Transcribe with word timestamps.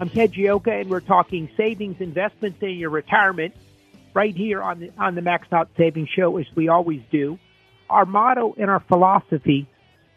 I'm 0.00 0.10
Ted 0.10 0.32
Gioka, 0.32 0.80
and 0.80 0.90
we're 0.90 0.98
talking 0.98 1.48
savings, 1.56 1.96
investments, 2.00 2.58
and 2.62 2.76
your 2.76 2.90
retirement 2.90 3.54
right 4.12 4.34
here 4.34 4.60
on 4.60 4.80
the 4.80 4.90
on 4.98 5.14
the 5.14 5.22
Max 5.22 5.46
Out 5.52 5.70
Savings 5.76 6.08
Show, 6.16 6.36
as 6.38 6.46
we 6.56 6.68
always 6.68 7.00
do. 7.12 7.38
Our 7.88 8.04
motto 8.04 8.54
and 8.58 8.68
our 8.68 8.80
philosophy 8.88 9.68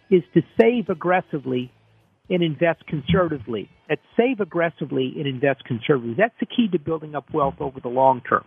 is 0.09 0.23
to 0.33 0.41
save 0.59 0.89
aggressively 0.89 1.71
and 2.27 2.41
invest 2.41 2.87
conservatively. 2.87 3.69
That's 3.87 4.01
save 4.17 4.39
aggressively 4.39 5.13
and 5.15 5.27
invest 5.27 5.63
conservatively. 5.65 6.15
That's 6.17 6.35
the 6.39 6.47
key 6.47 6.69
to 6.71 6.79
building 6.79 7.13
up 7.13 7.31
wealth 7.31 7.55
over 7.59 7.79
the 7.79 7.89
long 7.89 8.21
term. 8.27 8.45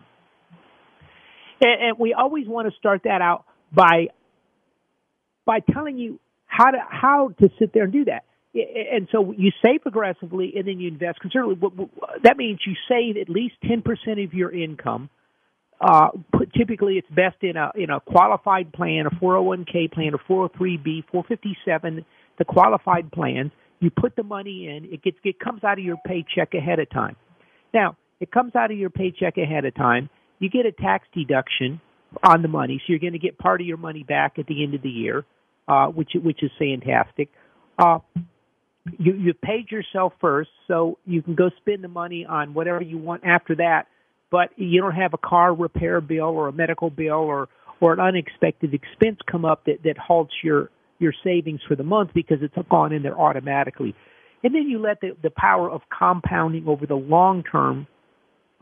And, 1.61 1.91
and 1.91 1.99
we 1.99 2.13
always 2.13 2.49
want 2.49 2.69
to 2.69 2.77
start 2.77 3.03
that 3.05 3.23
out 3.23 3.45
by 3.73 4.09
by 5.45 5.61
telling 5.61 5.97
you 5.97 6.19
how 6.47 6.73
to 6.73 6.79
how 6.91 7.31
to 7.39 7.51
sit 7.61 7.73
there 7.73 7.85
and 7.85 7.93
do 7.93 8.07
that. 8.07 8.25
And 8.53 9.07
so 9.13 9.33
you 9.37 9.53
save 9.65 9.81
aggressively 9.87 10.55
and 10.57 10.67
then 10.67 10.81
you 10.81 10.89
invest 10.89 11.21
conservatively. 11.21 11.89
That 12.25 12.37
means 12.37 12.61
you 12.67 12.75
save 12.89 13.17
at 13.17 13.29
least 13.29 13.55
10% 13.65 14.25
of 14.25 14.35
your 14.35 14.51
income. 14.53 15.09
Uh, 15.81 16.09
typically, 16.57 16.95
it's 16.95 17.09
best 17.09 17.37
in 17.43 17.57
a 17.57 17.71
in 17.75 17.89
a 17.89 18.01
qualified 18.01 18.71
plan, 18.73 19.07
a 19.07 19.11
401k 19.11 19.91
plan, 19.91 20.13
a 20.13 20.19
403b, 20.31 21.05
457, 21.11 22.05
the 22.39 22.45
qualified 22.45 23.11
plans. 23.13 23.51
You 23.79 23.91
put 23.91 24.15
the 24.15 24.23
money 24.23 24.69
in. 24.69 24.93
It 24.93 25.03
gets 25.03 25.17
it 25.25 25.41
comes 25.41 25.65
out 25.65 25.79
of 25.79 25.85
your 25.85 25.97
paycheck 26.07 26.53
ahead 26.53 26.81
of 26.81 26.91
time. 26.91 27.17
Now, 27.73 27.97
it 28.21 28.31
comes 28.31 28.55
out 28.55 28.71
of 28.71 28.77
your 28.77 28.91
paycheck 28.91 29.39
ahead 29.39 29.65
of 29.65 29.75
time. 29.75 30.11
You 30.39 30.51
get 30.51 30.67
a 30.67 30.73
tax 30.73 31.07
deduction 31.15 31.81
on 32.23 32.43
the 32.43 32.49
money, 32.49 32.79
so 32.79 32.85
you're 32.89 32.99
going 32.99 33.15
to 33.15 33.19
get 33.19 33.39
part 33.39 33.63
of 33.63 33.67
your 33.67 33.79
money 33.79 34.03
back 34.03 34.39
at 34.39 34.47
the 34.47 34.63
end 34.63 34.75
of 34.75 34.83
the 34.83 34.91
year, 34.91 35.25
uh, 35.67 35.87
which 35.87 36.11
which 36.15 36.43
is 36.43 36.51
fantastic. 36.59 37.31
Uh, 37.79 38.01
you 38.99 39.15
you've 39.15 39.41
paid 39.41 39.71
yourself 39.71 40.13
first, 40.21 40.51
so 40.67 40.99
you 41.07 41.23
can 41.23 41.35
go 41.35 41.51
spend 41.59 41.85
the 41.85 41.89
money 41.89 42.25
on 42.27 42.55
whatever 42.55 42.83
you 42.83 42.99
want 42.99 43.23
after 43.25 43.55
that. 43.57 43.87
But 44.31 44.51
you 44.57 44.81
don't 44.81 44.95
have 44.95 45.13
a 45.13 45.19
car 45.19 45.55
repair 45.55 46.01
bill 46.01 46.27
or 46.27 46.49
a 46.49 46.53
medical 46.53 46.91
bill 46.91 47.15
or 47.15 47.49
or 47.81 47.93
an 47.93 48.01
unexpected 48.01 48.75
expense 48.75 49.19
come 49.31 49.45
up 49.45 49.65
that 49.67 49.83
that 49.85 49.99
halts 49.99 50.33
your 50.43 50.71
your 50.99 51.13
savings 51.25 51.61
for 51.67 51.77
the 51.77 51.83
month 51.83 52.11
because 52.15 52.39
it's 52.43 52.55
gone 52.69 52.93
in 52.93 53.03
there 53.03 53.19
automatically. 53.19 53.95
And 54.43 54.55
then 54.55 54.63
you 54.63 54.79
let 54.79 55.01
the 55.01 55.17
the 55.23 55.31
power 55.31 55.71
of 55.71 55.83
compounding 55.97 56.67
over 56.67 56.87
the 56.87 56.95
long 56.95 57.43
term 57.43 57.87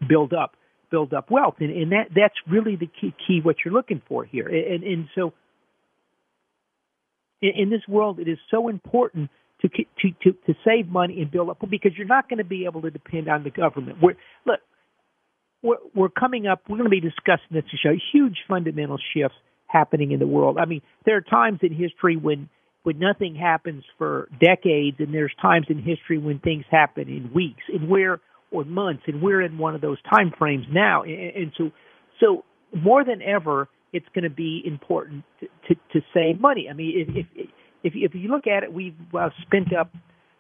build 0.08 0.32
up 0.32 0.54
build 0.90 1.12
up 1.12 1.30
wealth, 1.30 1.56
and 1.60 1.70
and 1.70 1.92
that 1.92 2.08
that's 2.14 2.34
really 2.50 2.76
the 2.76 2.88
key 3.00 3.14
key 3.26 3.40
what 3.42 3.56
you're 3.64 3.74
looking 3.74 4.02
for 4.08 4.24
here. 4.24 4.48
And 4.48 4.82
and 4.82 5.08
so 5.14 5.32
in, 7.40 7.50
in 7.56 7.70
this 7.70 7.82
world, 7.88 8.18
it 8.18 8.28
is 8.28 8.38
so 8.50 8.68
important 8.68 9.30
to, 9.62 9.68
to 9.68 10.10
to 10.22 10.32
to 10.46 10.54
save 10.64 10.88
money 10.88 11.20
and 11.20 11.30
build 11.30 11.50
up 11.50 11.58
because 11.68 11.92
you're 11.96 12.06
not 12.06 12.28
going 12.28 12.38
to 12.38 12.44
be 12.44 12.64
able 12.64 12.82
to 12.82 12.90
depend 12.90 13.28
on 13.28 13.44
the 13.44 13.50
government. 13.50 13.98
We're, 14.00 14.16
look, 14.46 14.60
we're, 15.62 15.76
we're 15.94 16.08
coming 16.08 16.46
up. 16.46 16.62
We're 16.68 16.78
going 16.78 16.90
to 16.90 16.90
be 16.90 17.00
discussing 17.00 17.48
this 17.50 17.64
to 17.70 17.76
show 17.76 17.94
huge 18.12 18.38
fundamental 18.46 18.98
shifts 19.14 19.36
happening 19.66 20.12
in 20.12 20.18
the 20.18 20.26
world. 20.26 20.58
I 20.58 20.64
mean, 20.64 20.82
there 21.04 21.16
are 21.16 21.20
times 21.20 21.60
in 21.62 21.72
history 21.72 22.16
when 22.16 22.48
when 22.84 22.98
nothing 22.98 23.34
happens 23.34 23.84
for 23.98 24.28
decades, 24.40 24.96
and 25.00 25.12
there's 25.12 25.34
times 25.42 25.66
in 25.68 25.82
history 25.82 26.18
when 26.18 26.38
things 26.38 26.64
happen 26.70 27.08
in 27.08 27.32
weeks, 27.34 27.62
and 27.68 27.88
we're 27.88 28.20
or 28.50 28.64
months, 28.64 29.02
and 29.06 29.20
we're 29.20 29.42
in 29.42 29.58
one 29.58 29.74
of 29.74 29.80
those 29.80 29.98
time 30.02 30.32
frames 30.38 30.64
now. 30.70 31.02
And, 31.02 31.12
and 31.12 31.52
so, 31.58 31.70
so 32.20 32.44
more 32.74 33.04
than 33.04 33.20
ever, 33.20 33.68
it's 33.92 34.06
going 34.14 34.24
to 34.24 34.30
be 34.30 34.62
important 34.64 35.24
to, 35.40 35.46
to, 35.68 35.80
to 35.92 36.06
save 36.14 36.40
money. 36.40 36.68
I 36.70 36.72
mean, 36.72 37.08
if, 37.08 37.26
if 37.34 37.47
if 37.82 37.94
if 37.94 38.14
you 38.14 38.28
look 38.28 38.46
at 38.46 38.62
it, 38.62 38.72
we've 38.72 38.96
uh, 39.18 39.30
spent 39.42 39.74
up 39.74 39.92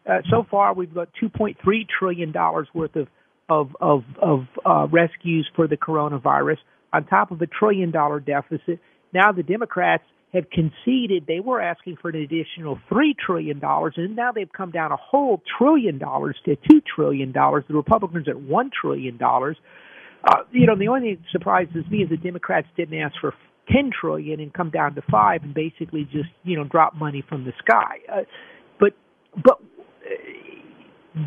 uh, 0.08 0.18
so 0.30 0.46
far. 0.50 0.74
We've 0.74 0.92
got 0.92 1.08
2.3 1.22 1.56
trillion 1.98 2.32
dollars 2.32 2.68
worth 2.74 2.96
of 2.96 3.08
of 3.48 3.70
of, 3.80 4.04
of 4.20 4.40
uh, 4.64 4.86
rescues 4.90 5.48
for 5.54 5.66
the 5.66 5.76
coronavirus, 5.76 6.58
on 6.92 7.04
top 7.06 7.30
of 7.30 7.40
a 7.40 7.46
trillion 7.46 7.90
dollar 7.90 8.20
deficit. 8.20 8.80
Now 9.12 9.32
the 9.32 9.42
Democrats 9.42 10.04
have 10.34 10.44
conceded 10.50 11.24
they 11.26 11.40
were 11.40 11.60
asking 11.60 11.96
for 12.02 12.10
an 12.10 12.16
additional 12.16 12.78
three 12.88 13.14
trillion 13.14 13.58
dollars, 13.58 13.94
and 13.96 14.14
now 14.14 14.32
they've 14.32 14.52
come 14.52 14.70
down 14.70 14.92
a 14.92 14.96
whole 14.96 15.42
trillion 15.58 15.98
dollars 15.98 16.36
to 16.44 16.56
two 16.68 16.82
trillion 16.94 17.32
dollars. 17.32 17.64
The 17.68 17.74
Republicans 17.74 18.28
at 18.28 18.40
one 18.40 18.70
trillion 18.78 19.16
dollars. 19.16 19.56
Uh, 20.24 20.42
you 20.50 20.66
know, 20.66 20.76
the 20.76 20.88
only 20.88 21.14
thing 21.14 21.18
that 21.22 21.30
surprises 21.30 21.84
me 21.90 21.98
is 21.98 22.10
the 22.10 22.16
Democrats 22.16 22.66
didn't 22.76 22.98
ask 22.98 23.14
for 23.20 23.32
10 23.72 23.90
trillion 24.00 24.40
and 24.40 24.52
come 24.52 24.70
down 24.70 24.94
to 24.94 25.02
5 25.10 25.42
and 25.42 25.54
basically 25.54 26.04
just, 26.04 26.28
you 26.44 26.56
know, 26.56 26.64
drop 26.64 26.94
money 26.94 27.22
from 27.28 27.44
the 27.44 27.52
sky. 27.58 27.98
Uh, 28.10 28.22
but 28.80 28.92
but 29.34 29.58
uh, 29.60 30.14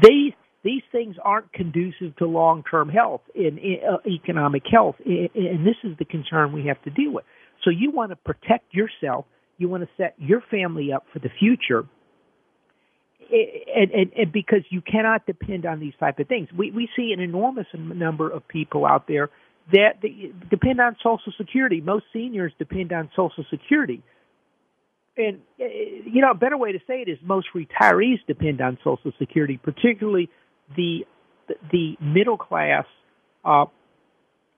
these 0.01 0.33
these 0.63 0.83
things 0.91 1.15
aren't 1.23 1.51
conducive 1.53 2.15
to 2.17 2.25
long-term 2.25 2.89
health 2.89 3.21
in 3.33 3.57
uh, 3.57 3.97
economic 4.07 4.63
health 4.71 4.95
and 5.05 5.65
this 5.65 5.75
is 5.83 5.97
the 5.97 6.05
concern 6.05 6.53
we 6.53 6.67
have 6.67 6.81
to 6.83 6.89
deal 6.91 7.11
with. 7.11 7.25
So 7.63 7.69
you 7.69 7.91
want 7.91 8.11
to 8.11 8.15
protect 8.15 8.73
yourself, 8.73 9.25
you 9.57 9.69
want 9.69 9.83
to 9.83 9.89
set 9.97 10.15
your 10.17 10.41
family 10.51 10.91
up 10.93 11.05
for 11.13 11.19
the 11.19 11.29
future. 11.39 11.87
And, 13.31 13.91
and, 13.91 14.11
and 14.13 14.31
because 14.31 14.61
you 14.69 14.81
cannot 14.81 15.25
depend 15.25 15.65
on 15.65 15.79
these 15.79 15.93
type 15.99 16.19
of 16.19 16.27
things, 16.27 16.49
we 16.55 16.71
we 16.71 16.89
see 16.97 17.13
an 17.15 17.21
enormous 17.21 17.67
number 17.73 18.29
of 18.29 18.45
people 18.47 18.85
out 18.85 19.07
there 19.07 19.29
that 19.71 20.01
depend 20.49 20.81
on 20.81 20.95
Social 20.97 21.33
Security. 21.37 21.81
Most 21.81 22.05
seniors 22.11 22.51
depend 22.57 22.91
on 22.91 23.09
Social 23.15 23.45
Security. 23.49 24.01
And, 25.17 25.41
uh, 25.59 25.65
you 26.05 26.21
know, 26.21 26.31
a 26.31 26.35
better 26.35 26.57
way 26.57 26.71
to 26.71 26.79
say 26.87 27.01
it 27.01 27.09
is 27.09 27.17
most 27.23 27.47
retirees 27.55 28.19
depend 28.27 28.61
on 28.61 28.77
Social 28.83 29.11
Security, 29.19 29.57
particularly 29.57 30.29
the, 30.75 31.05
the 31.71 31.95
middle 31.99 32.37
class, 32.37 32.85
uh, 33.43 33.65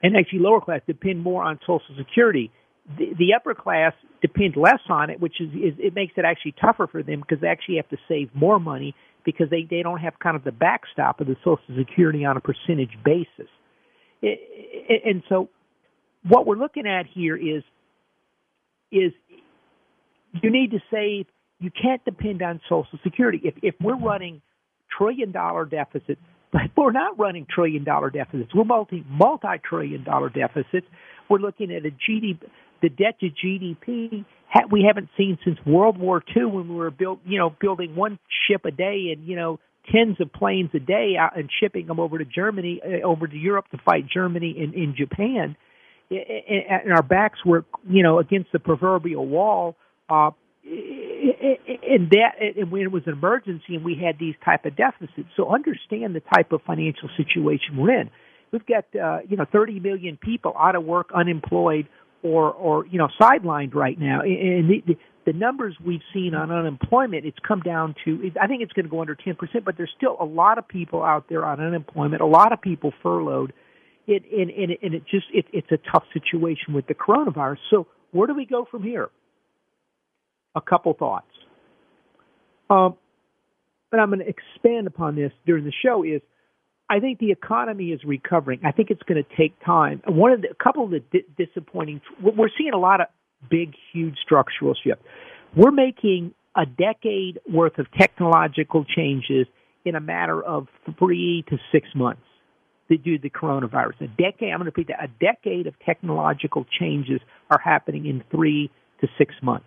and 0.02 0.16
actually 0.16 0.40
lower 0.40 0.62
class 0.62 0.82
depend 0.86 1.22
more 1.22 1.44
on 1.44 1.60
Social 1.62 1.96
Security. 1.98 2.52
The, 2.98 3.14
the 3.18 3.34
upper 3.36 3.56
class 3.56 3.94
depend 4.22 4.56
less 4.58 4.82
on 4.90 5.10
it, 5.10 5.20
which 5.20 5.40
is, 5.40 5.50
is 5.54 5.74
it 5.80 5.96
makes 5.96 6.14
it 6.18 6.26
actually 6.26 6.56
tougher 6.62 6.88
for 6.88 7.02
them 7.02 7.22
because 7.22 7.42
they 7.42 7.48
actually 7.48 7.78
have 7.78 7.90
to 7.90 7.98
save 8.08 8.30
more 8.36 8.60
money 8.60 8.94
because 9.26 9.50
they, 9.50 9.66
they 9.70 9.82
don't 9.82 10.00
have 10.00 10.20
kind 10.20 10.36
of 10.36 10.44
the 10.44 10.52
backstop 10.52 11.22
of 11.22 11.28
the 11.28 11.38
Social 11.44 11.64
Security 11.78 12.26
on 12.26 12.38
a 12.38 12.42
percentage 12.42 12.98
basis 13.04 13.50
and 14.24 15.24
so 15.30 15.50
what 16.28 16.46
we're 16.46 16.56
looking 16.56 16.88
at 16.88 17.06
here 17.14 17.36
is 17.36 17.64
is 18.92 19.12
you 20.42 20.50
need 20.50 20.72
to 20.72 20.80
save 20.92 21.26
you 21.60 21.72
can't 21.72 22.04
depend 22.06 22.42
on 22.42 22.60
social 22.70 23.00
security 23.04 23.42
if 23.44 23.56
if 23.62 23.76
we're 23.82 23.98
running 23.98 24.42
trillion 24.98 25.32
dollar 25.32 25.66
deficit 25.66 26.18
but 26.54 26.62
we're 26.78 26.92
not 26.92 27.18
running 27.18 27.48
trillion 27.50 27.84
dollar 27.84 28.12
deficits. 28.12 28.54
We're 28.54 28.64
multi 28.64 29.04
multi 29.10 29.60
trillion 29.68 30.04
dollar 30.04 30.30
deficits. 30.30 30.86
We're 31.28 31.40
looking 31.40 31.72
at 31.72 31.84
a 31.84 31.90
GDP, 31.90 32.42
the 32.82 32.90
debt 32.90 33.20
to 33.22 33.30
GDP 33.30 34.24
we 34.70 34.84
haven't 34.88 35.10
seen 35.18 35.38
since 35.44 35.58
World 35.66 35.98
War 35.98 36.24
II 36.36 36.46
when 36.46 36.70
we 36.70 36.76
were 36.76 36.92
built, 36.92 37.20
you 37.26 37.40
know, 37.40 37.56
building 37.60 37.96
one 37.96 38.20
ship 38.48 38.66
a 38.66 38.72
day 38.72 39.12
and 39.16 39.26
you 39.28 39.36
know 39.36 39.60
tens 39.92 40.20
of 40.20 40.32
planes 40.32 40.70
a 40.74 40.80
day 40.80 41.16
out 41.20 41.38
and 41.38 41.50
shipping 41.60 41.88
them 41.88 42.00
over 42.00 42.18
to 42.18 42.26
Germany, 42.26 42.82
uh, 42.84 43.06
over 43.06 43.28
to 43.28 43.36
Europe 43.36 43.66
to 43.72 43.78
fight 43.84 44.06
Germany 44.08 44.56
and 44.60 44.74
in 44.74 44.96
Japan. 44.96 45.56
And 46.10 46.94
our 46.94 47.02
backs 47.02 47.40
were, 47.46 47.66
you 47.90 48.04
know, 48.04 48.20
against 48.20 48.52
the 48.52 48.60
proverbial 48.60 49.26
wall. 49.26 49.76
Uh, 50.10 50.32
and 50.66 52.10
that, 52.12 52.36
and 52.58 52.72
when 52.72 52.84
it 52.84 52.92
was 52.92 53.04
an 53.06 53.14
emergency, 53.14 53.76
and 53.76 53.84
we 53.84 53.96
had 53.96 54.18
these 54.20 54.36
type 54.46 54.66
of 54.66 54.76
deficits. 54.76 55.28
So 55.36 55.54
understand 55.54 56.16
the 56.16 56.22
type 56.22 56.52
of 56.52 56.62
financial 56.62 57.10
situation 57.18 57.78
we're 57.78 58.00
in. 58.00 58.10
We've 58.52 58.66
got, 58.66 58.86
uh, 58.96 59.20
you 59.28 59.36
know, 59.36 59.46
30 59.52 59.80
million 59.80 60.18
people 60.18 60.54
out 60.58 60.76
of 60.76 60.84
work, 60.84 61.10
unemployed, 61.14 61.88
or, 62.24 62.52
or 62.52 62.88
you 62.88 62.98
know, 62.98 63.10
sidelined 63.20 63.76
right 63.76 64.00
now. 64.00 64.22
And 64.22 64.70
the, 64.70 64.98
the, 65.26 65.34
numbers 65.34 65.76
we've 65.86 66.02
seen 66.14 66.34
on 66.34 66.52
unemployment, 66.52 67.26
it's 67.26 67.38
come 67.46 67.60
down 67.60 67.96
to, 68.06 68.32
I 68.42 68.48
think 68.48 68.62
it's 68.62 68.74
going 68.74 68.86
to 68.86 68.90
go 68.90 69.02
under 69.02 69.16
10%, 69.16 69.38
but 69.64 69.78
there's 69.78 69.92
still 69.96 70.18
a 70.20 70.26
lot 70.26 70.58
of 70.58 70.68
people 70.68 71.04
out 71.04 71.26
there 71.30 71.46
on 71.46 71.60
unemployment, 71.60 72.22
a 72.22 72.26
lot 72.26 72.54
of 72.54 72.62
people 72.62 72.94
furloughed. 73.04 73.54
It, 74.06 74.24
and, 74.32 74.50
and, 74.50 74.78
and 74.82 74.94
it 74.96 75.04
just, 75.10 75.28
it, 75.34 75.46
it's 75.54 75.72
a 75.72 75.80
tough 75.92 76.04
situation 76.14 76.74
with 76.74 76.88
the 76.88 76.94
coronavirus. 76.94 77.58
So 77.70 77.88
where 78.12 78.28
do 78.28 78.34
we 78.34 78.46
go 78.46 78.68
from 78.70 78.84
here? 78.84 79.10
A 80.56 80.62
couple 80.62 80.94
thoughts. 80.94 81.28
Um, 82.70 82.98
and 83.92 84.02
I'm 84.02 84.10
going 84.10 84.20
to 84.20 84.28
expand 84.28 84.88
upon 84.88 85.16
this 85.16 85.32
during 85.46 85.64
the 85.64 85.72
show 85.86 86.04
is 86.04 86.22
I 86.94 87.00
think 87.00 87.18
the 87.18 87.32
economy 87.32 87.86
is 87.86 88.02
recovering. 88.04 88.60
I 88.64 88.72
think 88.72 88.92
it's 88.92 89.02
going 89.02 89.24
to 89.24 89.36
take 89.36 89.56
time. 89.66 90.04
One 90.06 90.32
of 90.32 90.42
the, 90.44 90.50
a 90.52 90.64
couple 90.64 90.84
of 90.84 90.92
the 90.92 91.00
di- 91.00 91.26
disappointing, 91.44 92.02
we're 92.22 92.50
seeing 92.56 92.72
a 92.72 92.78
lot 92.78 93.02
of 93.02 93.08
big, 93.50 93.74
huge 93.92 94.16
structural 94.24 94.76
shifts. 94.76 95.04
We're 95.56 95.72
making 95.72 96.36
a 96.56 96.68
decade 96.68 97.40
worth 97.52 97.80
of 97.80 97.88
technological 98.00 98.86
changes 98.86 99.48
in 99.86 99.96
a 99.96 100.00
matter 100.00 100.40
of 100.44 100.68
three 101.00 101.44
to 101.50 101.58
six 101.72 101.88
months 101.96 102.22
due 102.90 102.98
to 102.98 103.04
do 103.04 103.18
the 103.18 103.32
coronavirus. 103.32 104.02
A 104.02 104.08
decade, 104.10 104.52
I'm 104.52 104.60
going 104.60 104.60
to 104.60 104.66
repeat 104.66 104.90
that, 104.90 105.04
a 105.04 105.08
decade 105.20 105.66
of 105.66 105.74
technological 105.84 106.64
changes 106.80 107.22
are 107.50 107.60
happening 107.60 108.06
in 108.06 108.24
three 108.30 108.70
to 109.02 109.08
six 109.18 109.34
months. 109.42 109.66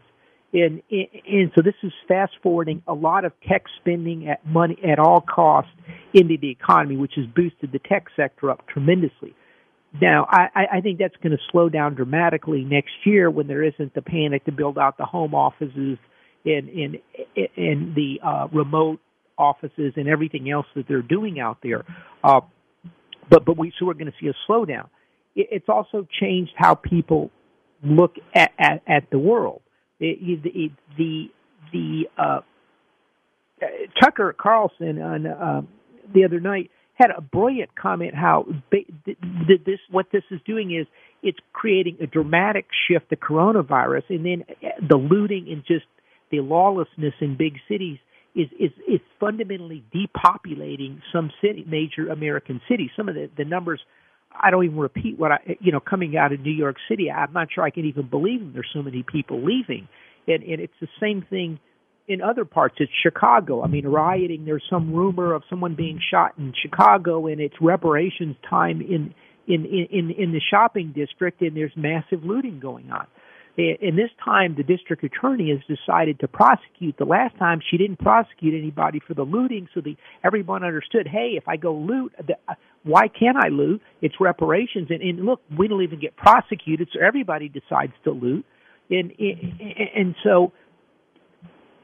And, 0.57 0.83
and 0.91 1.53
so 1.55 1.61
this 1.61 1.75
is 1.83 1.93
fast 2.09 2.33
forwarding 2.43 2.83
a 2.87 2.95
lot 2.95 3.27
of 3.27 3.33
tech 3.47 3.65
spending 3.79 4.27
at 4.29 4.47
money 4.47 4.79
at 4.91 4.99
all 4.99 5.21
costs 5.21 5.71
into 6.15 6.39
the 6.41 6.51
economy, 6.51 6.97
which 6.97 7.13
has 7.17 7.27
boosted 7.27 7.73
the 7.73 7.79
tech 7.79 8.07
sector 8.17 8.51
up 8.51 8.67
tremendously. 8.67 9.35
Now, 10.01 10.27
I, 10.31 10.67
I 10.73 10.81
think 10.81 10.99
that's 10.99 11.17
going 11.23 11.37
to 11.37 11.43
slow 11.53 11.69
down 11.69 11.95
dramatically 11.95 12.65
next 12.65 12.95
year 13.05 13.31
when 13.31 13.49
there 13.49 13.63
isn't 13.63 13.95
the 13.95 14.01
panic 14.01 14.47
to 14.47 14.53
build 14.53 14.79
out 14.79 14.97
the 14.97 15.05
home 15.05 15.35
offices 15.35 15.99
and 16.45 16.69
in 16.69 17.01
in 17.57 17.93
the 17.95 18.21
uh, 18.27 18.49
remote 18.53 19.01
offices 19.37 19.95
and 19.97 20.09
everything 20.09 20.51
else 20.51 20.67
that 20.75 20.87
they're 20.89 21.03
doing 21.03 21.39
out 21.41 21.59
there. 21.63 21.85
Uh, 22.23 22.41
but 23.31 23.45
but 23.45 23.59
we 23.59 23.73
so 23.79 23.87
we're 23.87 23.95
going 23.95 24.07
to 24.07 24.13
see 24.21 24.29
a 24.29 24.51
slowdown. 24.51 24.89
It, 25.35 25.49
it's 25.51 25.69
also 25.69 26.07
changed 26.21 26.53
how 26.57 26.75
people 26.75 27.31
look 27.83 28.17
at 28.35 28.53
at, 28.59 28.83
at 28.87 29.11
the 29.11 29.19
world. 29.19 29.61
The 30.01 31.29
the 31.73 32.03
uh, 32.19 32.41
Tucker 34.03 34.35
Carlson 34.39 35.01
on 35.01 35.27
uh, 35.27 35.63
the 36.15 36.25
other 36.25 36.41
night 36.41 36.71
had 36.95 37.11
a 37.17 37.21
brilliant 37.21 37.75
comment 37.75 38.15
how 38.15 38.47
this 38.71 39.79
what 39.91 40.07
this 40.13 40.23
is 40.31 40.41
doing 40.47 40.75
is 40.75 40.87
it's 41.23 41.39
creating 41.53 41.99
a 42.01 42.07
dramatic 42.07 42.67
shift 42.89 43.11
to 43.11 43.17
coronavirus 43.17 44.03
and 44.11 44.25
then 44.25 44.45
uh, 44.49 44.69
the 44.87 44.97
looting 44.97 45.49
and 45.51 45.63
just 45.67 45.87
the 46.31 46.41
lawlessness 46.41 47.15
in 47.21 47.37
big 47.37 47.55
cities 47.69 47.99
is 48.35 48.49
is 48.61 48.71
is 48.87 49.01
fundamentally 49.19 49.83
depopulating 49.95 51.01
some 51.13 51.31
city 51.41 51.65
major 51.67 52.11
American 52.11 52.61
cities. 52.69 52.91
Some 52.97 53.09
of 53.09 53.15
the, 53.15 53.31
the 53.37 53.45
numbers 53.45 53.81
I 54.41 54.51
don't 54.51 54.65
even 54.65 54.79
repeat 54.79 55.19
what 55.19 55.33
I 55.33 55.39
you 55.61 55.73
know 55.73 55.81
coming 55.81 56.17
out 56.17 56.33
of 56.33 56.41
New 56.41 56.53
York 56.53 56.77
City. 56.89 57.11
I'm 57.11 57.33
not 57.33 57.49
sure 57.55 57.65
I 57.65 57.71
can 57.71 57.85
even 57.85 58.09
believe 58.09 58.53
there's 58.53 58.71
so 58.73 58.83
many 58.83 59.03
people 59.03 59.45
leaving, 59.45 59.89
and 60.27 60.43
and 60.43 60.61
it's 60.61 60.75
the 60.81 60.89
same 61.01 61.25
thing 61.29 61.59
in 62.09 62.23
other 62.23 62.45
parts. 62.45 62.77
It's 62.79 62.93
Chicago. 63.03 63.63
I 63.63 63.67
mean, 63.67 63.87
rioting. 63.87 64.45
There's 64.45 64.65
some 64.71 64.93
rumor 64.93 65.33
of 65.33 65.43
someone 65.51 65.75
being 65.75 66.01
shot 66.11 66.35
in 66.39 66.53
Chicago, 66.61 67.27
and 67.27 67.41
it's 67.41 67.57
reparations 67.61 68.37
time 68.49 68.81
in 68.81 69.15
in 69.47 69.65
in 69.65 70.11
in 70.11 70.33
the 70.33 70.41
shopping 70.51 70.93
district, 70.95 71.41
and 71.43 71.57
there's 71.57 71.73
massive 71.77 72.25
looting 72.25 72.61
going 72.61 72.91
on. 72.91 73.07
And 73.59 73.97
this 73.97 74.11
time, 74.23 74.55
the 74.55 74.63
district 74.63 75.03
attorney 75.03 75.49
has 75.49 75.61
decided 75.79 76.21
to 76.21 76.29
prosecute. 76.29 76.99
The 76.99 77.07
last 77.07 77.39
time, 77.39 77.61
she 77.71 77.79
didn't 77.79 77.99
prosecute 77.99 78.53
anybody 78.53 79.01
for 79.01 79.15
the 79.15 79.23
looting, 79.23 79.67
so 79.73 79.81
the 79.81 79.97
everyone 80.23 80.63
understood. 80.63 81.09
Hey, 81.09 81.37
if 81.39 81.49
I 81.49 81.57
go 81.57 81.75
loot, 81.75 82.13
why 82.87 83.09
can't 83.09 83.37
I 83.37 83.49
loot? 83.49 83.83
It's 84.01 84.15
reparations, 84.21 84.89
and, 84.91 85.03
and 85.03 85.25
look, 85.25 85.41
we 85.59 85.69
don't 85.69 85.83
even 85.83 86.01
get 86.01 86.17
prosecuted, 86.17 86.89
so 86.93 87.01
everybody 87.05 87.49
decides 87.49 87.93
to 88.05 88.13
loot, 88.13 88.47
and 88.91 89.13
and, 89.19 89.61
and 89.95 90.15
so 90.23 90.53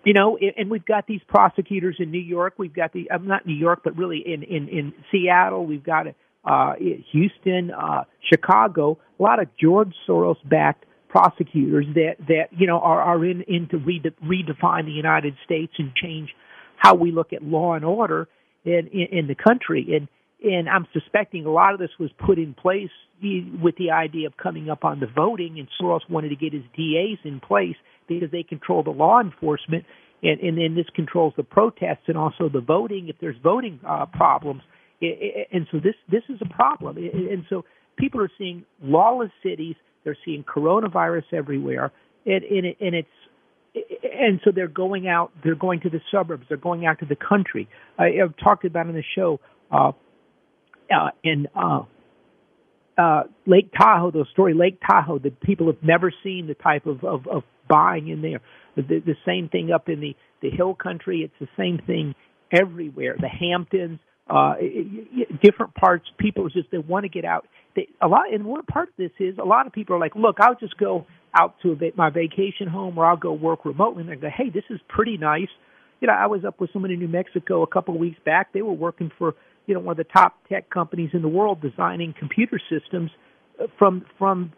you 0.05 0.15
know, 0.15 0.37
and 0.57 0.71
we've 0.71 0.85
got 0.85 1.07
these 1.07 1.21
prosecutors 1.29 1.97
in 2.01 2.11
New 2.11 2.21
York. 2.21 2.55
We've 2.59 2.75
got 2.75 2.93
the, 2.93 3.11
I'm 3.11 3.27
not 3.27 3.47
New 3.47 3.55
York, 3.55 3.83
but 3.85 3.97
really 3.97 4.23
in 4.25 4.43
in 4.43 4.69
in 4.69 4.95
Seattle. 5.11 5.65
We've 5.65 5.85
got 5.85 6.07
uh, 6.45 6.73
Houston, 7.13 7.71
uh, 7.71 8.05
Chicago. 8.33 8.99
A 9.19 9.23
lot 9.23 9.41
of 9.41 9.49
George 9.61 9.93
Soros 10.09 10.37
backed 10.49 10.87
prosecutors 11.09 11.87
that 11.95 12.15
that 12.27 12.47
you 12.51 12.67
know 12.67 12.81
are 12.81 13.01
are 13.01 13.25
in 13.25 13.43
in 13.43 13.69
to 13.69 13.79
rede- 13.79 14.15
redefine 14.25 14.87
the 14.87 14.93
United 14.93 15.35
States 15.45 15.73
and 15.79 15.93
change 15.95 16.31
how 16.77 16.95
we 16.95 17.13
look 17.13 17.33
at 17.33 17.43
law 17.43 17.75
and 17.75 17.85
order 17.85 18.29
in 18.65 18.89
in, 18.93 19.19
in 19.19 19.27
the 19.29 19.37
country. 19.37 19.87
And 19.97 20.09
and 20.43 20.69
I'm 20.69 20.87
suspecting 20.93 21.47
a 21.47 21.51
lot 21.51 21.75
of 21.75 21.81
this 21.81 21.91
was 21.99 22.11
put 22.19 22.39
in 22.39 22.55
place 22.55 22.91
with 23.63 23.77
the 23.77 23.93
idea 23.93 24.27
of 24.27 24.37
coming 24.37 24.69
up 24.69 24.85
on 24.85 24.99
the 24.99 25.07
voting, 25.07 25.59
and 25.59 25.69
Soros 25.81 26.01
wanted 26.09 26.31
to 26.31 26.37
get 26.37 26.53
his 26.53 26.65
DAs 26.77 27.19
in 27.25 27.41
place 27.41 27.77
because 28.09 28.31
they 28.33 28.43
control 28.43 28.83
the 28.83 28.91
law 28.91 29.21
enforcement, 29.21 29.85
and, 30.23 30.41
and 30.41 30.59
then 30.59 30.75
this 30.75 30.87
controls 30.95 31.33
the 31.37 31.45
protests 31.45 32.09
and 32.09 32.17
also 32.17 32.49
the 32.49 32.61
voting 32.61 33.09
if 33.09 33.17
there's 33.21 33.37
voting 33.43 33.79
uh, 33.87 34.07
problems. 34.07 34.63
And 35.01 35.67
so 35.71 35.79
this 35.79 35.95
this 36.11 36.23
is 36.29 36.39
a 36.41 36.55
problem, 36.55 36.97
and 36.97 37.45
so 37.49 37.65
people 37.97 38.21
are 38.21 38.31
seeing 38.39 38.65
lawless 38.83 39.33
cities. 39.43 39.75
They're 40.05 40.17
seeing 40.25 40.45
coronavirus 40.45 41.25
everywhere, 41.33 41.93
and, 42.27 42.43
and, 42.45 42.67
it, 42.67 42.77
and 42.81 42.95
it's 42.95 43.09
and 43.75 44.41
so 44.45 44.51
they're 44.55 44.69
going 44.69 45.09
out. 45.09 45.33
They're 45.43 45.55
going 45.55 45.81
to 45.81 45.91
the 45.91 46.01
suburbs. 46.11 46.45
They're 46.49 46.57
going 46.57 46.87
out 46.87 46.99
to 47.01 47.07
the 47.07 47.17
country. 47.17 47.69
I, 47.99 48.11
have 48.21 48.35
talked 48.37 48.65
about 48.65 48.87
in 48.87 48.95
the 48.95 49.05
show 49.15 49.41
uh, 49.71 49.93
uh, 50.93 51.11
in 51.23 51.47
uh, 51.55 51.83
uh, 52.99 53.23
Lake 53.47 53.71
Tahoe. 53.77 54.11
The 54.11 54.27
story 54.33 54.55
Lake 54.55 54.79
Tahoe. 54.87 55.19
that 55.21 55.41
people 55.41 55.67
have 55.67 55.83
never 55.83 56.13
seen 56.23 56.47
the 56.47 56.55
type 56.55 56.87
of, 56.87 57.05
of, 57.05 57.27
of 57.27 57.43
buying 57.69 58.09
in 58.09 58.23
there. 58.23 58.41
The, 58.77 58.83
the 58.83 59.17
same 59.27 59.49
thing 59.49 59.71
up 59.73 59.89
in 59.89 60.01
the 60.01 60.15
the 60.43 60.51
hill 60.51 60.75
country. 60.75 61.21
It's 61.23 61.35
the 61.41 61.49
same 61.57 61.79
thing 61.87 62.15
everywhere. 62.53 63.17
The 63.19 63.29
Hamptons, 63.29 64.01
uh, 64.29 64.55
different 65.43 65.75
parts. 65.75 66.05
People 66.19 66.49
just 66.49 66.71
they 66.71 66.79
want 66.79 67.05
to 67.05 67.09
get 67.09 67.25
out. 67.25 67.47
They, 67.75 67.89
a 68.01 68.09
lot, 68.09 68.33
and 68.33 68.45
one 68.45 68.65
part 68.65 68.89
of 68.89 68.95
this 68.99 69.11
is 69.19 69.39
a 69.39 69.45
lot 69.45 69.67
of 69.67 69.73
people 69.73 69.97
are 69.97 69.99
like, 69.99 70.15
look, 70.15 70.37
I'll 70.41 70.57
just 70.57 70.77
go 70.77 71.07
out 71.35 71.55
to 71.63 71.73
a, 71.73 71.77
my 71.97 72.11
vacation 72.11 72.67
home, 72.69 72.99
or 72.99 73.07
I'll 73.07 73.17
go 73.17 73.33
work 73.33 73.65
remotely. 73.65 74.03
And 74.03 74.11
they 74.11 74.17
go, 74.17 74.29
hey, 74.29 74.51
this 74.53 74.65
is 74.69 74.81
pretty 74.89 75.17
nice. 75.17 75.49
You 76.01 76.09
know, 76.09 76.15
I 76.15 76.27
was 76.27 76.45
up 76.45 76.61
with 76.61 76.71
someone 76.73 76.91
in 76.91 76.99
New 76.99 77.09
Mexico 77.09 77.63
a 77.63 77.67
couple 77.67 77.95
of 77.95 78.01
weeks 78.01 78.19
back. 78.25 78.53
They 78.53 78.63
were 78.63 78.73
working 78.73 79.11
for 79.19 79.35
you 79.67 79.75
know 79.75 79.81
one 79.81 79.93
of 79.93 79.97
the 79.99 80.13
top 80.13 80.37
tech 80.49 80.71
companies 80.71 81.11
in 81.13 81.23
the 81.23 81.29
world, 81.29 81.61
designing 81.61 82.15
computer 82.19 82.61
systems 82.71 83.11
uh, 83.61 83.67
from 83.79 84.05
from 84.19 84.53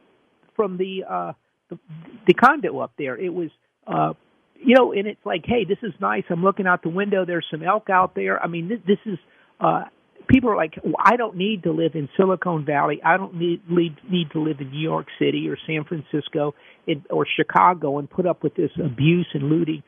from 0.56 0.76
the 0.76 1.04
uh, 1.08 1.32
the, 1.70 1.78
the 2.26 2.34
condo 2.34 2.78
up 2.78 2.92
there. 2.98 3.16
It 3.18 3.32
was, 3.32 3.50
uh, 3.86 4.14
you 4.56 4.74
know, 4.74 4.92
and 4.92 5.06
it's 5.06 5.24
like, 5.24 5.44
hey, 5.46 5.64
this 5.68 5.78
is 5.82 5.92
nice. 6.00 6.24
I'm 6.30 6.42
looking 6.42 6.66
out 6.66 6.82
the 6.82 6.88
window. 6.88 7.24
There's 7.24 7.46
some 7.50 7.62
elk 7.62 7.90
out 7.90 8.14
there. 8.14 8.42
I 8.42 8.46
mean, 8.46 8.68
this, 8.68 8.78
this 8.86 8.98
is. 9.06 9.18
Uh, 9.60 9.84
people 10.28 10.50
are 10.50 10.56
like, 10.56 10.74
well, 10.82 10.94
I 10.98 11.16
don't 11.16 11.36
need 11.36 11.62
to 11.64 11.72
live 11.72 11.94
in 11.94 12.08
Silicon 12.16 12.64
Valley. 12.64 13.00
I 13.04 13.16
don't 13.16 13.34
need 13.34 13.62
need, 13.68 13.96
need 14.10 14.30
to 14.32 14.40
live 14.40 14.60
in 14.60 14.70
New 14.70 14.80
York 14.80 15.06
City 15.18 15.48
or 15.48 15.56
San 15.66 15.84
Francisco 15.84 16.54
in, 16.86 17.04
or 17.10 17.26
Chicago 17.36 17.98
and 17.98 18.08
put 18.08 18.26
up 18.26 18.42
with 18.42 18.54
this 18.54 18.70
abuse 18.82 19.28
and 19.34 19.44
looting. 19.44 19.82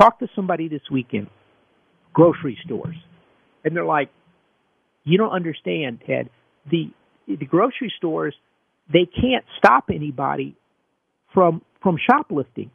Talk 0.00 0.18
to 0.20 0.28
somebody 0.34 0.68
this 0.68 0.82
weekend, 0.90 1.28
grocery 2.12 2.58
stores, 2.64 2.96
and 3.64 3.76
they're 3.76 3.84
like, 3.84 4.10
you 5.04 5.18
don't 5.18 5.32
understand, 5.32 6.00
Ted. 6.06 6.30
The 6.70 6.90
the 7.26 7.46
grocery 7.46 7.92
stores 7.96 8.34
they 8.92 9.06
can't 9.06 9.44
stop 9.58 9.84
anybody 9.92 10.56
from 11.32 11.62
from 11.82 11.96
shoplifting 12.10 12.70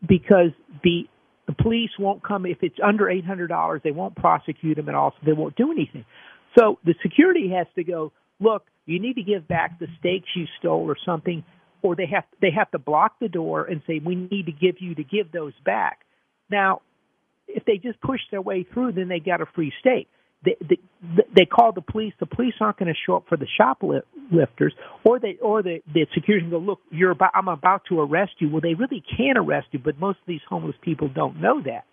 because 0.00 0.52
the 0.82 1.08
The 1.48 1.54
police 1.54 1.90
won't 1.98 2.22
come 2.22 2.44
if 2.44 2.58
it's 2.62 2.78
under 2.84 3.08
eight 3.08 3.24
hundred 3.24 3.48
dollars. 3.48 3.80
They 3.82 3.90
won't 3.90 4.14
prosecute 4.14 4.76
them, 4.76 4.88
and 4.88 4.96
also 4.96 5.16
they 5.24 5.32
won't 5.32 5.56
do 5.56 5.72
anything. 5.72 6.04
So 6.58 6.78
the 6.84 6.94
security 7.02 7.50
has 7.56 7.66
to 7.74 7.84
go. 7.84 8.12
Look, 8.38 8.64
you 8.84 9.00
need 9.00 9.14
to 9.14 9.22
give 9.22 9.48
back 9.48 9.78
the 9.78 9.86
steaks 9.98 10.28
you 10.36 10.44
stole 10.58 10.84
or 10.86 10.96
something, 11.06 11.42
or 11.80 11.96
they 11.96 12.06
have 12.06 12.24
they 12.42 12.50
have 12.50 12.70
to 12.72 12.78
block 12.78 13.18
the 13.18 13.28
door 13.28 13.64
and 13.64 13.80
say 13.86 13.98
we 13.98 14.14
need 14.14 14.46
to 14.46 14.52
give 14.52 14.76
you 14.80 14.94
to 14.96 15.04
give 15.04 15.32
those 15.32 15.54
back. 15.64 16.00
Now, 16.50 16.82
if 17.46 17.64
they 17.64 17.78
just 17.78 17.98
push 18.00 18.20
their 18.30 18.42
way 18.42 18.66
through, 18.70 18.92
then 18.92 19.08
they 19.08 19.20
got 19.20 19.40
a 19.40 19.46
free 19.46 19.72
steak 19.80 20.06
they 20.44 20.56
they, 21.34 21.44
call 21.44 21.72
the 21.72 21.80
police. 21.80 22.12
The 22.20 22.26
police 22.26 22.54
aren't 22.60 22.78
going 22.78 22.92
to 22.92 22.98
show 23.06 23.16
up 23.16 23.24
for 23.28 23.36
the 23.36 23.46
shoplifters, 23.56 24.72
or 25.04 25.18
they 25.18 25.36
or 25.42 25.62
the 25.62 25.80
the 25.92 26.06
security 26.14 26.48
go 26.48 26.58
look. 26.58 26.80
You're 26.90 27.10
about 27.10 27.30
I'm 27.34 27.48
about 27.48 27.82
to 27.88 28.00
arrest 28.00 28.32
you. 28.38 28.48
Well, 28.48 28.60
they 28.60 28.74
really 28.74 29.02
can 29.16 29.36
arrest 29.36 29.68
you, 29.72 29.80
but 29.80 29.98
most 29.98 30.18
of 30.18 30.26
these 30.26 30.40
homeless 30.48 30.76
people 30.82 31.08
don't 31.08 31.40
know 31.40 31.60
that. 31.62 31.84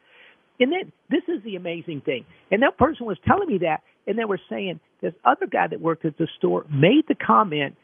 And 0.60 0.72
then 0.72 0.92
this 1.10 1.24
is 1.28 1.44
the 1.44 1.56
amazing 1.56 2.02
thing. 2.06 2.26
And 2.52 2.62
that 2.62 2.78
person 2.78 3.06
was 3.06 3.18
telling 3.28 3.48
me 3.48 3.60
that, 3.60 3.82
and 4.08 4.18
they 4.18 4.26
were 4.26 4.40
saying 4.50 4.80
this 5.02 5.14
other 5.26 5.48
guy 5.48 5.68
that 5.68 5.82
worked 5.82 6.06
at 6.06 6.18
the 6.18 6.28
store 6.38 6.66
made 6.70 7.06
the 7.08 7.16
comment. 7.16 7.76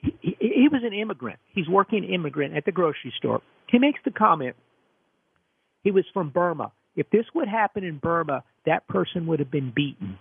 He, 0.00 0.36
he 0.40 0.68
was 0.70 0.82
an 0.84 0.92
immigrant. 0.92 1.38
He's 1.54 1.68
working 1.68 2.04
immigrant 2.04 2.56
at 2.56 2.64
the 2.64 2.72
grocery 2.72 3.12
store. 3.16 3.42
He 3.68 3.78
makes 3.78 4.00
the 4.04 4.10
comment. 4.10 4.56
He 5.84 5.90
was 5.90 6.04
from 6.12 6.30
Burma. 6.30 6.72
If 6.96 7.10
this 7.10 7.26
would 7.34 7.48
happen 7.48 7.84
in 7.84 7.98
Burma, 7.98 8.42
that 8.66 8.86
person 8.88 9.26
would 9.26 9.38
have 9.40 9.50
been 9.50 9.72
beaten. 9.74 10.18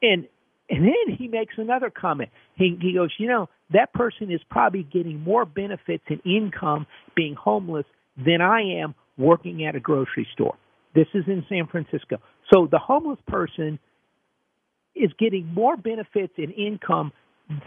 And 0.00 0.26
and 0.70 0.84
then 0.86 1.16
he 1.18 1.28
makes 1.28 1.54
another 1.58 1.90
comment. 1.90 2.30
He 2.54 2.78
he 2.80 2.94
goes, 2.94 3.10
you 3.18 3.28
know, 3.28 3.48
that 3.72 3.92
person 3.92 4.30
is 4.30 4.40
probably 4.50 4.84
getting 4.84 5.20
more 5.20 5.44
benefits 5.44 6.04
and 6.08 6.20
income 6.24 6.86
being 7.14 7.34
homeless 7.34 7.84
than 8.16 8.40
I 8.40 8.80
am 8.80 8.94
working 9.18 9.66
at 9.66 9.74
a 9.74 9.80
grocery 9.80 10.26
store. 10.32 10.56
This 10.94 11.06
is 11.14 11.24
in 11.26 11.44
San 11.48 11.66
Francisco. 11.66 12.18
So 12.52 12.68
the 12.70 12.78
homeless 12.78 13.18
person 13.26 13.78
is 14.94 15.10
getting 15.18 15.46
more 15.46 15.76
benefits 15.76 16.34
and 16.36 16.52
income 16.52 17.12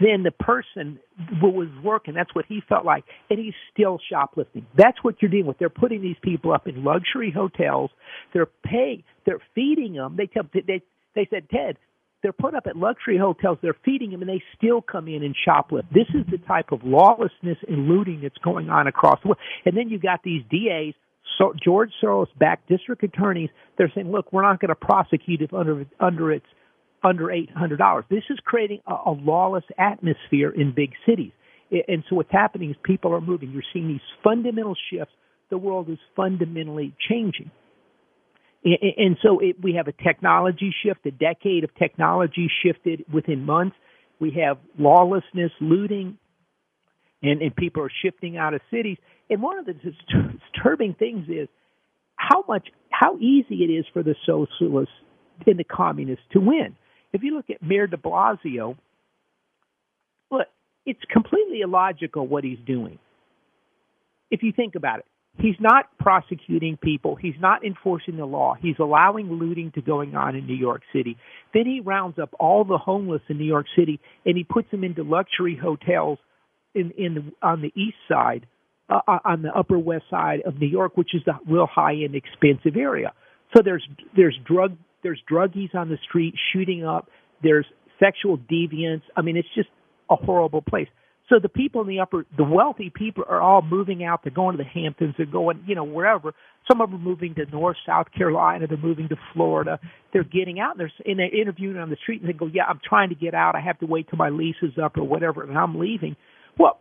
than 0.00 0.22
the 0.22 0.30
person 0.30 0.98
who 1.40 1.50
was 1.50 1.68
working. 1.82 2.14
That's 2.14 2.34
what 2.34 2.44
he 2.48 2.60
felt 2.68 2.84
like, 2.84 3.04
and 3.30 3.38
he's 3.38 3.54
still 3.72 3.98
shoplifting. 4.10 4.66
That's 4.76 5.02
what 5.02 5.20
you're 5.20 5.30
dealing 5.30 5.46
with. 5.46 5.58
They're 5.58 5.68
putting 5.68 6.02
these 6.02 6.16
people 6.22 6.52
up 6.52 6.66
in 6.66 6.84
luxury 6.84 7.30
hotels. 7.30 7.90
They're 8.32 8.48
paying. 8.64 9.04
They're 9.24 9.42
feeding 9.54 9.94
them. 9.94 10.16
They 10.16 10.26
tell 10.26 10.44
they 10.52 10.82
they 11.14 11.28
said 11.30 11.48
Ted. 11.50 11.76
They're 12.22 12.32
put 12.32 12.54
up 12.54 12.66
at 12.66 12.76
luxury 12.76 13.18
hotels. 13.18 13.58
They're 13.62 13.76
feeding 13.84 14.10
them, 14.10 14.22
and 14.22 14.28
they 14.28 14.42
still 14.56 14.82
come 14.82 15.06
in 15.06 15.22
and 15.22 15.36
shoplift. 15.46 15.84
This 15.92 16.08
is 16.14 16.24
the 16.30 16.38
type 16.38 16.72
of 16.72 16.80
lawlessness 16.82 17.58
and 17.68 17.86
looting 17.86 18.20
that's 18.22 18.38
going 18.38 18.68
on 18.70 18.86
across 18.86 19.20
the 19.22 19.28
world. 19.28 19.38
And 19.64 19.76
then 19.76 19.88
you 19.88 19.98
got 19.98 20.22
these 20.24 20.42
DAs 20.50 20.94
so 21.38 21.52
George 21.62 21.90
Soros 22.02 22.28
backed 22.38 22.68
district 22.68 23.02
attorneys, 23.02 23.50
they're 23.76 23.90
saying, 23.94 24.10
look, 24.10 24.32
we're 24.32 24.42
not 24.42 24.60
going 24.60 24.68
to 24.70 24.74
prosecute 24.74 25.42
if 25.42 25.52
under 25.52 25.86
under 26.00 26.32
its 26.32 26.46
under 27.06 27.24
$800. 27.24 28.04
This 28.08 28.24
is 28.30 28.38
creating 28.44 28.80
a, 28.86 28.94
a 29.06 29.12
lawless 29.12 29.64
atmosphere 29.78 30.50
in 30.50 30.72
big 30.74 30.92
cities. 31.06 31.32
And 31.70 32.04
so 32.08 32.16
what's 32.16 32.30
happening 32.30 32.70
is 32.70 32.76
people 32.82 33.12
are 33.14 33.20
moving. 33.20 33.50
You're 33.50 33.62
seeing 33.72 33.88
these 33.88 34.00
fundamental 34.22 34.76
shifts. 34.90 35.12
The 35.50 35.58
world 35.58 35.88
is 35.90 35.98
fundamentally 36.14 36.94
changing. 37.08 37.50
And 38.64 39.16
so 39.22 39.38
it, 39.38 39.56
we 39.62 39.74
have 39.74 39.86
a 39.86 39.92
technology 39.92 40.74
shift, 40.84 41.06
a 41.06 41.10
decade 41.12 41.62
of 41.64 41.74
technology 41.76 42.50
shifted 42.64 43.04
within 43.12 43.44
months. 43.44 43.76
We 44.18 44.38
have 44.44 44.58
lawlessness, 44.78 45.52
looting, 45.60 46.18
and, 47.22 47.42
and 47.42 47.54
people 47.54 47.82
are 47.82 47.90
shifting 48.02 48.36
out 48.36 48.54
of 48.54 48.60
cities. 48.70 48.98
And 49.30 49.40
one 49.40 49.58
of 49.58 49.66
the 49.66 49.74
disturbing 50.54 50.94
things 50.94 51.26
is 51.28 51.48
how 52.16 52.44
much, 52.48 52.68
how 52.90 53.16
easy 53.18 53.62
it 53.62 53.70
is 53.70 53.84
for 53.92 54.02
the 54.02 54.16
socialists 54.24 54.94
and 55.46 55.58
the 55.58 55.64
communists 55.64 56.24
to 56.32 56.40
win. 56.40 56.76
If 57.16 57.22
you 57.22 57.34
look 57.34 57.48
at 57.48 57.62
Mayor 57.62 57.86
de 57.86 57.96
Blasio, 57.96 58.76
look, 60.30 60.48
it's 60.84 61.00
completely 61.10 61.62
illogical 61.62 62.26
what 62.26 62.44
he's 62.44 62.58
doing. 62.66 62.98
If 64.30 64.42
you 64.42 64.52
think 64.52 64.74
about 64.74 64.98
it, 64.98 65.06
he's 65.38 65.54
not 65.58 65.86
prosecuting 65.98 66.76
people, 66.76 67.16
he's 67.16 67.40
not 67.40 67.64
enforcing 67.64 68.18
the 68.18 68.26
law, 68.26 68.54
he's 68.60 68.74
allowing 68.78 69.32
looting 69.32 69.72
to 69.76 69.80
going 69.80 70.14
on 70.14 70.36
in 70.36 70.46
New 70.46 70.56
York 70.56 70.82
City. 70.94 71.16
Then 71.54 71.64
he 71.64 71.80
rounds 71.80 72.18
up 72.18 72.34
all 72.38 72.64
the 72.64 72.76
homeless 72.76 73.22
in 73.30 73.38
New 73.38 73.46
York 73.46 73.64
City 73.74 73.98
and 74.26 74.36
he 74.36 74.44
puts 74.44 74.70
them 74.70 74.84
into 74.84 75.02
luxury 75.02 75.56
hotels 75.56 76.18
in 76.74 76.90
in 76.98 77.32
on 77.40 77.62
the 77.62 77.72
east 77.74 77.96
side, 78.10 78.46
uh, 78.90 79.00
uh 79.08 79.20
on 79.24 79.40
the 79.40 79.56
upper 79.56 79.78
west 79.78 80.04
side 80.10 80.42
of 80.44 80.60
New 80.60 80.68
York, 80.68 80.98
which 80.98 81.14
is 81.14 81.22
the 81.24 81.32
real 81.48 81.66
high 81.66 81.94
end 81.94 82.14
expensive 82.14 82.76
area. 82.76 83.14
So 83.56 83.62
there's 83.64 83.88
there's 84.14 84.38
drug 84.44 84.76
there's 85.06 85.22
druggies 85.30 85.72
on 85.72 85.88
the 85.88 85.98
street 86.08 86.34
shooting 86.52 86.84
up. 86.84 87.08
There's 87.40 87.64
sexual 88.00 88.38
deviance. 88.38 89.02
I 89.16 89.22
mean, 89.22 89.36
it's 89.36 89.48
just 89.54 89.68
a 90.10 90.16
horrible 90.16 90.62
place. 90.62 90.88
So 91.28 91.36
the 91.40 91.48
people 91.48 91.80
in 91.82 91.86
the 91.86 92.00
upper, 92.00 92.26
the 92.36 92.42
wealthy 92.42 92.90
people 92.92 93.22
are 93.28 93.40
all 93.40 93.62
moving 93.62 94.02
out. 94.02 94.24
They're 94.24 94.32
going 94.32 94.56
to 94.56 94.62
the 94.62 94.68
Hamptons. 94.68 95.14
They're 95.16 95.26
going, 95.26 95.62
you 95.64 95.76
know, 95.76 95.84
wherever. 95.84 96.34
Some 96.68 96.80
of 96.80 96.90
them 96.90 97.00
are 97.00 97.04
moving 97.04 97.36
to 97.36 97.46
North 97.46 97.76
South 97.86 98.08
Carolina. 98.16 98.66
They're 98.66 98.76
moving 98.76 99.08
to 99.10 99.16
Florida. 99.32 99.78
They're 100.12 100.24
getting 100.24 100.58
out. 100.58 100.72
And 100.72 100.80
they're, 100.80 101.10
and 101.12 101.18
they're 101.20 101.40
interviewing 101.40 101.76
on 101.76 101.88
the 101.88 101.96
street 102.02 102.20
and 102.20 102.28
they 102.28 102.32
go, 102.32 102.50
yeah, 102.52 102.64
I'm 102.68 102.80
trying 102.84 103.10
to 103.10 103.14
get 103.14 103.32
out. 103.32 103.54
I 103.54 103.60
have 103.60 103.78
to 103.78 103.86
wait 103.86 104.08
till 104.10 104.18
my 104.18 104.30
lease 104.30 104.56
is 104.60 104.72
up 104.82 104.96
or 104.96 105.04
whatever, 105.04 105.44
and 105.44 105.56
I'm 105.56 105.78
leaving. 105.78 106.16
Well, 106.58 106.80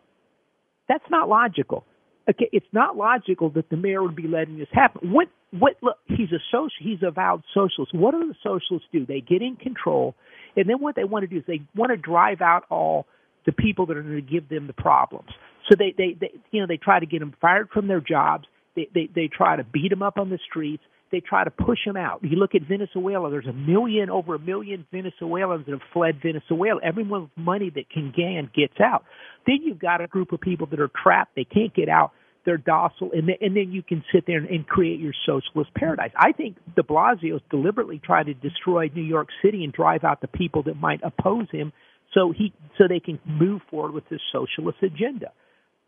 that's 0.90 1.06
not 1.12 1.30
logical 1.30 1.86
okay, 2.30 2.50
it's 2.52 2.66
not 2.72 2.96
logical 2.96 3.50
that 3.52 3.70
the 3.70 3.78
mayor 3.78 4.02
would 4.02 4.16
be 4.16 4.28
letting 4.28 4.58
this 4.58 4.68
happen. 4.72 5.12
What 5.12 5.28
what 5.60 5.76
look, 5.82 5.98
he's 6.08 6.32
a 6.32 6.40
social 6.52 6.70
he's 6.80 7.02
a 7.04 7.08
avowed 7.08 7.44
socialist. 7.54 7.94
What 7.94 8.12
do 8.12 8.28
the 8.28 8.36
socialists 8.44 8.88
do? 8.92 9.06
They 9.06 9.22
get 9.22 9.42
in 9.42 9.56
control 9.56 10.16
and 10.56 10.70
then 10.70 10.78
what 10.80 10.96
they 10.96 11.04
want 11.04 11.24
to 11.24 11.28
do 11.28 11.38
is 11.38 11.44
they 11.48 11.62
want 11.76 11.92
to 11.92 11.98
drive 11.98 12.42
out 12.42 12.64
all 12.70 13.06
the 13.46 13.52
people 13.52 13.86
that 13.88 13.98
are 13.98 14.02
going 14.02 14.16
to 14.16 14.22
give 14.22 14.50
them 14.50 14.68
the 14.68 14.74
problems. 14.74 15.30
So 15.70 15.76
they, 15.78 15.94
they, 15.98 16.16
they 16.20 16.32
you 16.52 16.62
know, 16.62 16.68
they 16.68 16.78
try 16.78 17.00
to 17.00 17.06
get 17.06 17.20
them 17.20 17.34
fired 17.42 17.70
from 17.74 17.88
their 17.88 18.00
jobs. 18.00 18.46
They, 18.76 18.88
they, 18.94 19.10
they 19.14 19.28
try 19.28 19.56
to 19.56 19.64
beat 19.64 19.90
them 19.90 20.02
up 20.02 20.18
on 20.18 20.30
the 20.30 20.40
streets. 20.48 20.84
They 21.12 21.20
try 21.20 21.44
to 21.44 21.52
push 21.52 21.80
them 21.86 21.98
out. 21.98 22.24
You 22.24 22.38
look 22.38 22.56
at 22.56 22.64
Venezuela, 22.68 23.30
there's 23.30 23.46
a 23.46 23.54
million, 23.54 24.10
over 24.10 24.36
a 24.36 24.40
million 24.40 24.86
Venezuelans 24.92 25.66
that 25.66 25.72
have 25.72 25.82
fled 25.94 26.20
Venezuela. 26.22 26.80
Everyone 26.84 27.24
with 27.24 27.38
money 27.38 27.72
that 27.76 27.90
can 27.90 28.12
gan 28.16 28.50
gets 28.56 28.80
out. 28.80 29.06
Then 29.46 29.58
you've 29.64 29.80
got 29.80 30.02
a 30.02 30.08
group 30.08 30.32
of 30.32 30.42
people 30.42 30.68
that 30.72 30.80
are 30.80 30.90
trapped. 31.04 31.36
They 31.36 31.46
can't 31.46 31.74
get 31.74 31.90
out. 31.90 32.12
They're 32.46 32.58
docile, 32.58 33.12
and, 33.12 33.28
then, 33.28 33.38
and 33.42 33.56
then 33.56 33.72
you 33.72 33.82
can 33.82 34.04
sit 34.14 34.26
there 34.28 34.38
and, 34.38 34.48
and 34.48 34.68
create 34.68 35.00
your 35.00 35.14
socialist 35.26 35.74
paradise. 35.74 36.12
I 36.16 36.32
think 36.32 36.58
De 36.76 36.84
Blasio 36.84 37.36
is 37.36 37.42
deliberately 37.50 38.00
trying 38.04 38.26
to 38.26 38.34
destroy 38.34 38.90
New 38.94 39.04
York 39.04 39.30
City 39.44 39.64
and 39.64 39.74
drive 39.74 40.04
out 40.04 40.22
the 40.22 40.28
people 40.28 40.64
that 40.64 40.76
might 40.76 41.02
oppose 41.04 41.48
him, 41.52 41.74
so 42.14 42.32
he 42.32 42.54
so 42.78 42.86
they 42.88 43.00
can 43.00 43.20
move 43.26 43.62
forward 43.70 43.94
with 43.94 44.08
this 44.10 44.22
socialist 44.32 44.78
agenda. 44.84 45.32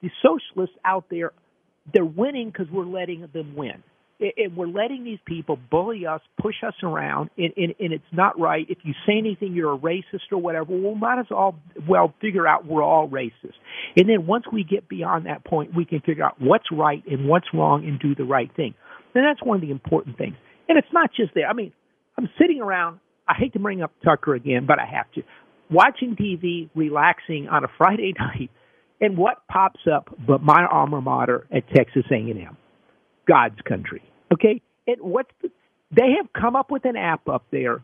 The 0.01 0.09
socialists 0.21 0.75
out 0.83 1.05
there, 1.09 1.31
they're 1.93 2.05
winning 2.05 2.49
because 2.49 2.67
we're 2.71 2.85
letting 2.85 3.27
them 3.33 3.55
win 3.55 3.83
and 4.19 4.55
we're 4.55 4.67
letting 4.67 5.03
these 5.03 5.19
people 5.25 5.57
bully 5.69 6.05
us, 6.05 6.21
push 6.41 6.55
us 6.65 6.73
around, 6.81 7.29
and, 7.37 7.53
and, 7.55 7.75
and 7.79 7.93
it's 7.93 8.03
not 8.11 8.39
right. 8.39 8.65
If 8.69 8.79
you 8.83 8.93
say 9.05 9.17
anything, 9.17 9.53
you're 9.53 9.73
a 9.73 9.77
racist 9.77 10.31
or 10.31 10.37
whatever. 10.37 10.65
Well, 10.69 10.93
we 10.93 10.99
might 10.99 11.19
as 11.19 11.27
well 11.29 11.55
well 11.87 12.13
figure 12.19 12.47
out 12.47 12.65
we're 12.65 12.83
all 12.83 13.07
racist, 13.07 13.53
and 13.95 14.09
then 14.09 14.25
once 14.25 14.45
we 14.51 14.63
get 14.63 14.89
beyond 14.89 15.27
that 15.27 15.45
point, 15.45 15.75
we 15.75 15.85
can 15.85 16.01
figure 16.01 16.23
out 16.23 16.35
what's 16.39 16.71
right 16.71 17.03
and 17.07 17.27
what's 17.27 17.47
wrong 17.53 17.85
and 17.85 17.99
do 17.99 18.15
the 18.15 18.23
right 18.23 18.49
thing. 18.55 18.73
And 19.13 19.25
that's 19.25 19.43
one 19.43 19.55
of 19.55 19.61
the 19.61 19.71
important 19.71 20.17
things. 20.17 20.35
And 20.69 20.77
it's 20.77 20.91
not 20.91 21.11
just 21.15 21.33
there. 21.33 21.47
I 21.47 21.53
mean, 21.53 21.73
I'm 22.17 22.29
sitting 22.39 22.61
around. 22.61 22.99
I 23.27 23.33
hate 23.37 23.53
to 23.53 23.59
bring 23.59 23.81
up 23.81 23.91
Tucker 24.03 24.35
again, 24.35 24.65
but 24.67 24.79
I 24.79 24.85
have 24.85 25.11
to. 25.13 25.23
Watching 25.69 26.15
TV, 26.15 26.69
relaxing 26.75 27.47
on 27.49 27.63
a 27.63 27.67
Friday 27.77 28.13
night, 28.19 28.49
and 28.99 29.17
what 29.17 29.47
pops 29.47 29.81
up 29.91 30.15
but 30.25 30.41
my 30.41 30.65
alma 30.71 31.01
mater 31.01 31.45
at 31.51 31.67
Texas 31.69 32.03
A&M. 32.11 32.57
God's 33.27 33.59
country. 33.67 34.01
Okay, 34.33 34.61
and 34.85 34.97
what's 35.01 35.31
the, 35.41 35.49
they 35.91 36.15
have 36.17 36.31
come 36.33 36.55
up 36.55 36.71
with 36.71 36.85
an 36.85 36.95
app 36.95 37.27
up 37.27 37.45
there, 37.51 37.81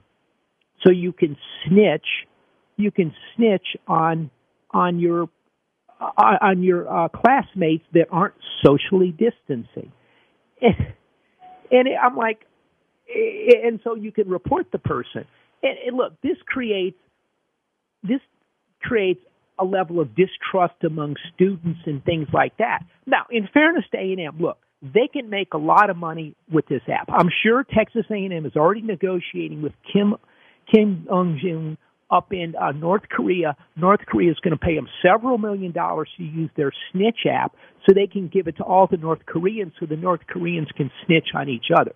so 0.83 0.91
you 0.91 1.13
can 1.13 1.37
snitch, 1.65 2.05
you 2.77 2.91
can 2.91 3.13
snitch 3.35 3.77
on 3.87 4.29
on 4.71 4.99
your 4.99 5.29
uh, 6.01 6.37
on 6.41 6.63
your 6.63 6.89
uh, 6.89 7.07
classmates 7.09 7.85
that 7.93 8.07
aren't 8.11 8.35
socially 8.65 9.11
distancing, 9.11 9.91
and, 10.61 10.75
and 11.71 11.87
I'm 12.01 12.15
like, 12.15 12.45
and 13.63 13.79
so 13.83 13.95
you 13.95 14.11
can 14.11 14.29
report 14.29 14.67
the 14.71 14.79
person. 14.79 15.25
And, 15.61 15.77
and 15.87 15.97
look, 15.97 16.19
this 16.21 16.37
creates 16.45 16.97
this 18.03 18.19
creates 18.81 19.21
a 19.59 19.65
level 19.65 19.99
of 19.99 20.09
distrust 20.15 20.83
among 20.85 21.15
students 21.33 21.79
and 21.85 22.03
things 22.03 22.27
like 22.33 22.57
that. 22.57 22.79
Now, 23.05 23.25
in 23.31 23.47
fairness 23.53 23.85
to 23.91 23.97
A&M, 23.97 24.37
look, 24.39 24.57
they 24.83 25.07
can 25.11 25.29
make 25.29 25.53
a 25.53 25.57
lot 25.57 25.89
of 25.89 25.95
money 25.95 26.35
with 26.51 26.67
this 26.67 26.81
app. 26.89 27.09
I'm 27.09 27.29
sure 27.43 27.63
Texas 27.63 28.05
A&M 28.11 28.45
is 28.45 28.55
already 28.57 28.81
negotiating 28.81 29.61
with 29.61 29.71
Kim 29.91 30.15
Kim 30.71 31.07
Ung 31.11 31.39
Jung 31.41 31.77
up 32.11 32.33
in 32.33 32.53
uh, 32.61 32.71
North 32.71 33.03
Korea. 33.09 33.55
North 33.77 34.01
Korea 34.05 34.31
is 34.31 34.37
going 34.43 34.51
to 34.51 34.57
pay 34.57 34.75
them 34.75 34.87
several 35.01 35.37
million 35.37 35.71
dollars 35.71 36.09
to 36.17 36.23
use 36.23 36.49
their 36.57 36.71
snitch 36.91 37.25
app 37.29 37.55
so 37.85 37.93
they 37.93 38.07
can 38.07 38.27
give 38.27 38.47
it 38.47 38.57
to 38.57 38.63
all 38.63 38.87
the 38.87 38.97
North 38.97 39.25
Koreans 39.25 39.71
so 39.79 39.85
the 39.85 39.95
North 39.95 40.21
Koreans 40.27 40.67
can 40.75 40.91
snitch 41.05 41.29
on 41.33 41.47
each 41.47 41.67
other. 41.75 41.93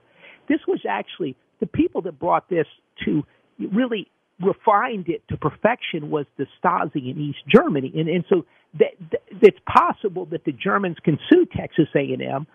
This 0.47 0.59
was 0.67 0.79
actually 0.89 1.35
the 1.59 1.67
people 1.67 2.01
that 2.03 2.19
brought 2.19 2.49
this 2.49 2.67
to 3.05 3.23
really 3.59 4.09
refined 4.39 5.09
it 5.09 5.23
to 5.29 5.37
perfection 5.37 6.09
was 6.09 6.25
the 6.37 6.45
Stasi 6.63 7.11
in 7.11 7.19
East 7.19 7.39
Germany, 7.53 7.91
and 7.95 8.07
and 8.07 8.23
so 8.29 8.45
that, 8.79 8.93
that 9.11 9.21
it's 9.41 9.57
possible 9.67 10.25
that 10.27 10.45
the 10.45 10.51
Germans 10.51 10.97
can 11.03 11.17
sue 11.29 11.45
Texas 11.45 11.87
A&M 11.95 12.47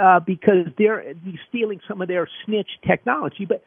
uh, 0.00 0.20
because 0.20 0.66
they're 0.76 1.14
stealing 1.48 1.80
some 1.88 2.02
of 2.02 2.08
their 2.08 2.28
snitch 2.44 2.68
technology, 2.86 3.46
but 3.48 3.62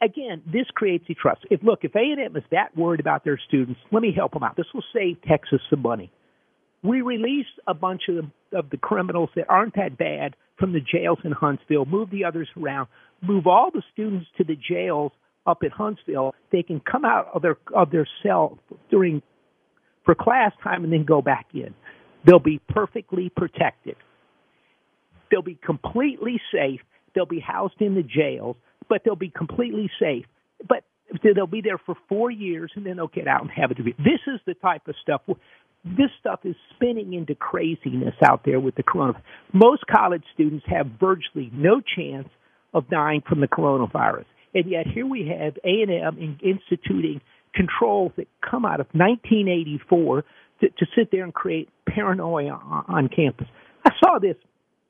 again, 0.00 0.42
this 0.46 0.66
creates 0.74 1.04
a 1.08 1.14
trust. 1.14 1.40
If 1.50 1.62
look, 1.62 1.80
if 1.82 1.94
A&M 1.94 2.36
is 2.36 2.42
that 2.50 2.76
worried 2.76 3.00
about 3.00 3.24
their 3.24 3.38
students, 3.48 3.80
let 3.92 4.02
me 4.02 4.12
help 4.14 4.32
them 4.32 4.42
out. 4.42 4.56
This 4.56 4.66
will 4.74 4.84
save 4.92 5.22
Texas 5.22 5.60
some 5.68 5.82
money. 5.82 6.10
We 6.82 7.02
release 7.02 7.46
a 7.66 7.74
bunch 7.74 8.02
of 8.08 8.16
the, 8.16 8.58
of 8.58 8.70
the 8.70 8.78
criminals 8.78 9.30
that 9.36 9.46
aren't 9.48 9.74
that 9.76 9.98
bad 9.98 10.34
from 10.58 10.72
the 10.72 10.80
jails 10.80 11.18
in 11.24 11.32
Huntsville, 11.32 11.84
move 11.84 12.10
the 12.10 12.24
others 12.24 12.48
around, 12.60 12.88
move 13.22 13.46
all 13.46 13.70
the 13.72 13.82
students 13.92 14.26
to 14.38 14.44
the 14.44 14.56
jails 14.56 15.12
up 15.46 15.58
at 15.64 15.72
Huntsville. 15.72 16.34
They 16.52 16.62
can 16.62 16.80
come 16.80 17.04
out 17.04 17.28
of 17.34 17.42
their 17.42 17.56
of 17.74 17.90
their 17.90 18.08
cell 18.22 18.58
during 18.90 19.22
for 20.04 20.14
class 20.14 20.52
time 20.62 20.84
and 20.84 20.92
then 20.92 21.04
go 21.04 21.20
back 21.20 21.46
in. 21.54 21.74
They'll 22.24 22.38
be 22.38 22.60
perfectly 22.68 23.30
protected. 23.34 23.96
They'll 25.30 25.42
be 25.42 25.58
completely 25.64 26.40
safe. 26.52 26.80
They'll 27.14 27.26
be 27.26 27.40
housed 27.40 27.80
in 27.80 27.94
the 27.94 28.02
jails 28.02 28.56
but 28.90 29.02
they'll 29.04 29.16
be 29.16 29.30
completely 29.30 29.90
safe. 29.98 30.26
But 30.68 30.84
they'll 31.22 31.46
be 31.46 31.62
there 31.62 31.78
for 31.78 31.94
four 32.10 32.30
years 32.30 32.70
and 32.74 32.84
then 32.84 32.96
they'll 32.96 33.06
get 33.06 33.26
out 33.26 33.40
and 33.40 33.50
have 33.50 33.70
a 33.70 33.74
degree. 33.74 33.94
This 33.96 34.20
is 34.26 34.40
the 34.46 34.54
type 34.54 34.86
of 34.88 34.94
stuff. 35.00 35.22
This 35.84 36.10
stuff 36.18 36.40
is 36.44 36.56
spinning 36.74 37.14
into 37.14 37.34
craziness 37.34 38.14
out 38.22 38.42
there 38.44 38.60
with 38.60 38.74
the 38.74 38.82
coronavirus. 38.82 39.22
Most 39.54 39.84
college 39.86 40.24
students 40.34 40.66
have 40.68 40.86
virtually 41.00 41.50
no 41.54 41.80
chance 41.80 42.28
of 42.74 42.90
dying 42.90 43.22
from 43.26 43.40
the 43.40 43.48
coronavirus, 43.48 44.26
and 44.54 44.70
yet 44.70 44.86
here 44.86 45.06
we 45.06 45.26
have 45.26 45.56
A 45.64 45.82
and 45.82 45.90
M 45.90 46.38
instituting 46.42 47.20
controls 47.54 48.12
that 48.16 48.28
come 48.48 48.64
out 48.64 48.78
of 48.80 48.86
1984 48.92 50.24
to, 50.60 50.68
to 50.68 50.86
sit 50.94 51.10
there 51.10 51.24
and 51.24 51.34
create 51.34 51.68
paranoia 51.88 52.52
on, 52.52 52.84
on 52.86 53.08
campus. 53.08 53.48
I 53.84 53.90
saw 53.98 54.18
this. 54.20 54.36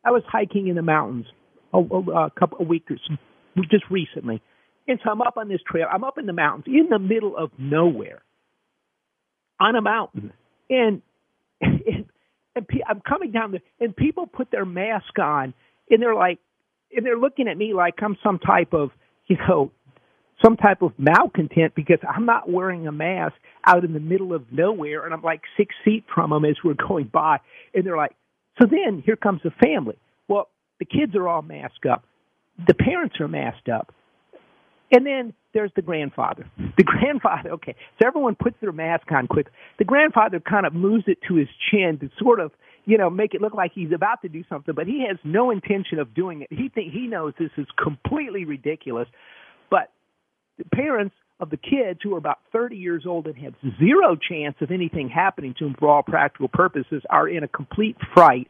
I 0.04 0.10
was 0.10 0.22
hiking 0.26 0.68
in 0.68 0.76
the 0.76 0.82
mountains 0.82 1.26
a, 1.72 1.78
a, 1.78 2.30
couple 2.30 2.58
a 2.60 2.64
week 2.64 2.90
or 2.90 2.96
some 3.06 3.18
just 3.70 3.84
recently. 3.90 4.42
And 4.88 4.98
so 5.04 5.10
I'm 5.10 5.22
up 5.22 5.36
on 5.36 5.48
this 5.48 5.60
trail. 5.70 5.86
I'm 5.90 6.04
up 6.04 6.18
in 6.18 6.26
the 6.26 6.32
mountains 6.32 6.64
in 6.66 6.88
the 6.88 6.98
middle 6.98 7.36
of 7.36 7.50
nowhere 7.58 8.22
on 9.60 9.76
a 9.76 9.82
mountain. 9.82 10.32
And, 10.68 11.02
and, 11.60 11.82
and 12.56 12.66
pe- 12.66 12.80
I'm 12.88 13.00
coming 13.00 13.30
down 13.30 13.52
the, 13.52 13.60
and 13.78 13.94
people 13.94 14.26
put 14.26 14.50
their 14.50 14.64
mask 14.64 15.18
on 15.20 15.54
and 15.90 16.02
they're 16.02 16.14
like, 16.14 16.38
and 16.94 17.06
they're 17.06 17.18
looking 17.18 17.46
at 17.46 17.56
me 17.56 17.72
like 17.74 17.94
I'm 18.02 18.16
some 18.22 18.38
type 18.38 18.72
of, 18.72 18.90
you 19.26 19.36
know, 19.48 19.70
some 20.42 20.56
type 20.56 20.82
of 20.82 20.92
malcontent 20.98 21.74
because 21.74 21.98
I'm 22.08 22.24
not 22.24 22.50
wearing 22.50 22.86
a 22.86 22.92
mask 22.92 23.34
out 23.64 23.84
in 23.84 23.92
the 23.92 24.00
middle 24.00 24.32
of 24.34 24.50
nowhere 24.50 25.04
and 25.04 25.12
I'm 25.12 25.22
like 25.22 25.42
six 25.56 25.74
feet 25.84 26.04
from 26.12 26.30
them 26.30 26.44
as 26.44 26.56
we're 26.64 26.74
going 26.74 27.10
by. 27.12 27.38
And 27.74 27.86
they're 27.86 27.96
like, 27.96 28.16
so 28.60 28.66
then 28.66 29.02
here 29.04 29.16
comes 29.16 29.40
the 29.42 29.50
family. 29.50 29.96
Well, 30.28 30.48
the 30.78 30.84
kids 30.84 31.14
are 31.14 31.28
all 31.28 31.42
masked 31.42 31.86
up 31.86 32.04
the 32.66 32.74
parents 32.74 33.16
are 33.20 33.28
masked 33.28 33.68
up. 33.68 33.92
And 34.92 35.06
then 35.06 35.34
there's 35.54 35.70
the 35.76 35.82
grandfather. 35.82 36.46
The 36.76 36.84
grandfather, 36.84 37.50
okay, 37.50 37.74
so 37.98 38.06
everyone 38.06 38.36
puts 38.36 38.56
their 38.62 38.72
mask 38.72 39.12
on 39.12 39.26
quick. 39.26 39.48
The 39.78 39.84
grandfather 39.84 40.40
kind 40.40 40.64
of 40.64 40.72
moves 40.72 41.04
it 41.08 41.18
to 41.28 41.34
his 41.34 41.48
chin 41.70 41.98
to 42.00 42.08
sort 42.18 42.40
of, 42.40 42.52
you 42.86 42.96
know, 42.96 43.10
make 43.10 43.34
it 43.34 43.42
look 43.42 43.52
like 43.52 43.72
he's 43.74 43.92
about 43.92 44.22
to 44.22 44.30
do 44.30 44.44
something, 44.48 44.74
but 44.74 44.86
he 44.86 45.04
has 45.06 45.18
no 45.22 45.50
intention 45.50 45.98
of 45.98 46.14
doing 46.14 46.40
it. 46.40 46.48
He 46.50 46.70
think 46.70 46.94
he 46.94 47.06
knows 47.06 47.34
this 47.38 47.50
is 47.58 47.66
completely 47.82 48.46
ridiculous. 48.46 49.08
But 49.70 49.92
the 50.56 50.64
parents 50.64 51.14
of 51.40 51.50
the 51.50 51.56
kids 51.56 52.00
who 52.02 52.14
are 52.14 52.18
about 52.18 52.38
30 52.52 52.76
years 52.76 53.04
old 53.06 53.26
and 53.26 53.36
have 53.38 53.54
zero 53.78 54.16
chance 54.16 54.56
of 54.60 54.70
anything 54.70 55.08
happening 55.08 55.54
to 55.58 55.64
them 55.64 55.74
for 55.78 55.88
all 55.88 56.02
practical 56.02 56.48
purposes 56.48 57.02
are 57.08 57.28
in 57.28 57.42
a 57.42 57.48
complete 57.48 57.96
fright 58.14 58.48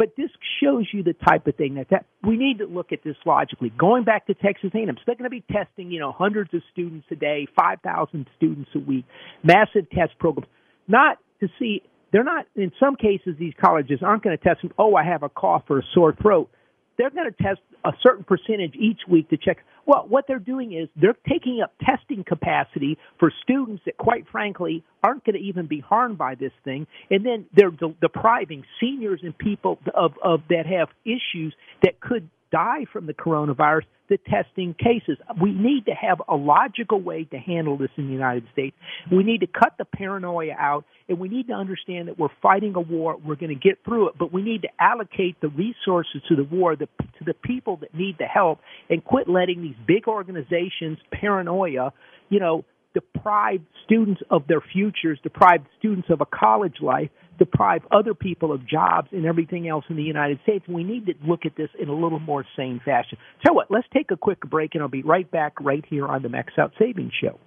but 0.00 0.16
this 0.16 0.30
shows 0.62 0.86
you 0.94 1.02
the 1.02 1.12
type 1.12 1.46
of 1.46 1.56
thing 1.56 1.74
that, 1.74 1.90
that 1.90 2.06
we 2.26 2.38
need 2.38 2.60
to 2.60 2.64
look 2.64 2.90
at 2.90 3.04
this 3.04 3.16
logically. 3.26 3.70
Going 3.76 4.02
back 4.04 4.26
to 4.28 4.34
Texas 4.34 4.70
A&M, 4.74 4.86
they're 5.04 5.14
going 5.14 5.24
to 5.24 5.28
be 5.28 5.44
testing, 5.52 5.90
you 5.90 6.00
know, 6.00 6.10
hundreds 6.10 6.54
of 6.54 6.62
students 6.72 7.06
a 7.10 7.16
day, 7.16 7.46
5,000 7.54 8.26
students 8.34 8.70
a 8.74 8.78
week, 8.78 9.04
massive 9.42 9.90
test 9.90 10.18
programs, 10.18 10.48
not 10.88 11.18
to 11.40 11.48
see, 11.58 11.82
they're 12.12 12.24
not, 12.24 12.46
in 12.56 12.72
some 12.80 12.96
cases, 12.96 13.34
these 13.38 13.52
colleges 13.62 14.00
aren't 14.02 14.22
going 14.22 14.34
to 14.38 14.42
test 14.42 14.62
them, 14.62 14.72
oh, 14.78 14.94
I 14.94 15.04
have 15.04 15.22
a 15.22 15.28
cough 15.28 15.64
or 15.68 15.80
a 15.80 15.82
sore 15.92 16.14
throat. 16.14 16.48
They're 16.96 17.10
going 17.10 17.30
to 17.30 17.42
test 17.42 17.60
a 17.84 17.92
certain 18.02 18.24
percentage 18.24 18.76
each 18.76 19.00
week 19.06 19.28
to 19.28 19.36
check 19.36 19.58
well, 19.90 20.06
what 20.08 20.28
they're 20.28 20.38
doing 20.38 20.72
is 20.72 20.88
they're 20.94 21.16
taking 21.28 21.62
up 21.64 21.72
testing 21.84 22.22
capacity 22.22 22.96
for 23.18 23.32
students 23.42 23.82
that, 23.86 23.96
quite 23.96 24.24
frankly, 24.30 24.84
aren't 25.02 25.24
going 25.24 25.34
to 25.34 25.40
even 25.40 25.66
be 25.66 25.80
harmed 25.80 26.16
by 26.16 26.36
this 26.36 26.52
thing, 26.62 26.86
and 27.10 27.26
then 27.26 27.46
they're 27.56 27.72
de- 27.72 27.96
depriving 28.00 28.62
seniors 28.78 29.18
and 29.24 29.36
people 29.36 29.80
of, 29.92 30.12
of 30.22 30.42
that 30.48 30.64
have 30.64 30.90
issues 31.04 31.52
that 31.82 31.98
could 31.98 32.30
die 32.50 32.86
from 32.92 33.06
the 33.06 33.14
coronavirus 33.14 33.84
the 34.10 34.18
testing 34.28 34.74
cases. 34.74 35.16
We 35.40 35.52
need 35.52 35.86
to 35.86 35.92
have 35.92 36.20
a 36.28 36.34
logical 36.34 37.00
way 37.00 37.24
to 37.24 37.38
handle 37.38 37.78
this 37.78 37.90
in 37.96 38.08
the 38.08 38.12
United 38.12 38.44
States. 38.52 38.76
We 39.10 39.22
need 39.22 39.40
to 39.40 39.46
cut 39.46 39.74
the 39.78 39.84
paranoia 39.84 40.54
out, 40.58 40.84
and 41.08 41.18
we 41.18 41.28
need 41.28 41.46
to 41.46 41.54
understand 41.54 42.08
that 42.08 42.18
we're 42.18 42.28
fighting 42.42 42.74
a 42.74 42.80
war. 42.80 43.16
We're 43.24 43.36
going 43.36 43.56
to 43.56 43.68
get 43.68 43.78
through 43.84 44.08
it, 44.08 44.14
but 44.18 44.32
we 44.32 44.42
need 44.42 44.62
to 44.62 44.68
allocate 44.80 45.40
the 45.40 45.48
resources 45.48 46.22
to 46.28 46.36
the 46.36 46.44
war 46.44 46.74
the, 46.74 46.88
to 47.18 47.24
the 47.24 47.34
people 47.34 47.76
that 47.78 47.94
need 47.94 48.16
the 48.18 48.26
help, 48.26 48.58
and 48.90 49.02
quit 49.02 49.28
letting 49.28 49.62
these 49.62 49.76
big 49.86 50.08
organizations 50.08 50.98
paranoia, 51.12 51.92
you 52.28 52.40
know, 52.40 52.64
deprive 52.92 53.60
students 53.84 54.20
of 54.30 54.48
their 54.48 54.60
futures, 54.60 55.18
deprive 55.22 55.60
students 55.78 56.08
of 56.10 56.20
a 56.20 56.26
college 56.26 56.76
life, 56.82 57.10
deprive 57.40 57.82
other 57.90 58.14
people 58.14 58.52
of 58.52 58.64
jobs 58.68 59.08
and 59.10 59.26
everything 59.26 59.66
else 59.66 59.84
in 59.88 59.96
the 59.96 60.02
United 60.02 60.38
States. 60.42 60.64
We 60.68 60.84
need 60.84 61.06
to 61.06 61.14
look 61.26 61.46
at 61.46 61.56
this 61.56 61.70
in 61.80 61.88
a 61.88 61.94
little 61.94 62.20
more 62.20 62.44
sane 62.54 62.80
fashion. 62.84 63.18
So 63.44 63.54
what? 63.54 63.70
Let's 63.70 63.88
take 63.92 64.10
a 64.12 64.16
quick 64.16 64.40
break, 64.42 64.74
and 64.74 64.82
I'll 64.82 64.88
be 64.88 65.02
right 65.02 65.28
back 65.28 65.54
right 65.60 65.84
here 65.88 66.06
on 66.06 66.22
the 66.22 66.28
Max 66.28 66.52
Out 66.58 66.72
Savings 66.78 67.12
Show. 67.20 67.40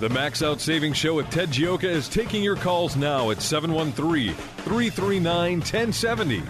The 0.00 0.08
Max 0.10 0.42
Out 0.42 0.60
Savings 0.60 0.96
Show 0.96 1.14
with 1.14 1.30
Ted 1.30 1.48
Gioka 1.48 1.84
is 1.84 2.08
taking 2.08 2.42
your 2.42 2.56
calls 2.56 2.96
now 2.96 3.30
at 3.30 3.40
713 3.40 4.34
339 4.34 5.58
1070. 5.58 6.42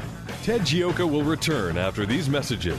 Ted 0.42 0.62
Gioka 0.62 1.08
will 1.08 1.22
return 1.22 1.76
after 1.76 2.04
these 2.04 2.28
messages. 2.28 2.78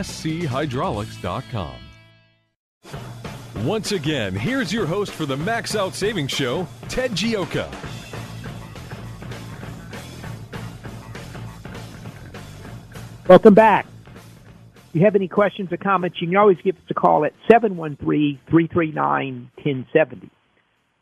schydraulics.com. 0.00 1.76
Once 3.64 3.92
again, 3.92 4.34
here's 4.34 4.72
your 4.72 4.86
host 4.86 5.12
for 5.12 5.26
the 5.26 5.36
Max 5.36 5.76
Out 5.76 5.94
Savings 5.94 6.32
Show, 6.32 6.66
Ted 6.88 7.12
Gioka. 7.12 7.70
Welcome 13.28 13.54
back. 13.54 13.86
If 14.88 14.96
you 14.96 15.04
have 15.04 15.14
any 15.14 15.28
questions 15.28 15.72
or 15.72 15.76
comments, 15.76 16.20
you 16.20 16.26
can 16.26 16.36
always 16.36 16.58
give 16.64 16.74
us 16.76 16.82
a 16.90 16.94
call 16.94 17.24
at 17.24 17.32
713-339-1070. 17.50 20.28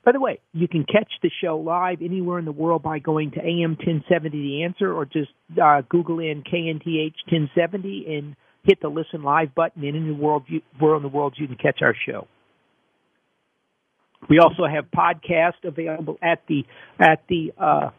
By 0.05 0.13
the 0.13 0.21
way, 0.21 0.39
you 0.53 0.69
can 0.69 0.85
catch 0.85 1.11
the 1.23 1.31
show 1.43 1.57
live 1.59 2.03
anywhere 2.03 2.39
in 2.39 2.45
the 2.45 2.53
world 2.53 2.83
by 2.83 2.99
going 2.99 3.31
to 3.33 3.41
AM 3.41 3.71
1070 3.71 4.31
The 4.31 4.65
Answer 4.65 4.93
or 4.93 5.07
just 5.07 5.31
uh, 5.61 5.83
Google 5.89 6.21
in 6.21 6.43
KNTH 6.43 7.15
1070 7.31 8.17
and 8.17 8.37
hit 8.65 8.81
the 8.81 8.89
listen 8.89 9.23
live 9.23 9.55
button. 9.55 9.85
And 9.85 9.97
in 9.97 10.07
the 10.09 10.15
world, 10.15 10.45
you, 10.49 10.63
where 10.79 10.97
in 10.97 11.03
the 11.03 11.09
world 11.09 11.35
you 11.37 11.47
can 11.47 11.57
catch 11.57 11.81
our 11.83 11.95
show. 12.07 12.27
We 14.29 14.39
also 14.39 14.67
have 14.67 14.85
podcast 14.91 15.65
available 15.65 16.19
at 16.23 16.43
the 16.47 16.65
at 16.99 17.23
the 17.29 17.53
uh, 17.59 17.91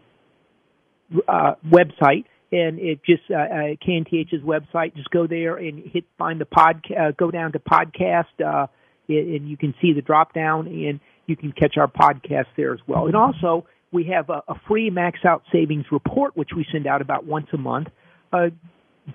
uh, 1.28 1.56
website 1.68 2.26
and 2.52 2.80
it 2.80 3.00
just 3.06 3.24
uh, 3.32 3.36
uh, 3.36 3.76
KNTH's 3.86 4.44
website. 4.44 4.96
Just 4.96 5.10
go 5.10 5.26
there 5.26 5.58
and 5.58 5.84
hit 5.86 6.04
find 6.18 6.40
the 6.40 6.46
pod. 6.46 6.84
Uh, 6.90 7.12
go 7.18 7.32
down 7.32 7.54
to 7.54 7.60
podcast, 7.60 8.26
uh, 8.46 8.68
and 9.08 9.50
you 9.50 9.58
can 9.58 9.74
see 9.82 9.94
the 9.94 10.02
drop 10.02 10.34
down, 10.34 10.68
and 10.68 11.00
you 11.28 11.36
can 11.36 11.54
catch 11.54 11.78
our 11.78 11.88
podcast 11.88 12.48
there 12.58 12.74
as 12.74 12.80
well. 12.88 13.08
And 13.08 13.16
also, 13.16 13.66
we 13.92 14.12
have 14.14 14.30
a, 14.30 14.44
a 14.48 14.56
free 14.68 14.90
max 14.90 15.20
out 15.26 15.44
savings 15.52 15.86
report, 15.92 16.36
which 16.36 16.50
we 16.56 16.66
send 16.72 16.88
out 16.88 17.02
about 17.02 17.26
once 17.26 17.48
a 17.54 17.58
month, 17.58 17.88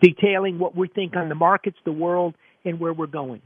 detailing 0.01 0.59
what 0.59 0.77
we 0.77 0.88
think 0.88 1.16
on 1.16 1.29
the 1.29 1.35
markets, 1.35 1.77
the 1.85 1.92
world, 1.92 2.35
and 2.64 2.81
where 2.81 2.92
we're 2.92 3.07
going. 3.07 3.42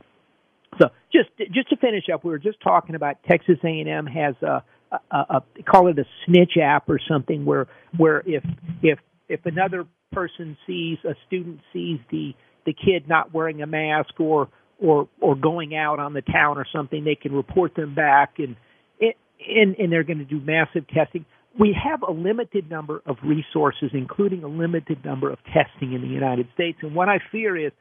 So 0.80 0.88
just 1.12 1.28
just 1.52 1.68
to 1.70 1.76
finish 1.76 2.04
up, 2.12 2.24
we 2.24 2.30
were 2.30 2.38
just 2.38 2.60
talking 2.60 2.94
about 2.94 3.16
Texas 3.28 3.58
A&M 3.64 4.06
has 4.06 4.34
a, 4.42 4.62
a, 5.10 5.16
a 5.16 5.42
call 5.68 5.88
it 5.88 5.98
a 5.98 6.04
snitch 6.24 6.56
app 6.62 6.88
or 6.88 6.98
something 7.08 7.44
where 7.44 7.66
where 7.96 8.22
if 8.26 8.44
if 8.82 8.98
if 9.28 9.44
another 9.46 9.86
person 10.12 10.56
sees 10.66 10.98
a 11.04 11.14
student 11.26 11.60
sees 11.72 11.98
the 12.10 12.34
the 12.66 12.72
kid 12.72 13.08
not 13.08 13.34
wearing 13.34 13.62
a 13.62 13.66
mask 13.66 14.18
or 14.20 14.48
or 14.80 15.08
or 15.20 15.34
going 15.34 15.74
out 15.74 15.98
on 15.98 16.12
the 16.14 16.22
town 16.22 16.56
or 16.56 16.66
something, 16.72 17.04
they 17.04 17.16
can 17.16 17.32
report 17.32 17.74
them 17.74 17.94
back 17.94 18.38
and 18.38 18.56
and 19.00 19.76
and 19.78 19.92
they're 19.92 20.04
going 20.04 20.18
to 20.18 20.24
do 20.24 20.40
massive 20.40 20.86
testing. 20.88 21.24
We 21.58 21.76
have 21.82 22.02
a 22.02 22.12
limited 22.12 22.70
number 22.70 23.02
of 23.06 23.16
resources, 23.24 23.90
including 23.92 24.44
a 24.44 24.48
limited 24.48 25.04
number 25.04 25.30
of 25.30 25.38
testing 25.44 25.92
in 25.94 26.00
the 26.00 26.08
United 26.08 26.46
States. 26.54 26.78
And 26.82 26.94
what 26.94 27.08
I 27.08 27.18
fear 27.32 27.56
is 27.56 27.72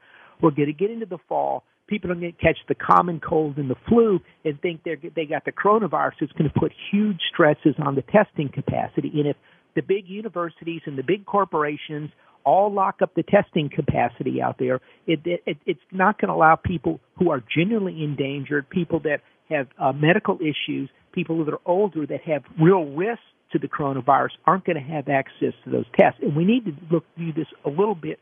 we're 0.42 0.50
going 0.50 0.66
to 0.66 0.72
get 0.72 0.90
into 0.90 1.06
the 1.06 1.18
fall. 1.28 1.64
People 1.86 2.10
are 2.12 2.14
going 2.14 2.32
to 2.32 2.38
catch 2.38 2.58
the 2.68 2.74
common 2.74 3.20
cold 3.20 3.56
and 3.58 3.70
the 3.70 3.76
flu 3.88 4.20
and 4.44 4.60
think 4.60 4.82
they 4.84 4.96
they 5.14 5.24
got 5.24 5.44
the 5.44 5.52
coronavirus. 5.52 6.12
It's 6.20 6.32
going 6.32 6.50
to 6.50 6.58
put 6.58 6.72
huge 6.90 7.20
stresses 7.32 7.74
on 7.78 7.94
the 7.94 8.02
testing 8.02 8.48
capacity. 8.48 9.10
And 9.14 9.26
if 9.26 9.36
the 9.74 9.82
big 9.82 10.08
universities 10.08 10.82
and 10.86 10.96
the 10.96 11.02
big 11.02 11.26
corporations 11.26 12.10
all 12.44 12.72
lock 12.72 13.02
up 13.02 13.14
the 13.14 13.22
testing 13.22 13.68
capacity 13.68 14.40
out 14.40 14.56
there, 14.58 14.80
it, 15.06 15.20
it, 15.24 15.58
it's 15.66 15.80
not 15.92 16.20
going 16.20 16.28
to 16.28 16.34
allow 16.34 16.56
people 16.56 17.00
who 17.18 17.30
are 17.30 17.42
genuinely 17.54 18.02
endangered, 18.02 18.68
people 18.70 19.00
that 19.00 19.20
have 19.50 19.66
uh, 19.78 19.92
medical 19.92 20.38
issues, 20.40 20.88
people 21.12 21.44
that 21.44 21.52
are 21.52 21.60
older 21.66 22.06
that 22.06 22.22
have 22.22 22.42
real 22.60 22.84
risks 22.84 23.22
to 23.52 23.58
the 23.58 23.68
coronavirus 23.68 24.30
aren't 24.46 24.64
going 24.64 24.76
to 24.76 24.92
have 24.92 25.08
access 25.08 25.52
to 25.64 25.70
those 25.70 25.86
tests. 25.98 26.20
And 26.22 26.36
we 26.36 26.44
need 26.44 26.64
to 26.66 26.72
look 26.90 27.04
view 27.16 27.32
this 27.32 27.46
a 27.64 27.68
little 27.68 27.94
bit. 27.94 28.18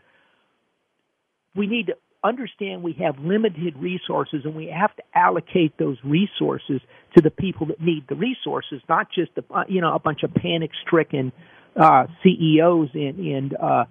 We 1.55 1.67
need 1.67 1.87
to 1.87 1.97
understand 2.25 2.83
we 2.83 2.95
have 2.95 3.19
limited 3.19 3.77
resources 3.79 4.41
and 4.45 4.55
we 4.55 4.67
have 4.67 4.95
to 4.97 5.03
allocate 5.15 5.79
those 5.79 5.97
resources 6.05 6.81
to 7.17 7.23
the 7.23 7.31
people 7.31 7.67
that 7.67 7.81
need 7.81 8.05
the 8.09 8.17
resources, 8.17 8.81
not 8.89 9.09
just 9.15 9.31
a, 9.39 9.43
you 9.69 9.81
know 9.81 9.95
a 9.95 9.99
bunch 9.99 10.23
of 10.23 10.35
panic-stricken 10.35 11.33
uh, 11.77 12.07
CEOs 12.23 12.91
and, 12.95 13.19
and 13.19 13.57
uh, 13.57 13.85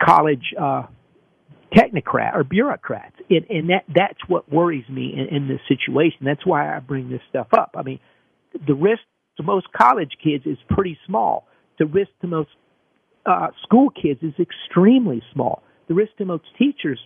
college 0.00 0.54
uh, 0.60 0.84
technocrat 1.74 2.34
or 2.34 2.44
bureaucrats, 2.44 3.16
and, 3.28 3.44
and 3.50 3.70
that 3.70 3.84
that's 3.92 4.18
what 4.28 4.50
worries 4.50 4.88
me 4.88 5.12
in, 5.12 5.36
in 5.36 5.48
this 5.48 5.60
situation. 5.68 6.18
That's 6.22 6.46
why 6.46 6.74
I 6.74 6.78
bring 6.78 7.10
this 7.10 7.22
stuff 7.28 7.48
up. 7.52 7.74
I 7.76 7.82
mean, 7.82 8.00
the 8.66 8.74
risk 8.74 9.02
to 9.36 9.42
most 9.42 9.66
college 9.72 10.12
kids 10.22 10.44
is 10.46 10.58
pretty 10.68 10.98
small. 11.06 11.46
The 11.78 11.86
risk 11.86 12.10
to 12.20 12.26
most 12.26 12.50
uh, 13.26 13.48
school 13.62 13.90
kids 13.90 14.20
is 14.22 14.34
extremely 14.38 15.22
small. 15.32 15.62
The 15.88 15.94
risk 15.94 16.16
to 16.18 16.24
most 16.24 16.44
teachers 16.58 17.00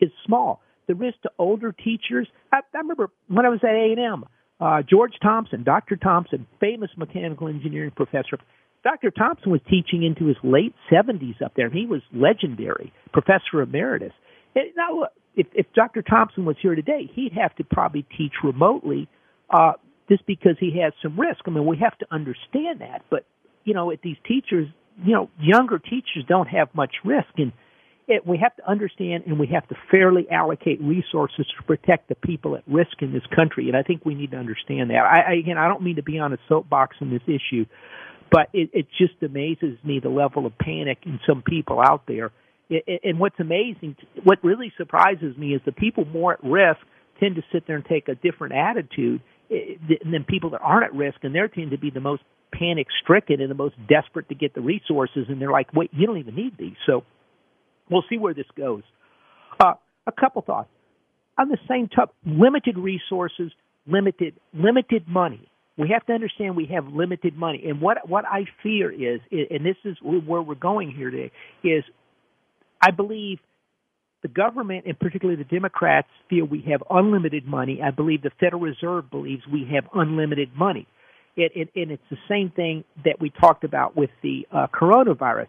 is 0.00 0.10
small. 0.26 0.60
The 0.86 0.94
risk 0.94 1.20
to 1.22 1.30
older 1.38 1.72
teachers, 1.72 2.28
I, 2.52 2.58
I 2.74 2.78
remember 2.78 3.10
when 3.28 3.46
I 3.46 3.48
was 3.48 3.60
at 3.62 3.70
A&M, 3.70 4.24
uh, 4.60 4.82
George 4.88 5.14
Thompson, 5.22 5.64
Dr. 5.64 5.96
Thompson, 5.96 6.46
famous 6.60 6.90
mechanical 6.96 7.48
engineering 7.48 7.92
professor. 7.94 8.38
Dr. 8.82 9.10
Thompson 9.10 9.50
was 9.50 9.60
teaching 9.68 10.04
into 10.04 10.26
his 10.26 10.36
late 10.42 10.74
70s 10.92 11.40
up 11.42 11.52
there, 11.56 11.70
he 11.70 11.86
was 11.86 12.02
legendary, 12.12 12.92
professor 13.12 13.62
emeritus. 13.62 14.12
And 14.54 14.66
now, 14.76 15.08
if, 15.34 15.46
if 15.54 15.66
Dr. 15.74 16.02
Thompson 16.02 16.44
was 16.44 16.56
here 16.60 16.74
today, 16.74 17.10
he'd 17.12 17.32
have 17.32 17.54
to 17.56 17.64
probably 17.64 18.06
teach 18.16 18.32
remotely 18.44 19.08
uh, 19.50 19.72
just 20.08 20.26
because 20.26 20.56
he 20.60 20.80
has 20.82 20.92
some 21.02 21.18
risk. 21.18 21.40
I 21.46 21.50
mean, 21.50 21.66
we 21.66 21.78
have 21.78 21.96
to 21.98 22.06
understand 22.10 22.80
that. 22.80 23.02
But, 23.10 23.24
you 23.64 23.74
know, 23.74 23.90
at 23.90 24.02
these 24.02 24.16
teachers, 24.26 24.68
you 25.02 25.12
know, 25.12 25.30
younger 25.40 25.78
teachers 25.78 26.24
don't 26.28 26.48
have 26.48 26.68
much 26.74 26.96
risk. 27.04 27.28
And 27.36 27.52
it, 28.06 28.26
we 28.26 28.38
have 28.38 28.54
to 28.56 28.70
understand 28.70 29.24
and 29.26 29.38
we 29.38 29.46
have 29.48 29.66
to 29.68 29.74
fairly 29.90 30.30
allocate 30.30 30.80
resources 30.80 31.46
to 31.56 31.62
protect 31.66 32.08
the 32.08 32.14
people 32.14 32.56
at 32.56 32.62
risk 32.66 33.00
in 33.00 33.12
this 33.12 33.22
country. 33.34 33.68
And 33.68 33.76
I 33.76 33.82
think 33.82 34.04
we 34.04 34.14
need 34.14 34.32
to 34.32 34.36
understand 34.36 34.90
that. 34.90 35.04
I, 35.04 35.32
I 35.32 35.34
again, 35.34 35.56
I 35.56 35.68
don't 35.68 35.82
mean 35.82 35.96
to 35.96 36.02
be 36.02 36.18
on 36.18 36.32
a 36.32 36.38
soapbox 36.48 36.96
on 37.00 37.10
this 37.10 37.22
issue, 37.26 37.64
but 38.30 38.48
it, 38.52 38.70
it 38.72 38.86
just 38.98 39.22
amazes 39.22 39.78
me 39.84 40.00
the 40.00 40.10
level 40.10 40.44
of 40.44 40.56
panic 40.58 40.98
in 41.06 41.18
some 41.26 41.42
people 41.42 41.80
out 41.80 42.02
there. 42.06 42.30
And 43.04 43.18
what's 43.18 43.38
amazing, 43.38 43.96
what 44.22 44.42
really 44.42 44.72
surprises 44.76 45.36
me 45.36 45.54
is 45.54 45.60
the 45.64 45.72
people 45.72 46.04
more 46.06 46.32
at 46.34 46.42
risk 46.42 46.80
tend 47.20 47.36
to 47.36 47.42
sit 47.52 47.66
there 47.66 47.76
and 47.76 47.84
take 47.84 48.08
a 48.08 48.14
different 48.14 48.54
attitude 48.54 49.20
than 49.50 50.24
people 50.28 50.50
that 50.50 50.60
aren't 50.60 50.84
at 50.84 50.94
risk, 50.94 51.18
and 51.22 51.34
they're 51.34 51.48
tend 51.48 51.70
to 51.72 51.78
be 51.78 51.90
the 51.90 52.00
most 52.00 52.22
panic 52.52 52.86
stricken 53.02 53.40
and 53.40 53.50
the 53.50 53.54
most 53.54 53.74
desperate 53.88 54.28
to 54.28 54.34
get 54.34 54.54
the 54.54 54.60
resources, 54.60 55.26
and 55.28 55.40
they're 55.40 55.52
like, 55.52 55.72
wait, 55.74 55.90
you 55.92 56.06
don't 56.06 56.18
even 56.18 56.34
need 56.34 56.56
these. 56.58 56.76
So 56.86 57.04
We'll 57.90 58.04
see 58.08 58.18
where 58.18 58.34
this 58.34 58.46
goes. 58.56 58.82
Uh, 59.60 59.74
a 60.06 60.12
couple 60.12 60.42
thoughts 60.42 60.68
on 61.38 61.48
the 61.48 61.58
same 61.68 61.88
topic: 61.88 62.14
limited 62.24 62.78
resources, 62.78 63.52
limited 63.86 64.34
limited 64.52 65.06
money. 65.06 65.48
We 65.76 65.90
have 65.90 66.06
to 66.06 66.12
understand 66.12 66.56
we 66.56 66.66
have 66.72 66.86
limited 66.86 67.36
money, 67.36 67.64
and 67.66 67.80
what 67.80 68.08
what 68.08 68.24
I 68.24 68.44
fear 68.62 68.90
is, 68.90 69.20
and 69.30 69.64
this 69.64 69.76
is 69.84 69.96
where 70.02 70.42
we're 70.42 70.54
going 70.54 70.90
here 70.90 71.10
today, 71.10 71.32
is 71.62 71.84
I 72.80 72.90
believe 72.90 73.38
the 74.24 74.28
government, 74.28 74.86
and 74.86 74.98
particularly 74.98 75.36
the 75.40 75.48
Democrats, 75.48 76.08
feel 76.30 76.46
we 76.46 76.64
have 76.72 76.82
unlimited 76.88 77.46
money. 77.46 77.80
I 77.84 77.90
believe 77.90 78.22
the 78.22 78.30
Federal 78.40 78.62
Reserve 78.62 79.10
believes 79.10 79.42
we 79.52 79.68
have 79.74 79.84
unlimited 79.92 80.48
money. 80.56 80.88
It, 81.36 81.52
it, 81.54 81.68
and 81.76 81.90
it's 81.90 82.02
the 82.10 82.16
same 82.26 82.50
thing 82.50 82.84
that 83.04 83.20
we 83.20 83.30
talked 83.38 83.64
about 83.64 83.94
with 83.94 84.08
the 84.22 84.46
uh, 84.50 84.66
coronavirus. 84.72 85.48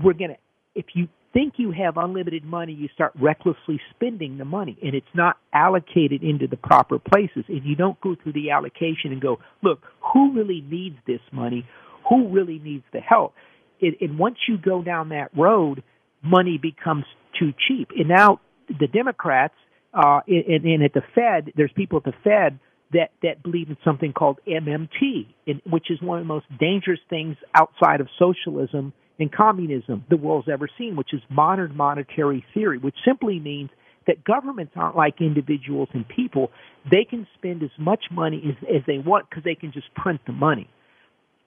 We're 0.00 0.12
going 0.12 0.30
to, 0.30 0.36
if 0.76 0.86
you 0.94 1.08
think 1.32 1.54
you 1.56 1.72
have 1.72 1.96
unlimited 1.96 2.44
money, 2.44 2.72
you 2.72 2.88
start 2.94 3.12
recklessly 3.20 3.80
spending 3.90 4.38
the 4.38 4.44
money, 4.44 4.78
and 4.80 4.94
it's 4.94 5.14
not 5.14 5.36
allocated 5.52 6.22
into 6.22 6.46
the 6.46 6.56
proper 6.56 7.00
places. 7.00 7.44
And 7.48 7.64
you 7.64 7.74
don't 7.74 8.00
go 8.00 8.14
through 8.22 8.34
the 8.34 8.52
allocation 8.52 9.10
and 9.10 9.20
go, 9.20 9.38
look, 9.64 9.80
who 10.12 10.32
really 10.32 10.64
needs 10.70 10.96
this 11.08 11.20
money? 11.32 11.66
Who 12.08 12.28
really 12.28 12.60
needs 12.60 12.84
the 12.92 13.00
help? 13.00 13.34
And, 13.80 13.96
and 14.00 14.16
once 14.16 14.36
you 14.46 14.58
go 14.58 14.80
down 14.80 15.08
that 15.08 15.36
road, 15.36 15.82
money 16.22 16.58
becomes 16.58 17.04
too 17.38 17.52
cheap. 17.68 17.90
And 17.96 18.08
now 18.08 18.40
the 18.68 18.86
Democrats, 18.86 19.54
uh, 19.94 20.20
and, 20.26 20.64
and 20.64 20.82
at 20.82 20.94
the 20.94 21.02
Fed, 21.14 21.52
there's 21.56 21.72
people 21.74 21.98
at 21.98 22.04
the 22.04 22.14
Fed 22.24 22.58
that 22.92 23.10
that 23.22 23.42
believe 23.42 23.68
in 23.68 23.76
something 23.84 24.12
called 24.12 24.38
MMT, 24.46 25.26
in, 25.46 25.60
which 25.68 25.90
is 25.90 26.00
one 26.02 26.18
of 26.18 26.24
the 26.24 26.28
most 26.28 26.46
dangerous 26.58 27.00
things 27.08 27.36
outside 27.54 28.00
of 28.00 28.08
socialism 28.18 28.92
and 29.18 29.32
communism 29.32 30.04
the 30.10 30.16
world's 30.16 30.48
ever 30.48 30.68
seen, 30.78 30.96
which 30.96 31.12
is 31.12 31.20
modern 31.30 31.76
monetary 31.76 32.44
theory, 32.54 32.78
which 32.78 32.96
simply 33.04 33.38
means 33.38 33.70
that 34.06 34.24
governments 34.24 34.72
aren't 34.76 34.96
like 34.96 35.20
individuals 35.20 35.88
and 35.92 36.06
people. 36.08 36.50
They 36.90 37.04
can 37.08 37.26
spend 37.38 37.62
as 37.62 37.70
much 37.78 38.04
money 38.10 38.42
as, 38.48 38.68
as 38.68 38.82
they 38.86 38.98
want 38.98 39.28
because 39.30 39.44
they 39.44 39.54
can 39.54 39.72
just 39.72 39.92
print 39.94 40.20
the 40.26 40.32
money. 40.32 40.68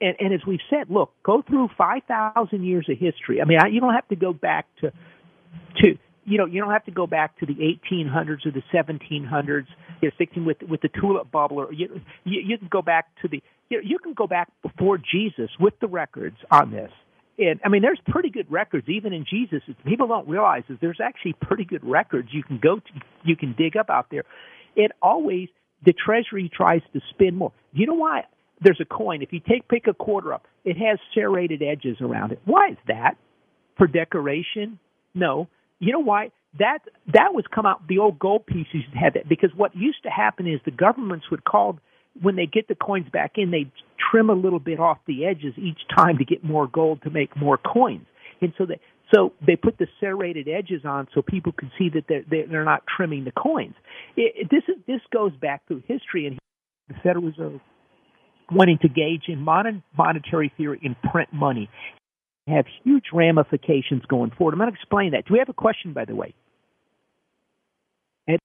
And, 0.01 0.15
and 0.19 0.33
as 0.33 0.41
we've 0.45 0.59
said, 0.69 0.89
look, 0.89 1.11
go 1.23 1.41
through 1.41 1.69
5,000 1.77 2.63
years 2.63 2.87
of 2.89 2.97
history. 2.97 3.41
I 3.41 3.45
mean, 3.45 3.59
I, 3.61 3.67
you 3.67 3.79
don't 3.79 3.93
have 3.93 4.07
to 4.09 4.15
go 4.15 4.33
back 4.33 4.67
to, 4.81 4.91
to, 5.81 5.97
you 6.25 6.37
know, 6.37 6.45
you 6.45 6.59
don't 6.61 6.71
have 6.71 6.85
to 6.85 6.91
go 6.91 7.07
back 7.07 7.37
to 7.39 7.45
the 7.45 7.53
1800s 7.53 8.45
or 8.45 8.51
the 8.51 8.63
1700s, 8.73 9.67
you 10.01 10.09
know, 10.09 10.11
16 10.17 10.45
with 10.45 10.57
with 10.67 10.81
the 10.81 10.89
tulip 10.99 11.31
bubble, 11.31 11.59
or 11.59 11.71
you 11.71 12.01
you, 12.23 12.41
you 12.45 12.57
can 12.57 12.67
go 12.67 12.81
back 12.81 13.07
to 13.21 13.27
the 13.27 13.41
you, 13.69 13.77
know, 13.77 13.83
you 13.85 13.99
can 13.99 14.13
go 14.13 14.27
back 14.27 14.49
before 14.61 14.97
Jesus 14.97 15.49
with 15.59 15.73
the 15.79 15.87
records 15.87 16.37
on 16.51 16.71
this. 16.71 16.91
And 17.37 17.59
I 17.65 17.69
mean, 17.69 17.81
there's 17.81 17.99
pretty 18.07 18.29
good 18.29 18.49
records 18.51 18.87
even 18.87 19.13
in 19.13 19.25
Jesus. 19.29 19.61
People 19.85 20.07
don't 20.07 20.27
realize 20.27 20.63
is 20.69 20.77
there's 20.81 21.01
actually 21.01 21.33
pretty 21.33 21.65
good 21.65 21.83
records 21.83 22.29
you 22.31 22.43
can 22.43 22.59
go 22.59 22.77
to, 22.77 22.91
you 23.23 23.35
can 23.35 23.53
dig 23.57 23.75
up 23.77 23.89
out 23.89 24.07
there. 24.09 24.23
It 24.75 24.91
always 25.01 25.49
the 25.85 25.93
Treasury 25.93 26.49
tries 26.53 26.81
to 26.93 27.01
spend 27.11 27.37
more. 27.37 27.51
You 27.73 27.87
know 27.87 27.93
why? 27.93 28.23
There's 28.61 28.79
a 28.81 28.85
coin. 28.85 29.21
If 29.21 29.33
you 29.33 29.39
take 29.39 29.67
pick 29.67 29.87
a 29.87 29.93
quarter 29.93 30.33
up, 30.33 30.47
it 30.63 30.77
has 30.77 30.97
serrated 31.13 31.61
edges 31.61 31.97
around 32.01 32.31
it. 32.31 32.39
Why 32.45 32.69
is 32.71 32.77
that? 32.87 33.15
For 33.77 33.87
decoration? 33.87 34.79
No 35.13 35.47
you 35.79 35.91
know 35.91 35.99
why? 35.99 36.31
That 36.59 36.79
that 37.13 37.33
was 37.33 37.45
come 37.53 37.65
out. 37.65 37.87
The 37.87 37.99
old 37.99 38.17
gold 38.17 38.45
pieces 38.45 38.83
had 38.93 39.13
that 39.15 39.27
because 39.27 39.51
what 39.55 39.75
used 39.75 40.03
to 40.03 40.09
happen 40.09 40.47
is 40.47 40.59
the 40.63 40.71
governments 40.71 41.25
would 41.29 41.43
call 41.43 41.79
when 42.21 42.37
they 42.37 42.45
get 42.45 42.69
the 42.69 42.75
coins 42.75 43.07
back 43.11 43.33
in, 43.35 43.51
they 43.51 43.69
trim 44.09 44.29
a 44.29 44.33
little 44.33 44.59
bit 44.59 44.79
off 44.79 44.99
the 45.05 45.25
edges 45.25 45.53
each 45.57 45.79
time 45.93 46.17
to 46.17 46.23
get 46.23 46.43
more 46.45 46.65
gold 46.67 47.01
to 47.03 47.09
make 47.09 47.35
more 47.35 47.57
coins. 47.57 48.05
And 48.41 48.53
so 48.57 48.65
they 48.65 48.79
so 49.13 49.33
they 49.45 49.55
put 49.55 49.77
the 49.77 49.87
serrated 49.99 50.47
edges 50.47 50.85
on 50.85 51.07
so 51.13 51.21
people 51.21 51.51
can 51.51 51.71
see 51.77 51.89
that 51.89 52.05
they're 52.07 52.47
they're 52.47 52.63
not 52.63 52.83
trimming 52.95 53.25
the 53.25 53.31
coins. 53.31 53.75
It, 54.15 54.33
it, 54.35 54.49
this 54.49 54.63
is 54.69 54.81
this 54.87 55.01
goes 55.11 55.33
back 55.35 55.67
through 55.67 55.83
history, 55.87 56.25
and 56.25 56.39
the 56.87 56.95
Federal 57.03 57.25
Reserve 57.25 57.59
wanting 58.51 58.77
to 58.81 58.89
gauge 58.89 59.23
in 59.27 59.41
modern 59.41 59.83
monetary 59.97 60.51
theory 60.57 60.79
and 60.83 60.95
print 61.11 61.29
money 61.33 61.69
have 62.47 62.65
huge 62.83 63.05
ramifications 63.11 64.03
going 64.07 64.31
forward. 64.37 64.53
I'm 64.53 64.59
going 64.59 64.69
to 64.69 64.75
explain 64.75 65.11
that. 65.11 65.25
Do 65.25 65.33
we 65.33 65.39
have 65.39 65.49
a 65.49 65.53
question, 65.53 65.93
by 65.93 66.05
the 66.05 66.15
way? 66.15 66.33
Ed? 68.29 68.39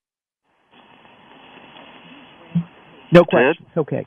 No 3.12 3.24
questions. 3.24 3.68
Okay. 3.76 4.06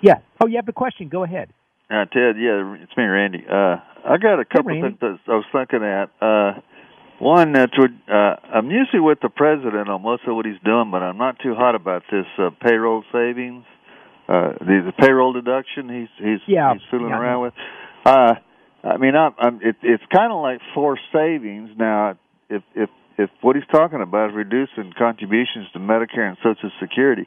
Yeah. 0.00 0.14
Oh, 0.40 0.46
you 0.46 0.56
have 0.56 0.68
a 0.68 0.72
question. 0.72 1.08
Go 1.08 1.24
ahead. 1.24 1.50
Uh, 1.90 2.06
Ted, 2.06 2.36
yeah, 2.38 2.76
it's 2.80 2.96
me, 2.96 3.04
Randy. 3.04 3.44
Uh, 3.46 3.76
I 4.06 4.16
got 4.20 4.40
a 4.40 4.44
couple 4.44 4.74
hey, 4.74 4.80
things 4.80 4.98
that 5.00 5.18
I 5.28 5.32
was 5.32 5.44
thinking 5.52 5.84
at. 5.84 6.08
Uh, 6.20 6.60
one, 7.18 7.52
that's 7.52 7.76
would, 7.78 7.96
uh, 8.08 8.36
I'm 8.52 8.70
usually 8.70 9.00
with 9.00 9.18
the 9.20 9.28
president 9.28 9.88
on 9.88 10.02
most 10.02 10.22
of 10.26 10.34
what 10.34 10.46
he's 10.46 10.60
doing, 10.64 10.90
but 10.90 11.02
I'm 11.02 11.18
not 11.18 11.38
too 11.40 11.54
hot 11.54 11.74
about 11.74 12.02
this 12.10 12.26
uh, 12.38 12.50
payroll 12.60 13.04
savings, 13.12 13.64
uh, 14.28 14.52
the, 14.60 14.82
the 14.86 14.92
payroll 14.98 15.32
deduction 15.32 15.88
he's 15.88 16.08
he's 16.18 16.40
yeah, 16.46 16.72
he's 16.72 16.82
fooling 16.90 17.10
yeah. 17.10 17.18
around 17.18 17.42
with. 17.42 17.54
Uh, 18.04 18.34
I 18.82 18.98
mean, 18.98 19.16
I'm, 19.16 19.32
I'm, 19.38 19.56
it, 19.62 19.76
it's 19.82 20.02
kind 20.12 20.30
of 20.30 20.42
like 20.42 20.60
forced 20.74 21.02
savings 21.12 21.70
now. 21.78 22.18
If 22.50 22.62
if 22.74 22.90
if 23.16 23.30
what 23.40 23.56
he's 23.56 23.66
talking 23.70 24.02
about 24.02 24.30
is 24.30 24.36
reducing 24.36 24.92
contributions 24.96 25.68
to 25.72 25.78
Medicare 25.78 26.28
and 26.28 26.36
Social 26.42 26.70
Security, 26.80 27.26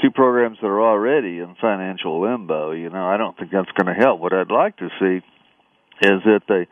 two 0.00 0.10
programs 0.10 0.58
that 0.60 0.66
are 0.66 0.82
already 0.82 1.38
in 1.38 1.56
financial 1.60 2.20
limbo, 2.20 2.72
you 2.72 2.90
know, 2.90 3.06
I 3.06 3.16
don't 3.16 3.36
think 3.36 3.50
that's 3.50 3.70
going 3.72 3.94
to 3.94 4.00
help. 4.00 4.20
What 4.20 4.32
I'd 4.32 4.50
like 4.50 4.76
to 4.78 4.88
see 5.00 5.24
is 6.06 6.20
that 6.24 6.42
they 6.48 6.66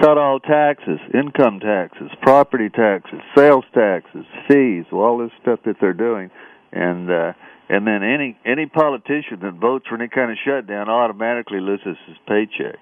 cut 0.00 0.18
all 0.18 0.40
taxes, 0.40 0.98
income 1.14 1.60
taxes, 1.60 2.10
property 2.22 2.68
taxes, 2.68 3.20
sales 3.36 3.64
taxes, 3.74 4.24
fees, 4.48 4.84
all 4.92 5.18
this 5.18 5.30
stuff 5.42 5.60
that 5.64 5.76
they're 5.80 5.92
doing, 5.92 6.30
and 6.72 7.10
uh, 7.10 7.32
and 7.68 7.86
then 7.86 8.02
any 8.02 8.38
any 8.44 8.66
politician 8.66 9.40
that 9.42 9.54
votes 9.54 9.86
for 9.88 9.96
any 9.96 10.08
kind 10.08 10.30
of 10.30 10.38
shutdown 10.44 10.88
automatically 10.88 11.60
loses 11.60 11.96
his 12.06 12.16
paycheck. 12.26 12.76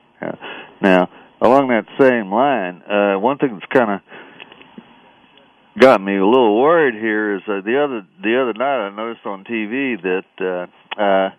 Now, 0.81 1.09
along 1.41 1.69
that 1.69 1.87
same 2.01 2.33
line, 2.33 2.83
uh, 2.83 3.19
one 3.19 3.39
thing 3.39 3.53
that's 3.53 3.73
kind 3.73 3.91
of 3.91 4.01
got 5.79 6.01
me 6.01 6.17
a 6.17 6.25
little 6.25 6.61
worried 6.61 6.95
here 6.95 7.37
is 7.37 7.43
uh, 7.49 7.61
the 7.65 7.83
other 7.83 8.07
the 8.23 8.41
other 8.41 8.53
night 8.53 8.89
I 8.89 8.95
noticed 8.95 9.27
on 9.27 9.45
TV 9.45 10.01
that 10.03 10.25
uh, 10.41 11.01
uh, 11.01 11.31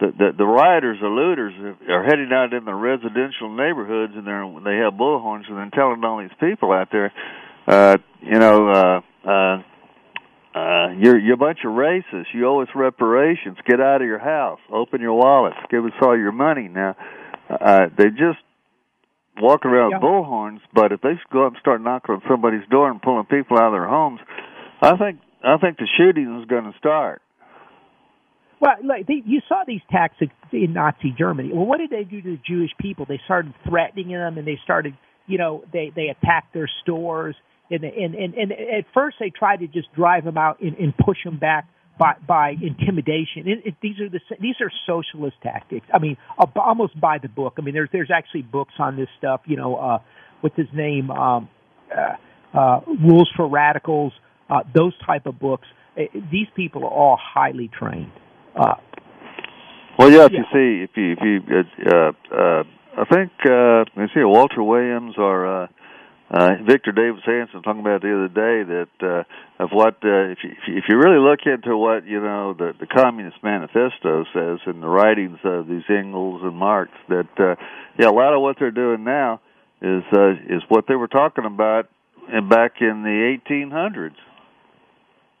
the, 0.00 0.12
the 0.18 0.30
the 0.38 0.46
rioters 0.46 0.98
or 1.02 1.10
looters 1.10 1.54
are 1.88 2.04
heading 2.04 2.30
out 2.32 2.52
in 2.52 2.64
the 2.64 2.74
residential 2.74 3.54
neighborhoods 3.54 4.12
and 4.16 4.26
they're 4.26 4.46
they 4.64 4.82
have 4.82 4.94
bullhorns 4.94 5.48
and 5.48 5.56
they're 5.56 5.70
telling 5.74 6.02
all 6.04 6.18
these 6.18 6.36
people 6.40 6.72
out 6.72 6.88
there, 6.90 7.12
uh, 7.68 7.96
you 8.20 8.38
know. 8.38 8.68
uh 8.68 9.00
uh 9.28 9.62
uh, 10.54 10.88
you're 10.98 11.18
you're 11.18 11.34
a 11.34 11.36
bunch 11.36 11.60
of 11.64 11.72
racists. 11.72 12.26
You 12.34 12.48
owe 12.48 12.62
us 12.62 12.68
reparations. 12.74 13.56
Get 13.66 13.80
out 13.80 14.02
of 14.02 14.06
your 14.06 14.18
house. 14.18 14.58
Open 14.72 15.00
your 15.00 15.14
wallets. 15.14 15.56
Give 15.70 15.84
us 15.84 15.92
all 16.02 16.18
your 16.18 16.32
money. 16.32 16.68
Now, 16.68 16.96
uh, 17.48 17.86
they 17.96 18.08
just 18.10 18.38
walk 19.40 19.64
around 19.64 19.92
yeah. 19.92 19.98
with 19.98 20.04
bullhorns. 20.04 20.60
But 20.74 20.92
if 20.92 21.00
they 21.02 21.12
go 21.32 21.46
up 21.46 21.52
and 21.52 21.60
start 21.60 21.80
knocking 21.82 22.16
on 22.16 22.22
somebody's 22.28 22.66
door 22.68 22.90
and 22.90 23.00
pulling 23.00 23.26
people 23.26 23.58
out 23.58 23.68
of 23.68 23.72
their 23.72 23.88
homes, 23.88 24.20
I 24.82 24.96
think 24.96 25.20
I 25.44 25.56
think 25.58 25.78
the 25.78 25.88
shooting 25.96 26.40
is 26.40 26.48
going 26.48 26.64
to 26.64 26.76
start. 26.78 27.22
Well, 28.60 28.74
like 28.84 29.06
they, 29.06 29.22
you 29.24 29.40
saw 29.48 29.62
these 29.66 29.80
tactics 29.90 30.34
in 30.52 30.74
Nazi 30.74 31.14
Germany. 31.16 31.50
Well, 31.52 31.64
what 31.64 31.78
did 31.78 31.90
they 31.90 32.04
do 32.04 32.20
to 32.20 32.30
the 32.32 32.40
Jewish 32.46 32.70
people? 32.78 33.06
They 33.08 33.20
started 33.24 33.54
threatening 33.66 34.08
them, 34.08 34.36
and 34.36 34.46
they 34.46 34.58
started, 34.62 34.94
you 35.26 35.38
know, 35.38 35.64
they 35.72 35.92
they 35.94 36.08
attacked 36.08 36.52
their 36.52 36.68
stores. 36.82 37.36
And 37.70 37.84
and 37.84 38.14
and, 38.14 38.34
and 38.34 38.52
at 38.52 38.84
first 38.92 39.16
they 39.20 39.30
tried 39.30 39.58
to 39.58 39.66
just 39.66 39.92
drive 39.94 40.24
them 40.24 40.36
out 40.36 40.60
and, 40.60 40.76
and 40.76 40.96
push 40.96 41.18
them 41.24 41.38
back 41.38 41.68
by 41.98 42.14
by 42.26 42.50
intimidation. 42.50 43.46
It, 43.46 43.66
it, 43.66 43.74
these 43.80 44.00
are 44.00 44.08
the 44.08 44.20
these 44.40 44.56
are 44.60 44.70
socialist 44.86 45.36
tactics. 45.42 45.86
I 45.92 45.98
mean, 45.98 46.16
almost 46.56 46.98
by 47.00 47.18
the 47.18 47.28
book. 47.28 47.54
I 47.58 47.62
mean, 47.62 47.74
there's 47.74 47.90
there's 47.92 48.10
actually 48.12 48.42
books 48.42 48.74
on 48.78 48.96
this 48.96 49.08
stuff. 49.18 49.42
You 49.44 49.56
know, 49.56 49.76
uh, 49.76 49.98
what's 50.40 50.56
his 50.56 50.68
name? 50.74 51.10
Um, 51.10 51.48
uh, 51.96 52.58
uh, 52.58 52.80
Rules 52.86 53.30
for 53.36 53.48
Radicals. 53.48 54.12
Uh, 54.48 54.60
those 54.74 54.94
type 55.06 55.26
of 55.26 55.38
books. 55.38 55.68
Uh, 55.96 56.02
these 56.32 56.48
people 56.56 56.82
are 56.84 56.90
all 56.90 57.18
highly 57.20 57.68
trained. 57.68 58.12
Uh, 58.56 58.74
well, 59.98 60.10
yeah. 60.10 60.24
If 60.24 60.32
yeah. 60.32 60.38
you 60.38 60.44
see, 60.52 60.84
if 60.84 60.90
you 60.96 61.12
if 61.46 61.66
you, 61.78 61.84
uh, 61.86 62.12
uh, 62.34 62.62
I 62.98 63.04
think 63.04 63.30
uh, 63.44 63.84
you 64.00 64.08
see 64.14 64.24
Walter. 64.24 64.62
Uh, 64.62 64.64
uh, 64.64 64.79
Victor 66.70 66.92
Davis 66.92 67.22
Hanson 67.26 67.62
talking 67.62 67.80
about 67.80 68.00
the 68.00 68.14
other 68.14 68.28
day 68.28 68.62
that 68.62 68.94
uh, 69.02 69.62
of 69.62 69.70
what 69.72 69.94
uh, 70.04 70.30
if 70.30 70.38
you, 70.44 70.50
if 70.68 70.84
you 70.88 70.96
really 70.98 71.18
look 71.18 71.40
into 71.44 71.76
what 71.76 72.06
you 72.06 72.20
know 72.20 72.54
the 72.56 72.74
the 72.78 72.86
Communist 72.86 73.38
Manifesto 73.42 74.24
says 74.32 74.60
in 74.68 74.80
the 74.80 74.86
writings 74.86 75.38
of 75.42 75.66
these 75.66 75.82
Engels 75.88 76.42
and 76.44 76.54
Marx 76.54 76.92
that 77.08 77.28
uh, 77.40 77.56
yeah 77.98 78.08
a 78.08 78.14
lot 78.14 78.34
of 78.34 78.40
what 78.40 78.54
they're 78.60 78.70
doing 78.70 79.02
now 79.02 79.40
is 79.82 80.04
uh, 80.16 80.30
is 80.48 80.62
what 80.68 80.84
they 80.86 80.94
were 80.94 81.08
talking 81.08 81.44
about 81.44 81.88
back 82.48 82.74
in 82.80 83.02
the 83.02 83.36
1800s. 83.50 84.14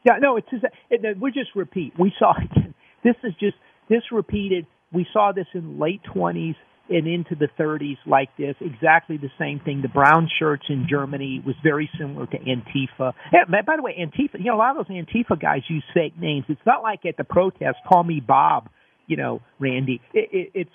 Yeah, 0.04 0.18
no, 0.20 0.36
it's 0.36 0.50
just 0.50 0.64
it, 0.90 1.16
we 1.20 1.30
just 1.30 1.54
repeat. 1.54 1.92
We 1.96 2.12
saw 2.18 2.34
this 3.04 3.14
is 3.22 3.34
just 3.38 3.56
this 3.88 4.02
repeated. 4.10 4.66
We 4.92 5.06
saw 5.12 5.30
this 5.30 5.46
in 5.54 5.78
late 5.78 6.00
20s 6.12 6.56
and 6.90 7.06
into 7.06 7.36
the 7.36 7.48
30s 7.58 7.96
like 8.04 8.28
this. 8.36 8.56
Exactly 8.60 9.16
the 9.16 9.30
same 9.38 9.60
thing. 9.60 9.80
The 9.80 9.88
brown 9.88 10.28
shirts 10.38 10.64
in 10.68 10.86
Germany 10.90 11.42
was 11.46 11.54
very 11.62 11.88
similar 11.98 12.26
to 12.26 12.36
Antifa. 12.38 13.12
Yeah, 13.32 13.44
by 13.48 13.76
the 13.76 13.82
way, 13.82 13.96
Antifa, 13.98 14.38
you 14.38 14.46
know, 14.46 14.56
a 14.56 14.58
lot 14.58 14.76
of 14.76 14.86
those 14.86 14.96
Antifa 14.96 15.40
guys 15.40 15.62
use 15.68 15.84
fake 15.94 16.18
names. 16.18 16.44
It's 16.48 16.60
not 16.66 16.82
like 16.82 17.06
at 17.06 17.16
the 17.16 17.24
protest, 17.24 17.78
call 17.88 18.02
me 18.02 18.20
Bob, 18.20 18.68
you 19.06 19.16
know, 19.16 19.40
Randy. 19.60 20.00
It, 20.12 20.28
it, 20.32 20.50
it's 20.54 20.70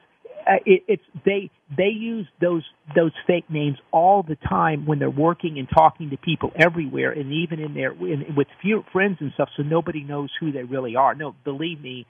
uh, 0.48 0.58
it, 0.66 0.84
it's 0.88 1.04
they 1.26 1.50
they 1.76 1.90
use 1.90 2.28
those 2.40 2.64
those 2.96 3.12
fake 3.26 3.50
names 3.50 3.78
all 3.92 4.24
the 4.24 4.38
time 4.48 4.86
when 4.86 5.00
they're 5.00 5.10
working 5.10 5.58
and 5.58 5.68
talking 5.74 6.12
to 6.12 6.18
people 6.18 6.52
everywhere, 6.56 7.12
and 7.12 7.32
even 7.34 7.60
in 7.60 7.74
their 7.74 7.92
in, 7.92 8.36
with 8.38 8.48
few 8.62 8.84
friends 8.94 9.18
and 9.20 9.32
stuff, 9.34 9.50
so 9.58 9.64
nobody 9.64 10.04
knows 10.04 10.30
who 10.40 10.52
they 10.52 10.64
really 10.64 10.96
are. 10.96 11.16
No, 11.16 11.36
believe 11.44 11.82
me, 11.82 12.06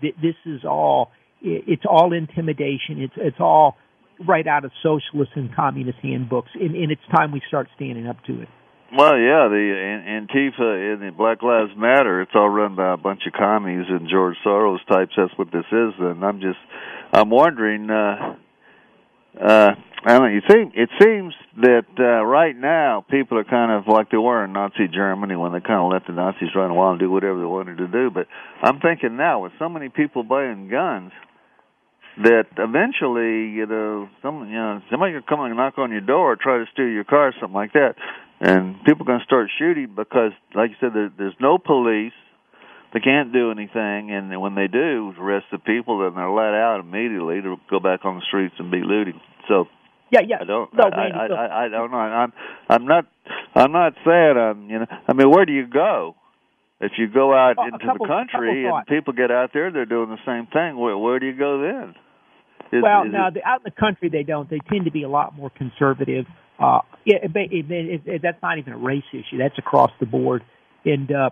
th- 0.00 0.14
this 0.22 0.34
is 0.46 0.64
all 0.64 1.10
it's 1.44 1.84
all 1.88 2.12
intimidation. 2.12 3.00
It's 3.00 3.14
it's 3.16 3.40
all 3.40 3.76
right 4.26 4.46
out 4.46 4.64
of 4.64 4.72
socialist 4.82 5.32
and 5.34 5.54
communist 5.54 5.98
handbooks, 6.02 6.50
and, 6.54 6.74
and 6.74 6.90
it's 6.90 7.02
time 7.14 7.32
we 7.32 7.42
start 7.48 7.68
standing 7.76 8.06
up 8.06 8.16
to 8.26 8.42
it. 8.42 8.48
Well, 8.96 9.18
yeah, 9.18 9.48
the 9.48 10.00
Antifa 10.06 10.92
and 10.92 11.02
the 11.02 11.10
Black 11.10 11.42
Lives 11.42 11.72
Matter, 11.76 12.22
it's 12.22 12.30
all 12.34 12.48
run 12.48 12.76
by 12.76 12.92
a 12.92 12.96
bunch 12.96 13.22
of 13.26 13.32
commies 13.32 13.86
and 13.88 14.08
George 14.08 14.36
Soros 14.46 14.78
types. 14.88 15.12
That's 15.16 15.36
what 15.36 15.50
this 15.50 15.64
is. 15.72 15.94
And 15.98 16.24
I'm 16.24 16.40
just, 16.40 16.58
I'm 17.12 17.28
wondering, 17.28 17.90
uh, 17.90 18.36
uh, 19.42 19.70
I 20.04 20.20
mean, 20.20 20.34
you 20.34 20.42
think 20.46 20.74
it 20.76 20.90
seems 21.02 21.34
that 21.56 21.86
uh, 21.98 22.24
right 22.24 22.56
now 22.56 23.04
people 23.10 23.36
are 23.38 23.44
kind 23.44 23.72
of 23.72 23.92
like 23.92 24.12
they 24.12 24.16
were 24.16 24.44
in 24.44 24.52
Nazi 24.52 24.86
Germany 24.86 25.34
when 25.34 25.52
they 25.52 25.60
kind 25.60 25.80
of 25.80 25.90
let 25.90 26.06
the 26.06 26.12
Nazis 26.12 26.54
run 26.54 26.74
wild 26.76 26.92
and 26.92 27.00
do 27.00 27.10
whatever 27.10 27.40
they 27.40 27.46
wanted 27.46 27.78
to 27.78 27.88
do. 27.88 28.10
But 28.10 28.28
I'm 28.62 28.78
thinking 28.78 29.16
now 29.16 29.42
with 29.42 29.52
so 29.58 29.68
many 29.68 29.88
people 29.88 30.22
buying 30.22 30.68
guns, 30.68 31.10
that 32.22 32.46
eventually, 32.58 33.50
you 33.50 33.66
know, 33.66 34.08
some 34.22 34.46
you 34.48 34.54
know 34.54 34.80
somebody 34.90 35.14
could 35.14 35.26
come 35.26 35.40
and 35.40 35.56
knock 35.56 35.78
on 35.78 35.90
your 35.90 36.00
door 36.00 36.32
or 36.32 36.36
try 36.36 36.58
to 36.58 36.66
steal 36.72 36.88
your 36.88 37.04
car, 37.04 37.28
or 37.28 37.32
something 37.40 37.54
like 37.54 37.72
that, 37.72 37.94
and 38.40 38.76
people 38.84 39.02
are 39.02 39.06
going 39.06 39.18
to 39.18 39.24
start 39.24 39.50
shooting 39.58 39.92
because, 39.94 40.32
like 40.54 40.70
you 40.70 40.76
said, 40.80 40.90
there, 40.94 41.10
there's 41.16 41.36
no 41.40 41.58
police. 41.58 42.12
They 42.92 43.00
can't 43.00 43.32
do 43.32 43.50
anything, 43.50 44.12
and 44.12 44.40
when 44.40 44.54
they 44.54 44.68
do 44.68 45.12
arrest 45.18 45.46
the 45.50 45.58
people, 45.58 45.98
then 45.98 46.14
they're 46.14 46.30
let 46.30 46.54
out 46.54 46.78
immediately 46.78 47.42
to 47.42 47.56
go 47.68 47.80
back 47.80 48.04
on 48.04 48.14
the 48.16 48.22
streets 48.28 48.54
and 48.58 48.70
be 48.70 48.82
looting. 48.86 49.20
So 49.48 49.66
yeah, 50.10 50.20
yeah. 50.26 50.36
I 50.40 50.44
don't. 50.44 50.72
No, 50.72 50.84
I, 50.84 50.96
Randy, 50.96 51.18
I. 51.18 51.26
I, 51.26 51.64
I 51.64 51.68
don't 51.68 51.90
know. 51.90 51.96
I'm. 51.96 52.32
I'm 52.68 52.86
not. 52.86 53.06
I'm 53.56 53.72
not 53.72 53.94
saying. 54.04 54.36
I'm. 54.36 54.70
You 54.70 54.78
know. 54.80 54.86
I 55.08 55.12
mean, 55.12 55.28
where 55.30 55.44
do 55.44 55.52
you 55.52 55.66
go? 55.66 56.14
If 56.80 56.92
you 56.98 57.08
go 57.08 57.32
out 57.34 57.56
a 57.58 57.66
into 57.66 57.78
couple- 57.84 58.06
the 58.06 58.12
country 58.12 58.66
and 58.66 58.86
people 58.86 59.12
get 59.12 59.30
out 59.30 59.50
there, 59.52 59.72
they're 59.72 59.86
doing 59.86 60.10
the 60.10 60.22
same 60.26 60.46
thing. 60.46 60.78
Where 60.78 60.96
Where 60.96 61.18
do 61.18 61.26
you 61.26 61.36
go 61.36 61.62
then? 61.62 61.94
Is, 62.74 62.82
well, 62.82 63.04
is 63.04 63.12
no, 63.12 63.28
it- 63.28 63.42
out 63.44 63.60
in 63.60 63.64
the 63.64 63.80
country 63.80 64.08
they 64.08 64.22
don't. 64.22 64.48
They 64.48 64.60
tend 64.68 64.84
to 64.86 64.90
be 64.90 65.02
a 65.04 65.08
lot 65.08 65.36
more 65.36 65.50
conservative. 65.50 66.26
Uh, 66.58 66.80
yeah, 67.04 67.16
it, 67.22 67.30
it, 67.34 68.02
it, 68.06 68.22
that's 68.22 68.40
not 68.42 68.58
even 68.58 68.72
a 68.72 68.78
race 68.78 69.02
issue. 69.12 69.38
That's 69.38 69.58
across 69.58 69.90
the 70.00 70.06
board. 70.06 70.42
And 70.84 71.10
uh, 71.10 71.30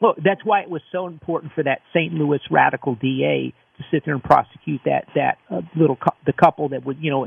look, 0.00 0.16
that's 0.16 0.44
why 0.44 0.60
it 0.60 0.70
was 0.70 0.82
so 0.92 1.06
important 1.06 1.52
for 1.54 1.64
that 1.64 1.80
St. 1.94 2.12
Louis 2.12 2.40
radical 2.50 2.94
DA 2.94 3.52
to 3.78 3.84
sit 3.90 4.02
there 4.04 4.14
and 4.14 4.22
prosecute 4.22 4.80
that 4.84 5.06
that 5.14 5.38
uh, 5.50 5.62
little 5.76 5.96
cou- 5.96 6.16
the 6.26 6.32
couple 6.32 6.68
that 6.70 6.84
would 6.84 6.98
you 7.00 7.10
know 7.10 7.26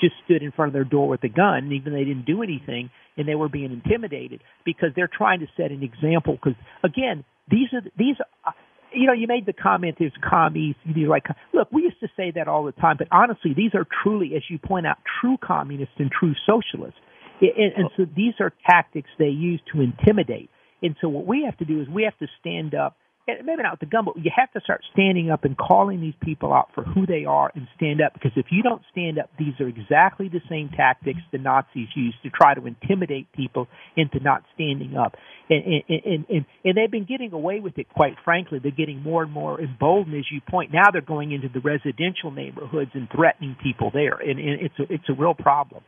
just 0.00 0.14
stood 0.24 0.42
in 0.42 0.52
front 0.52 0.68
of 0.68 0.72
their 0.72 0.84
door 0.84 1.08
with 1.08 1.22
a 1.24 1.28
gun, 1.28 1.72
even 1.72 1.92
they 1.92 2.04
didn't 2.04 2.24
do 2.24 2.42
anything, 2.42 2.90
and 3.16 3.26
they 3.26 3.34
were 3.34 3.48
being 3.48 3.72
intimidated 3.72 4.40
because 4.64 4.90
they're 4.94 5.10
trying 5.12 5.40
to 5.40 5.46
set 5.56 5.72
an 5.72 5.82
example. 5.82 6.34
Because 6.34 6.58
again, 6.84 7.24
these 7.50 7.68
are 7.72 7.82
these. 7.96 8.16
Are, 8.44 8.54
you 8.92 9.06
know, 9.06 9.12
you 9.12 9.26
made 9.26 9.46
the 9.46 9.52
comment 9.52 9.96
there's 9.98 10.12
commies. 10.28 10.74
You're 10.84 11.08
like, 11.08 11.26
look, 11.52 11.68
we 11.72 11.82
used 11.82 12.00
to 12.00 12.08
say 12.16 12.32
that 12.34 12.48
all 12.48 12.64
the 12.64 12.72
time, 12.72 12.96
but 12.98 13.08
honestly, 13.10 13.52
these 13.54 13.74
are 13.74 13.86
truly, 14.02 14.32
as 14.36 14.42
you 14.48 14.58
point 14.58 14.86
out, 14.86 14.98
true 15.20 15.36
communists 15.42 15.94
and 15.98 16.10
true 16.10 16.34
socialists. 16.46 16.98
And, 17.40 17.72
and 17.76 17.90
so 17.96 18.06
these 18.16 18.34
are 18.40 18.52
tactics 18.68 19.08
they 19.18 19.26
use 19.26 19.60
to 19.72 19.80
intimidate. 19.80 20.50
And 20.82 20.96
so 21.00 21.08
what 21.08 21.26
we 21.26 21.44
have 21.44 21.56
to 21.58 21.64
do 21.64 21.80
is 21.80 21.88
we 21.88 22.04
have 22.04 22.16
to 22.18 22.26
stand 22.40 22.74
up, 22.74 22.96
maybe 23.44 23.62
not 23.62 23.72
with 23.72 23.80
the 23.80 23.86
gun, 23.86 24.04
but 24.04 24.16
you 24.16 24.30
have 24.34 24.50
to 24.52 24.60
start 24.60 24.82
standing 24.92 25.30
up 25.30 25.44
and 25.44 25.56
calling 25.56 26.00
these 26.00 26.14
people 26.22 26.52
out 26.52 26.70
for 26.74 26.84
who 26.84 27.06
they 27.06 27.24
are 27.24 27.50
and 27.54 27.66
stand 27.76 28.00
up. 28.00 28.14
Because 28.14 28.32
if 28.36 28.46
you 28.50 28.62
don't 28.62 28.82
stand 28.90 29.18
up, 29.18 29.30
these 29.38 29.54
are 29.60 29.68
exactly 29.68 30.28
the 30.28 30.40
same 30.48 30.70
tactics 30.74 31.20
the 31.32 31.38
Nazis 31.38 31.88
used 31.94 32.16
to 32.22 32.30
try 32.30 32.54
to 32.54 32.66
intimidate 32.66 33.30
people 33.32 33.68
into 33.96 34.20
not 34.20 34.42
standing 34.54 34.96
up. 34.96 35.14
And, 35.50 35.64
and, 35.64 36.02
and, 36.04 36.26
and, 36.28 36.46
and 36.64 36.76
they've 36.76 36.90
been 36.90 37.06
getting 37.06 37.32
away 37.32 37.60
with 37.60 37.78
it, 37.78 37.88
quite 37.88 38.16
frankly. 38.24 38.58
They're 38.62 38.70
getting 38.70 39.02
more 39.02 39.22
and 39.22 39.32
more 39.32 39.60
emboldened, 39.60 40.16
as 40.16 40.24
you 40.30 40.40
point. 40.48 40.72
Now 40.72 40.90
they're 40.90 41.00
going 41.00 41.32
into 41.32 41.48
the 41.48 41.60
residential 41.60 42.30
neighborhoods 42.30 42.90
and 42.94 43.08
threatening 43.14 43.56
people 43.62 43.90
there. 43.92 44.14
And, 44.14 44.38
and 44.38 44.60
it's, 44.60 44.78
a, 44.78 44.92
it's 44.92 45.08
a 45.08 45.14
real 45.14 45.34
problem. 45.34 45.82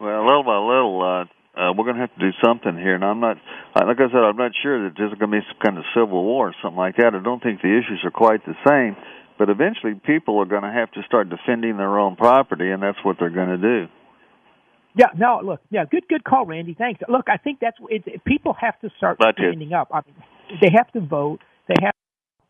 Well, 0.00 0.26
little 0.26 0.44
by 0.44 0.58
little, 0.58 1.22
uh, 1.22 1.24
uh, 1.56 1.72
we're 1.76 1.84
going 1.84 1.96
to 1.96 2.00
have 2.00 2.14
to 2.14 2.20
do 2.20 2.32
something 2.42 2.76
here. 2.76 2.94
And 2.94 3.04
I'm 3.04 3.20
not, 3.20 3.36
like 3.74 4.00
I 4.00 4.08
said, 4.08 4.22
I'm 4.24 4.36
not 4.36 4.52
sure 4.62 4.84
that 4.88 4.94
there's 4.96 5.12
going 5.18 5.30
to 5.30 5.38
be 5.40 5.46
some 5.48 5.60
kind 5.62 5.78
of 5.78 5.84
civil 5.94 6.22
war 6.24 6.48
or 6.48 6.54
something 6.62 6.78
like 6.78 6.96
that. 6.96 7.14
I 7.14 7.22
don't 7.22 7.42
think 7.42 7.60
the 7.60 7.76
issues 7.76 8.00
are 8.04 8.10
quite 8.10 8.44
the 8.46 8.56
same. 8.66 8.96
But 9.38 9.48
eventually, 9.48 9.94
people 9.94 10.38
are 10.40 10.44
going 10.44 10.62
to 10.62 10.70
have 10.70 10.92
to 10.92 11.02
start 11.02 11.28
defending 11.28 11.76
their 11.76 11.98
own 11.98 12.16
property, 12.16 12.70
and 12.70 12.82
that's 12.82 12.98
what 13.02 13.16
they're 13.18 13.30
going 13.30 13.48
to 13.48 13.56
do. 13.58 13.86
Yeah, 14.94 15.06
no, 15.16 15.40
look, 15.42 15.60
yeah, 15.70 15.84
good, 15.90 16.06
good 16.06 16.22
call, 16.22 16.44
Randy. 16.44 16.74
Thanks. 16.74 17.00
Look, 17.08 17.26
I 17.28 17.38
think 17.38 17.58
that's 17.60 17.76
it, 17.88 18.24
people 18.24 18.54
have 18.60 18.78
to 18.80 18.90
start 18.98 19.16
That's 19.18 19.38
it. 19.38 19.48
standing 19.48 19.72
up. 19.72 19.88
I 19.92 20.02
mean, 20.06 20.60
they 20.60 20.68
have 20.76 20.92
to 20.92 21.00
vote. 21.00 21.40
They 21.66 21.74
have 21.82 21.94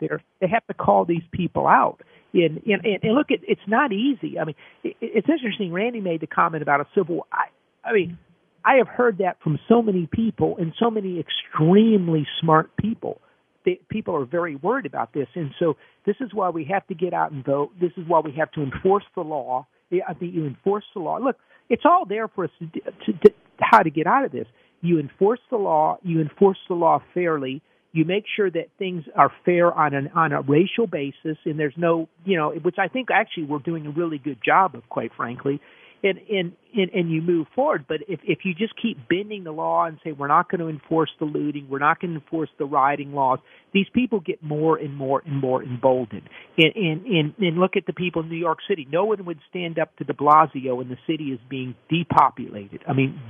there. 0.01 0.23
They 0.41 0.49
have 0.49 0.67
to 0.67 0.75
call 0.75 1.05
these 1.05 1.23
people 1.31 1.67
out. 1.69 2.01
And 2.35 2.61
and, 2.67 2.85
and, 3.03 3.15
look, 3.15 3.27
it, 3.31 3.41
it's 3.47 3.61
not 3.69 3.93
easy. 3.93 4.39
I 4.41 4.45
mean, 4.45 4.57
it, 4.83 4.97
it's 5.01 5.29
interesting. 5.29 5.73
Randy 5.73 6.01
made 6.01 6.21
the 6.21 6.27
comment 6.27 6.63
about 6.63 6.81
a 6.81 6.87
civil. 6.97 7.17
war. 7.17 7.25
I, 7.33 7.47
I 7.89 7.93
mean, 7.93 8.19
I 8.65 8.77
have 8.77 8.89
heard 8.89 9.19
that 9.19 9.39
from 9.43 9.59
so 9.69 9.83
many 9.83 10.09
people 10.11 10.57
and 10.59 10.73
so 10.79 10.91
many 10.91 11.21
extremely 11.21 12.27
smart 12.41 12.77
people. 12.77 13.21
They, 13.65 13.81
people 13.89 14.17
are 14.17 14.25
very 14.25 14.57
worried 14.57 14.87
about 14.87 15.13
this, 15.13 15.29
and 15.35 15.51
so 15.59 15.77
this 16.05 16.17
is 16.21 16.31
why 16.33 16.51
we 16.51 16.65
have 16.65 16.87
to 16.89 16.95
get 16.95 17.13
out 17.13 17.33
and 17.33 17.45
vote. 17.45 17.71
This 17.81 17.93
is 17.97 18.05
why 18.07 18.21
we 18.21 18.33
have 18.33 18.51
to 18.53 18.63
enforce 18.63 19.05
the 19.15 19.23
law. 19.23 19.67
I 19.93 20.01
uh, 20.11 20.15
think 20.15 20.35
you 20.35 20.47
enforce 20.47 20.85
the 20.95 21.01
law. 21.01 21.19
Look, 21.19 21.37
it's 21.69 21.85
all 21.85 22.05
there 22.09 22.29
for 22.29 22.45
us 22.45 22.51
to, 22.59 22.67
to, 22.67 23.13
to 23.13 23.35
how 23.61 23.83
to 23.83 23.91
get 23.91 24.07
out 24.07 24.25
of 24.25 24.33
this. 24.33 24.47
You 24.81 24.99
enforce 24.99 25.41
the 25.51 25.57
law. 25.57 25.99
You 26.03 26.21
enforce 26.21 26.59
the 26.69 26.75
law 26.75 27.03
fairly. 27.15 27.63
You 27.93 28.05
make 28.05 28.25
sure 28.37 28.51
that 28.51 28.69
things 28.79 29.05
are 29.15 29.31
fair 29.45 29.73
on 29.73 29.95
an 29.95 30.11
on 30.15 30.33
a 30.33 30.41
racial 30.41 30.87
basis, 30.87 31.37
and 31.45 31.59
there's 31.59 31.75
no, 31.77 32.09
you 32.25 32.37
know, 32.37 32.51
which 32.51 32.77
I 32.79 32.89
think 32.89 33.09
actually 33.13 33.45
we're 33.45 33.59
doing 33.59 33.87
a 33.87 33.91
really 33.91 34.19
good 34.19 34.39
job 34.45 34.75
of, 34.75 34.89
quite 34.89 35.13
frankly. 35.15 35.61
And 36.05 36.19
and 36.29 36.53
and, 36.75 36.91
and 36.93 37.11
you 37.13 37.23
move 37.23 37.47
forward. 37.55 37.85
But 37.87 37.99
if 38.09 38.19
if 38.25 38.41
you 38.45 38.55
just 38.55 38.75
keep 38.81 39.09
bending 39.09 39.45
the 39.45 39.53
law 39.53 39.85
and 39.85 39.99
say 40.03 40.11
we're 40.11 40.27
not 40.27 40.51
going 40.51 40.61
to 40.61 40.69
enforce 40.69 41.11
the 41.21 41.27
looting, 41.27 41.69
we're 41.71 41.79
not 41.79 42.01
going 42.01 42.15
to 42.15 42.21
enforce 42.21 42.49
the 42.59 42.65
rioting 42.65 43.13
laws, 43.13 43.39
these 43.73 43.87
people 43.95 44.19
get 44.19 44.43
more 44.43 44.77
and 44.77 44.97
more 44.97 45.23
and 45.25 45.41
more 45.41 45.63
emboldened. 45.63 46.29
And 46.59 46.75
and 46.75 47.07
and, 47.07 47.35
and 47.39 47.59
look 47.59 47.77
at 47.77 47.87
the 47.87 47.93
people 47.93 48.23
in 48.23 48.29
New 48.29 48.37
York 48.37 48.59
City. 48.69 48.87
No 48.91 49.05
one 49.05 49.25
would 49.27 49.39
stand 49.49 49.79
up 49.79 49.97
to 49.99 50.05
De 50.05 50.13
Blasio 50.13 50.77
when 50.77 50.89
the 50.89 50.99
city 51.07 51.27
is 51.27 51.39
being 51.49 51.77
depopulated. 51.89 52.81
I 52.89 52.95
mean, 52.95 53.21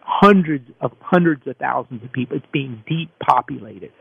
hundreds 0.00 0.70
of 0.80 0.92
hundreds 1.00 1.46
of 1.46 1.56
thousands 1.58 2.02
of 2.02 2.12
people. 2.12 2.36
It's 2.38 2.46
being 2.52 2.82
depopulated, 2.88 3.92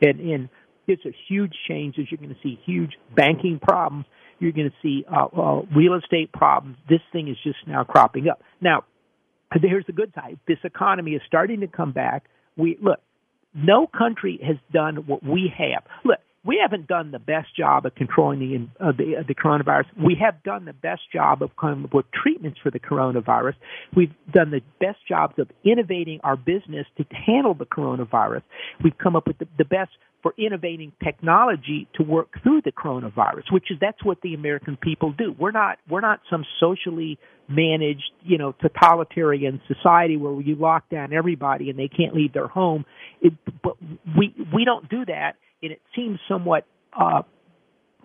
and 0.00 0.20
and 0.20 0.48
it's 0.86 1.04
a 1.06 1.14
huge 1.28 1.54
change. 1.66 1.96
As 1.98 2.06
you're 2.10 2.18
going 2.18 2.30
to 2.34 2.40
see 2.42 2.60
huge 2.64 2.92
banking 3.16 3.58
problems, 3.60 4.06
you're 4.38 4.52
going 4.52 4.70
to 4.70 4.76
see 4.82 5.04
uh, 5.10 5.26
uh, 5.26 5.62
real 5.74 5.94
estate 5.94 6.32
problems. 6.32 6.76
This 6.88 7.00
thing 7.12 7.28
is 7.28 7.36
just 7.42 7.58
now 7.66 7.84
cropping 7.84 8.28
up. 8.28 8.42
Now, 8.60 8.84
here's 9.52 9.86
the 9.86 9.92
good 9.92 10.12
side. 10.14 10.38
This 10.46 10.58
economy 10.64 11.12
is 11.12 11.22
starting 11.26 11.60
to 11.60 11.66
come 11.66 11.92
back. 11.92 12.24
We 12.56 12.78
look. 12.80 13.00
No 13.56 13.86
country 13.86 14.40
has 14.44 14.56
done 14.72 15.06
what 15.06 15.22
we 15.22 15.52
have. 15.56 15.84
Look, 16.04 16.18
we 16.44 16.58
haven't 16.60 16.86
done 16.86 17.10
the 17.10 17.18
best 17.18 17.54
job 17.56 17.86
of 17.86 17.94
controlling 17.94 18.38
the 18.40 18.84
uh, 18.84 18.92
the, 18.92 19.16
uh, 19.16 19.22
the 19.26 19.34
coronavirus. 19.34 19.84
We 19.96 20.16
have 20.22 20.42
done 20.42 20.64
the 20.64 20.72
best 20.72 21.02
job 21.12 21.42
of 21.42 21.50
coming 21.56 21.84
up 21.84 21.94
with 21.94 22.06
treatments 22.12 22.58
for 22.62 22.70
the 22.70 22.80
coronavirus. 22.80 23.54
We've 23.96 24.12
done 24.32 24.50
the 24.50 24.60
best 24.80 24.98
jobs 25.08 25.34
of 25.38 25.48
innovating 25.64 26.20
our 26.22 26.36
business 26.36 26.86
to 26.98 27.04
handle 27.14 27.54
the 27.54 27.66
coronavirus. 27.66 28.42
We've 28.82 28.96
come 28.98 29.16
up 29.16 29.26
with 29.26 29.38
the, 29.38 29.48
the 29.58 29.64
best 29.64 29.90
for 30.22 30.34
innovating 30.38 30.90
technology 31.02 31.86
to 31.94 32.02
work 32.02 32.28
through 32.42 32.62
the 32.62 32.72
coronavirus, 32.72 33.52
which 33.52 33.70
is 33.70 33.76
that's 33.80 34.02
what 34.02 34.20
the 34.22 34.34
American 34.34 34.76
people 34.76 35.12
do. 35.12 35.34
We're 35.38 35.50
not 35.50 35.78
we're 35.88 36.00
not 36.00 36.20
some 36.30 36.44
socially 36.60 37.18
managed, 37.48 38.10
you 38.22 38.38
know, 38.38 38.52
totalitarian 38.52 39.60
society 39.68 40.16
where 40.16 40.40
you 40.40 40.56
lock 40.56 40.88
down 40.88 41.12
everybody 41.12 41.68
and 41.68 41.78
they 41.78 41.88
can't 41.88 42.14
leave 42.14 42.32
their 42.32 42.48
home. 42.48 42.84
It, 43.20 43.34
but 43.62 43.76
we 44.16 44.34
we 44.52 44.64
don't 44.64 44.88
do 44.88 45.04
that, 45.06 45.36
and 45.62 45.72
it 45.72 45.80
seems 45.94 46.18
somewhat 46.28 46.66
uh, 46.98 47.22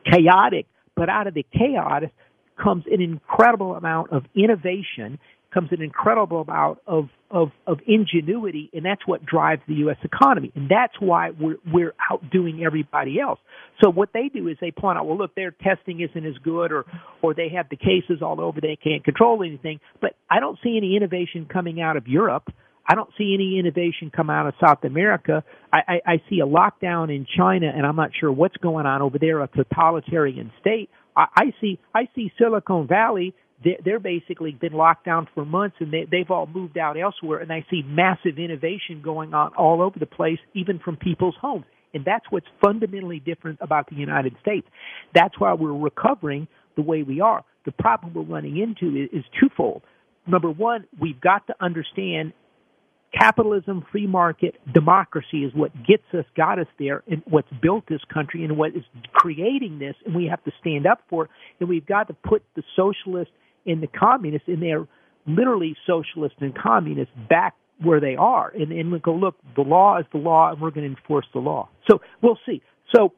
chaotic. 0.06 0.66
But 0.96 1.10
out 1.10 1.28
of 1.28 1.34
the 1.34 1.46
chaos 1.54 2.04
comes 2.62 2.84
an 2.92 3.02
incredible 3.02 3.76
amount 3.76 4.12
of 4.12 4.24
innovation, 4.36 5.20
comes 5.54 5.70
an 5.72 5.82
incredible 5.82 6.42
amount 6.42 6.80
of, 6.86 7.10
of, 7.32 7.52
of 7.66 7.80
ingenuity, 7.88 8.70
and 8.74 8.86
that's 8.86 9.02
what 9.06 9.26
drives 9.26 9.62
the 9.68 9.76
U.S. 9.76 9.98
economy. 10.04 10.52
And 10.56 10.70
that's 10.70 10.94
why 11.00 11.32
we're, 11.32 11.58
we're 11.72 11.94
outdoing 12.12 12.64
everybody 12.64 13.20
else. 13.20 13.40
So 13.82 13.90
what 13.90 14.10
they 14.14 14.30
do 14.30 14.48
is 14.48 14.58
they 14.62 14.72
point 14.72 14.98
out, 14.98 15.08
well, 15.08 15.18
look, 15.18 15.34
their 15.36 15.52
testing 15.52 16.02
isn't 16.02 16.26
as 16.26 16.36
good, 16.44 16.72
or, 16.72 16.86
or 17.22 17.34
they 17.34 17.50
have 17.56 17.68
the 17.70 17.78
cases 17.78 18.22
all 18.22 18.42
over, 18.42 18.60
they 18.62 18.76
can't 18.76 19.04
control 19.04 19.44
anything. 19.44 19.80
But 20.02 20.16
I 20.30 20.40
don't 20.40 20.60
see 20.62 20.78
any 20.78 20.96
innovation 20.96 21.48
coming 21.52 21.82
out 21.82 21.98
of 21.98 22.08
Europe. 22.08 22.52
I 22.90 22.96
don't 22.96 23.12
see 23.20 23.36
any 23.36 23.60
innovation 23.60 24.12
come 24.14 24.32
out 24.32 24.48
of 24.48 24.56
South 24.60 24.84
America. 24.84 25.44
I, 25.72 25.78
I, 25.88 26.14
I 26.14 26.22
see 26.28 26.40
a 26.40 26.48
lockdown 26.48 27.16
in 27.16 27.28
China, 27.38 27.72
and 27.74 27.86
I'm 27.86 27.96
not 27.96 28.10
sure 28.20 28.32
what's 28.32 28.58
going 28.58 28.88
on 28.88 29.04
over 29.04 29.20
there, 29.20 29.42
a 29.42 29.48
totalitarian 29.48 30.52
state. 30.60 30.90
I, 31.16 31.28
I 31.36 31.44
see 31.62 31.80
I 31.94 32.10
see 32.16 32.32
Silicon 32.40 32.88
Valley. 32.88 33.36
They're, 33.64 33.78
they're 33.86 34.00
basically 34.00 34.54
been 34.54 34.74
locked 34.74 35.06
down 35.06 35.28
for 35.36 35.46
months, 35.46 35.76
and 35.80 35.94
they, 35.94 36.08
they've 36.10 36.32
all 36.32 36.48
moved 36.48 36.80
out 36.80 36.98
elsewhere. 37.00 37.40
And 37.40 37.54
I 37.54 37.64
see 37.70 37.84
massive 37.86 38.40
innovation 38.40 39.02
going 39.04 39.36
on 39.36 39.54
all 39.54 39.84
over 39.84 40.00
the 40.00 40.08
place, 40.08 40.40
even 40.56 40.80
from 40.80 40.98
people's 40.98 41.36
homes. 41.40 41.66
And 41.94 42.04
that's 42.06 42.26
what's 42.32 42.48
fundamentally 42.64 43.20
different 43.20 43.60
about 43.62 43.88
the 43.90 43.98
United 43.98 44.36
States. 44.42 44.68
That's 45.14 45.40
why 45.40 45.54
we're 45.54 45.78
recovering 45.78 46.48
the 46.76 46.82
way 46.82 47.04
we 47.04 47.22
are. 47.22 47.44
The 47.66 47.72
problem 47.72 48.14
we're 48.16 48.24
running 48.24 48.58
into 48.58 48.96
is, 48.96 49.10
is 49.20 49.26
twofold. 49.40 49.84
Number 50.26 50.50
one, 50.50 50.86
we've 51.00 51.20
got 51.20 51.46
to 51.48 51.56
understand 51.60 52.34
capitalism, 53.14 53.86
free 53.92 54.08
market, 54.08 54.56
democracy 54.74 55.44
is 55.44 55.54
what 55.54 55.72
gets 55.86 56.04
us, 56.14 56.26
got 56.36 56.60
us 56.60 56.68
there, 56.78 57.04
and 57.08 57.22
what's 57.26 57.50
built 57.62 57.86
this 57.88 58.02
country, 58.14 58.44
and 58.44 58.58
what 58.58 58.76
is 58.76 58.84
creating 59.14 59.80
this, 59.80 59.96
and 60.06 60.16
we 60.16 60.26
have 60.26 60.44
to 60.44 60.52
stand 60.62 60.86
up 60.86 61.02
for 61.10 61.26
it. 61.26 61.32
And 61.60 61.70
we've 61.70 61.86
got 61.86 62.08
to 62.08 62.14
put 62.14 62.44
the 62.56 62.64
socialists 62.76 63.34
and 63.66 63.82
the 63.82 63.88
communists, 63.88 64.48
and 64.48 64.62
they're 64.62 64.88
literally 65.26 65.76
socialists 65.86 66.38
and 66.42 66.56
communists, 66.56 67.14
back 67.30 67.56
where 67.82 68.00
they 68.00 68.16
are, 68.16 68.50
and, 68.50 68.72
and 68.72 68.92
we 68.92 69.00
go, 69.00 69.14
look, 69.14 69.36
the 69.56 69.62
law 69.62 70.00
is 70.00 70.06
the 70.12 70.18
law, 70.18 70.52
and 70.52 70.62
we're 70.62 70.72
going 70.72 70.86
to 70.86 70.98
enforce 70.98 71.26
the 71.34 71.40
law. 71.40 71.70
So 71.90 72.02
we'll 72.22 72.40
see. 72.46 72.62
So 72.94 73.14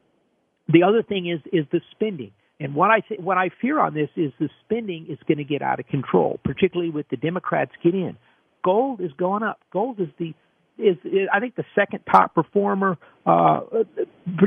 the 0.67 0.83
other 0.83 1.03
thing 1.03 1.29
is 1.29 1.39
is 1.51 1.65
the 1.71 1.81
spending. 1.91 2.31
And 2.59 2.75
what 2.75 2.91
I 2.91 2.99
th- 2.99 3.19
what 3.19 3.37
I 3.37 3.49
fear 3.59 3.79
on 3.79 3.95
this 3.95 4.09
is 4.15 4.31
the 4.39 4.49
spending 4.63 5.07
is 5.09 5.17
going 5.27 5.39
to 5.39 5.43
get 5.43 5.61
out 5.61 5.79
of 5.79 5.87
control, 5.87 6.39
particularly 6.43 6.91
with 6.91 7.07
the 7.09 7.17
Democrats 7.17 7.71
get 7.83 7.95
in. 7.95 8.17
Gold 8.63 9.01
is 9.01 9.11
going 9.17 9.43
up. 9.43 9.59
Gold 9.71 9.99
is 9.99 10.09
the 10.17 10.33
is, 10.77 10.97
is 11.03 11.27
I 11.31 11.39
think 11.39 11.55
the 11.55 11.65
second 11.75 12.01
top 12.11 12.33
performer 12.33 12.97
uh, 13.25 13.61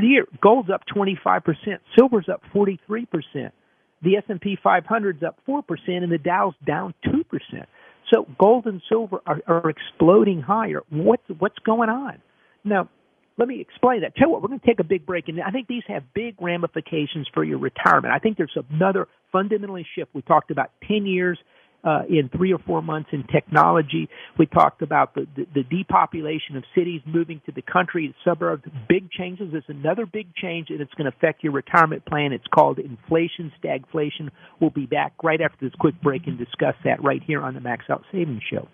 year. 0.01 0.25
Gold's 0.41 0.69
up 0.69 0.81
25 0.93 1.43
percent. 1.43 1.81
Silver's 1.97 2.27
up 2.31 2.41
43 2.53 3.05
percent. 3.05 3.53
The 4.01 4.17
S&P 4.17 4.57
500's 4.63 5.23
up 5.23 5.39
four 5.45 5.63
percent, 5.63 6.03
and 6.03 6.11
the 6.11 6.17
Dow's 6.17 6.53
down 6.65 6.93
two 7.03 7.23
percent. 7.23 7.67
So 8.13 8.27
gold 8.39 8.65
and 8.65 8.81
silver 8.87 9.21
are, 9.25 9.41
are 9.47 9.69
exploding 9.69 10.41
higher. 10.41 10.81
What's 10.89 11.23
what's 11.39 11.57
going 11.59 11.89
on? 11.89 12.21
Now, 12.63 12.89
let 13.37 13.47
me 13.47 13.59
explain 13.59 14.01
that. 14.01 14.15
Tell 14.15 14.27
you 14.27 14.33
what, 14.33 14.41
we're 14.41 14.47
going 14.49 14.59
to 14.59 14.65
take 14.65 14.79
a 14.79 14.85
big 14.85 15.05
break, 15.05 15.27
and 15.27 15.41
I 15.41 15.51
think 15.51 15.67
these 15.67 15.83
have 15.87 16.03
big 16.13 16.35
ramifications 16.41 17.27
for 17.33 17.43
your 17.43 17.57
retirement. 17.57 18.13
I 18.13 18.19
think 18.19 18.37
there's 18.37 18.57
another 18.69 19.07
fundamentally 19.31 19.85
shift. 19.95 20.11
We 20.13 20.21
talked 20.21 20.51
about 20.51 20.71
10 20.87 21.05
years 21.05 21.37
uh, 21.85 22.01
in 22.09 22.29
three 22.29 22.51
or 22.51 22.59
four 22.59 22.81
months 22.81 23.09
in 23.13 23.23
technology. 23.27 24.09
We 24.37 24.47
talked 24.47 24.81
about 24.81 25.13
the, 25.13 25.27
the, 25.35 25.45
the 25.53 25.63
depopulation 25.63 26.57
of 26.57 26.63
cities 26.73 27.01
moving 27.05 27.41
to 27.45 27.51
the 27.51 27.61
country, 27.61 28.07
the 28.07 28.29
suburbs, 28.29 28.63
big 28.89 29.11
changes. 29.11 29.49
There's 29.51 29.63
another 29.67 30.05
big 30.05 30.33
change, 30.35 30.69
and 30.69 30.81
it's 30.81 30.93
going 30.95 31.09
to 31.09 31.15
affect 31.15 31.43
your 31.43 31.53
retirement 31.53 32.05
plan. 32.05 32.33
It's 32.33 32.47
called 32.53 32.79
inflation, 32.79 33.51
stagflation. 33.63 34.29
We'll 34.59 34.71
be 34.71 34.87
back 34.87 35.13
right 35.23 35.39
after 35.39 35.57
this 35.65 35.75
quick 35.79 36.01
break 36.01 36.25
and 36.25 36.37
discuss 36.37 36.75
that 36.83 37.03
right 37.03 37.21
here 37.25 37.41
on 37.41 37.53
the 37.53 37.61
Max 37.61 37.85
Out 37.89 38.03
Savings 38.11 38.41
Show. 38.49 38.67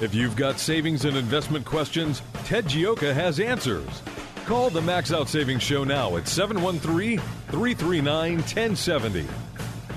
If 0.00 0.14
you've 0.14 0.36
got 0.36 0.58
savings 0.58 1.04
and 1.04 1.16
investment 1.16 1.64
questions, 1.64 2.22
Ted 2.44 2.64
Gioka 2.64 3.14
has 3.14 3.38
answers. 3.38 4.02
Call 4.46 4.70
the 4.70 4.82
Max 4.82 5.12
Out 5.12 5.28
Savings 5.28 5.62
Show 5.62 5.84
now 5.84 6.16
at 6.16 6.26
713 6.26 7.18
339 7.18 8.36
1070. 8.36 9.26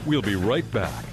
We'll 0.06 0.22
be 0.22 0.36
right 0.36 0.70
back. 0.72 1.13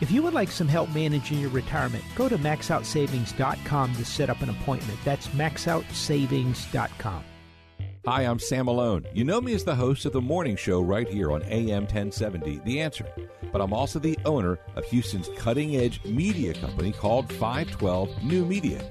If 0.00 0.10
you 0.10 0.22
would 0.22 0.32
like 0.32 0.50
some 0.50 0.66
help 0.66 0.88
managing 0.94 1.40
your 1.40 1.50
retirement, 1.50 2.02
go 2.14 2.26
to 2.26 2.38
maxoutsavings.com 2.38 3.94
to 3.94 4.04
set 4.04 4.30
up 4.30 4.40
an 4.40 4.48
appointment. 4.48 4.98
That's 5.04 5.28
maxoutsavings.com. 5.28 7.24
Hi, 8.06 8.22
I'm 8.22 8.38
Sam 8.38 8.64
Malone. 8.64 9.04
You 9.12 9.24
know 9.24 9.42
me 9.42 9.52
as 9.52 9.62
the 9.62 9.74
host 9.74 10.06
of 10.06 10.14
the 10.14 10.22
morning 10.22 10.56
show 10.56 10.80
right 10.80 11.06
here 11.06 11.30
on 11.30 11.42
AM 11.42 11.82
1070, 11.82 12.62
The 12.64 12.80
Answer. 12.80 13.06
But 13.52 13.60
I'm 13.60 13.74
also 13.74 13.98
the 13.98 14.18
owner 14.24 14.58
of 14.74 14.86
Houston's 14.86 15.28
cutting 15.36 15.76
edge 15.76 16.02
media 16.06 16.54
company 16.54 16.92
called 16.92 17.30
512 17.34 18.24
New 18.24 18.46
Media. 18.46 18.90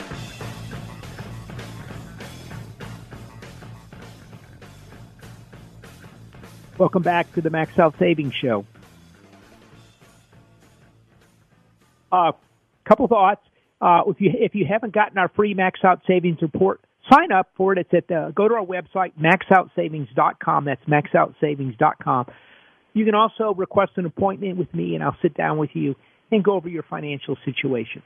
Welcome 6.81 7.03
back 7.03 7.31
to 7.33 7.41
the 7.41 7.51
Max 7.51 7.77
Out 7.77 7.93
Savings 7.99 8.33
Show. 8.33 8.65
A 12.11 12.15
uh, 12.15 12.31
couple 12.85 13.07
thoughts. 13.07 13.41
Uh, 13.79 14.01
if 14.07 14.19
you 14.19 14.31
if 14.33 14.55
you 14.55 14.65
haven't 14.67 14.91
gotten 14.91 15.19
our 15.19 15.29
free 15.29 15.53
Max 15.53 15.79
Out 15.83 16.01
Savings 16.07 16.41
report, 16.41 16.81
sign 17.07 17.31
up 17.31 17.49
for 17.55 17.73
it. 17.73 17.77
It's 17.77 17.93
at 17.93 18.07
the, 18.07 18.33
go 18.35 18.47
to 18.47 18.55
our 18.55 18.65
website 18.65 19.11
maxoutsavings.com. 19.15 20.65
That's 20.65 20.83
maxoutsavings.com. 20.85 22.25
You 22.93 23.05
can 23.05 23.13
also 23.13 23.53
request 23.53 23.91
an 23.97 24.07
appointment 24.07 24.57
with 24.57 24.73
me, 24.73 24.95
and 24.95 25.03
I'll 25.03 25.17
sit 25.21 25.35
down 25.35 25.59
with 25.59 25.75
you 25.75 25.93
and 26.31 26.43
go 26.43 26.53
over 26.53 26.67
your 26.67 26.81
financial 26.81 27.37
situation. 27.45 28.01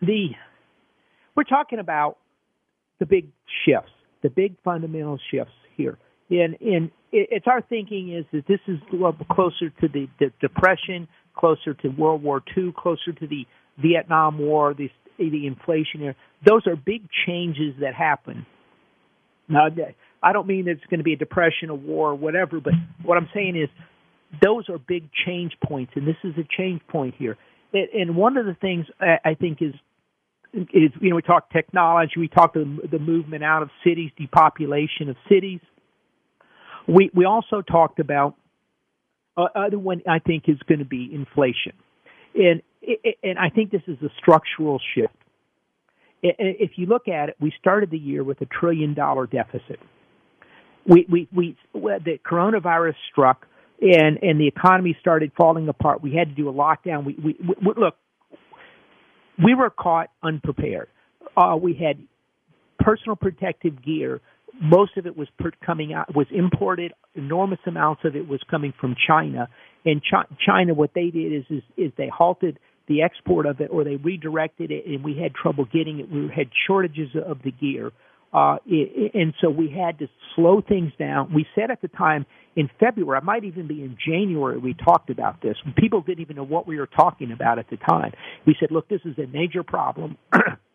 The 0.00 0.28
we're 1.34 1.42
talking 1.42 1.80
about 1.80 2.18
the 3.00 3.06
big 3.06 3.26
shifts, 3.66 3.90
the 4.22 4.30
big 4.30 4.54
fundamental 4.62 5.18
shifts 5.32 5.54
here. 5.76 5.98
And, 6.30 6.90
it's 7.12 7.46
our 7.48 7.60
thinking 7.60 8.14
is 8.14 8.24
that 8.32 8.46
this 8.46 8.60
is 8.68 8.78
closer 9.32 9.70
to 9.80 9.88
the, 9.88 10.08
Depression, 10.40 11.08
closer 11.36 11.74
to 11.74 11.88
World 11.88 12.22
War 12.22 12.40
II, 12.56 12.72
closer 12.76 13.12
to 13.12 13.26
the 13.26 13.46
Vietnam 13.78 14.38
War, 14.38 14.72
the, 14.72 14.88
the 15.18 15.46
inflation 15.46 16.02
era. 16.02 16.14
Those 16.46 16.66
are 16.68 16.76
big 16.76 17.02
changes 17.26 17.74
that 17.80 17.94
happen. 17.94 18.46
Now, 19.48 19.66
I 20.22 20.32
don't 20.32 20.46
mean 20.46 20.66
that 20.66 20.72
it's 20.72 20.86
going 20.88 21.00
to 21.00 21.04
be 21.04 21.14
a 21.14 21.16
depression, 21.16 21.70
a 21.70 21.74
war, 21.74 22.14
whatever, 22.14 22.60
but 22.60 22.74
what 23.02 23.18
I'm 23.18 23.28
saying 23.34 23.56
is 23.56 23.68
those 24.40 24.68
are 24.68 24.78
big 24.78 25.10
change 25.26 25.52
points, 25.64 25.92
and 25.96 26.06
this 26.06 26.16
is 26.22 26.34
a 26.38 26.46
change 26.56 26.80
point 26.88 27.14
here. 27.18 27.36
And 27.72 28.16
one 28.16 28.36
of 28.36 28.46
the 28.46 28.54
things 28.54 28.86
I 29.02 29.34
think 29.34 29.58
is 29.60 29.74
is 30.52 30.90
you 31.00 31.10
know 31.10 31.16
we 31.16 31.22
talk 31.22 31.50
technology, 31.52 32.14
we 32.18 32.28
talk 32.28 32.54
the 32.54 32.78
the 32.90 32.98
movement 32.98 33.44
out 33.44 33.62
of 33.62 33.70
cities, 33.84 34.10
depopulation 34.16 35.08
of 35.08 35.16
cities. 35.28 35.60
We 36.86 37.10
we 37.14 37.24
also 37.24 37.62
talked 37.62 38.00
about 38.00 38.34
uh, 39.36 39.46
other 39.54 39.78
one 39.78 40.02
I 40.08 40.18
think 40.18 40.44
is 40.48 40.58
going 40.68 40.80
to 40.80 40.84
be 40.84 41.10
inflation, 41.12 41.72
and 42.34 42.62
and 43.22 43.38
I 43.38 43.50
think 43.50 43.70
this 43.70 43.82
is 43.86 43.98
a 44.02 44.10
structural 44.18 44.80
shift. 44.94 45.14
If 46.22 46.72
you 46.76 46.86
look 46.86 47.08
at 47.08 47.30
it, 47.30 47.36
we 47.40 47.52
started 47.58 47.90
the 47.90 47.98
year 47.98 48.22
with 48.22 48.40
a 48.42 48.46
trillion 48.46 48.92
dollar 48.94 49.26
deficit. 49.26 49.80
We, 50.86 51.06
we, 51.10 51.28
we, 51.32 51.56
the 51.72 52.18
coronavirus 52.30 52.94
struck 53.10 53.46
and, 53.80 54.18
and 54.22 54.38
the 54.38 54.46
economy 54.46 54.96
started 55.00 55.32
falling 55.36 55.68
apart. 55.68 56.02
We 56.02 56.14
had 56.14 56.28
to 56.28 56.34
do 56.34 56.48
a 56.48 56.52
lockdown. 56.52 57.04
We, 57.04 57.14
we, 57.14 57.36
we 57.40 57.72
look, 57.76 57.96
we 59.42 59.54
were 59.54 59.70
caught 59.70 60.10
unprepared. 60.22 60.88
Uh, 61.36 61.56
we 61.56 61.74
had 61.74 61.98
personal 62.78 63.16
protective 63.16 63.82
gear. 63.82 64.20
Most 64.60 64.96
of 64.96 65.06
it 65.06 65.16
was 65.16 65.28
per- 65.38 65.52
coming 65.64 65.92
out 65.92 66.14
was 66.14 66.26
imported. 66.30 66.92
Enormous 67.14 67.60
amounts 67.66 68.02
of 68.04 68.16
it 68.16 68.28
was 68.28 68.40
coming 68.50 68.72
from 68.80 68.94
China. 69.06 69.48
And 69.84 70.02
Ch- 70.02 70.28
China, 70.44 70.74
what 70.74 70.90
they 70.94 71.10
did 71.10 71.32
is, 71.32 71.44
is 71.50 71.62
is 71.76 71.92
they 71.96 72.08
halted 72.08 72.58
the 72.88 73.02
export 73.02 73.46
of 73.46 73.60
it, 73.60 73.68
or 73.70 73.84
they 73.84 73.96
redirected 73.96 74.70
it, 74.70 74.84
and 74.86 75.04
we 75.04 75.16
had 75.16 75.34
trouble 75.34 75.64
getting 75.64 76.00
it. 76.00 76.10
We 76.10 76.28
had 76.34 76.50
shortages 76.66 77.10
of 77.14 77.38
the 77.42 77.52
gear. 77.52 77.92
Uh, 78.32 78.58
and 79.14 79.34
so 79.40 79.50
we 79.50 79.70
had 79.70 79.98
to 79.98 80.08
slow 80.36 80.60
things 80.60 80.92
down. 80.98 81.32
We 81.34 81.46
said 81.54 81.70
at 81.70 81.82
the 81.82 81.88
time 81.88 82.26
in 82.54 82.70
February, 82.78 83.18
I 83.20 83.24
might 83.24 83.44
even 83.44 83.66
be 83.66 83.82
in 83.82 83.96
January, 84.04 84.58
we 84.58 84.74
talked 84.74 85.10
about 85.10 85.42
this. 85.42 85.56
People 85.76 86.00
didn't 86.00 86.20
even 86.20 86.36
know 86.36 86.44
what 86.44 86.66
we 86.66 86.78
were 86.78 86.86
talking 86.86 87.32
about 87.32 87.58
at 87.58 87.68
the 87.70 87.76
time. 87.76 88.12
We 88.46 88.54
said, 88.60 88.70
look, 88.70 88.88
this 88.88 89.00
is 89.04 89.18
a 89.18 89.26
major 89.26 89.64
problem. 89.64 90.16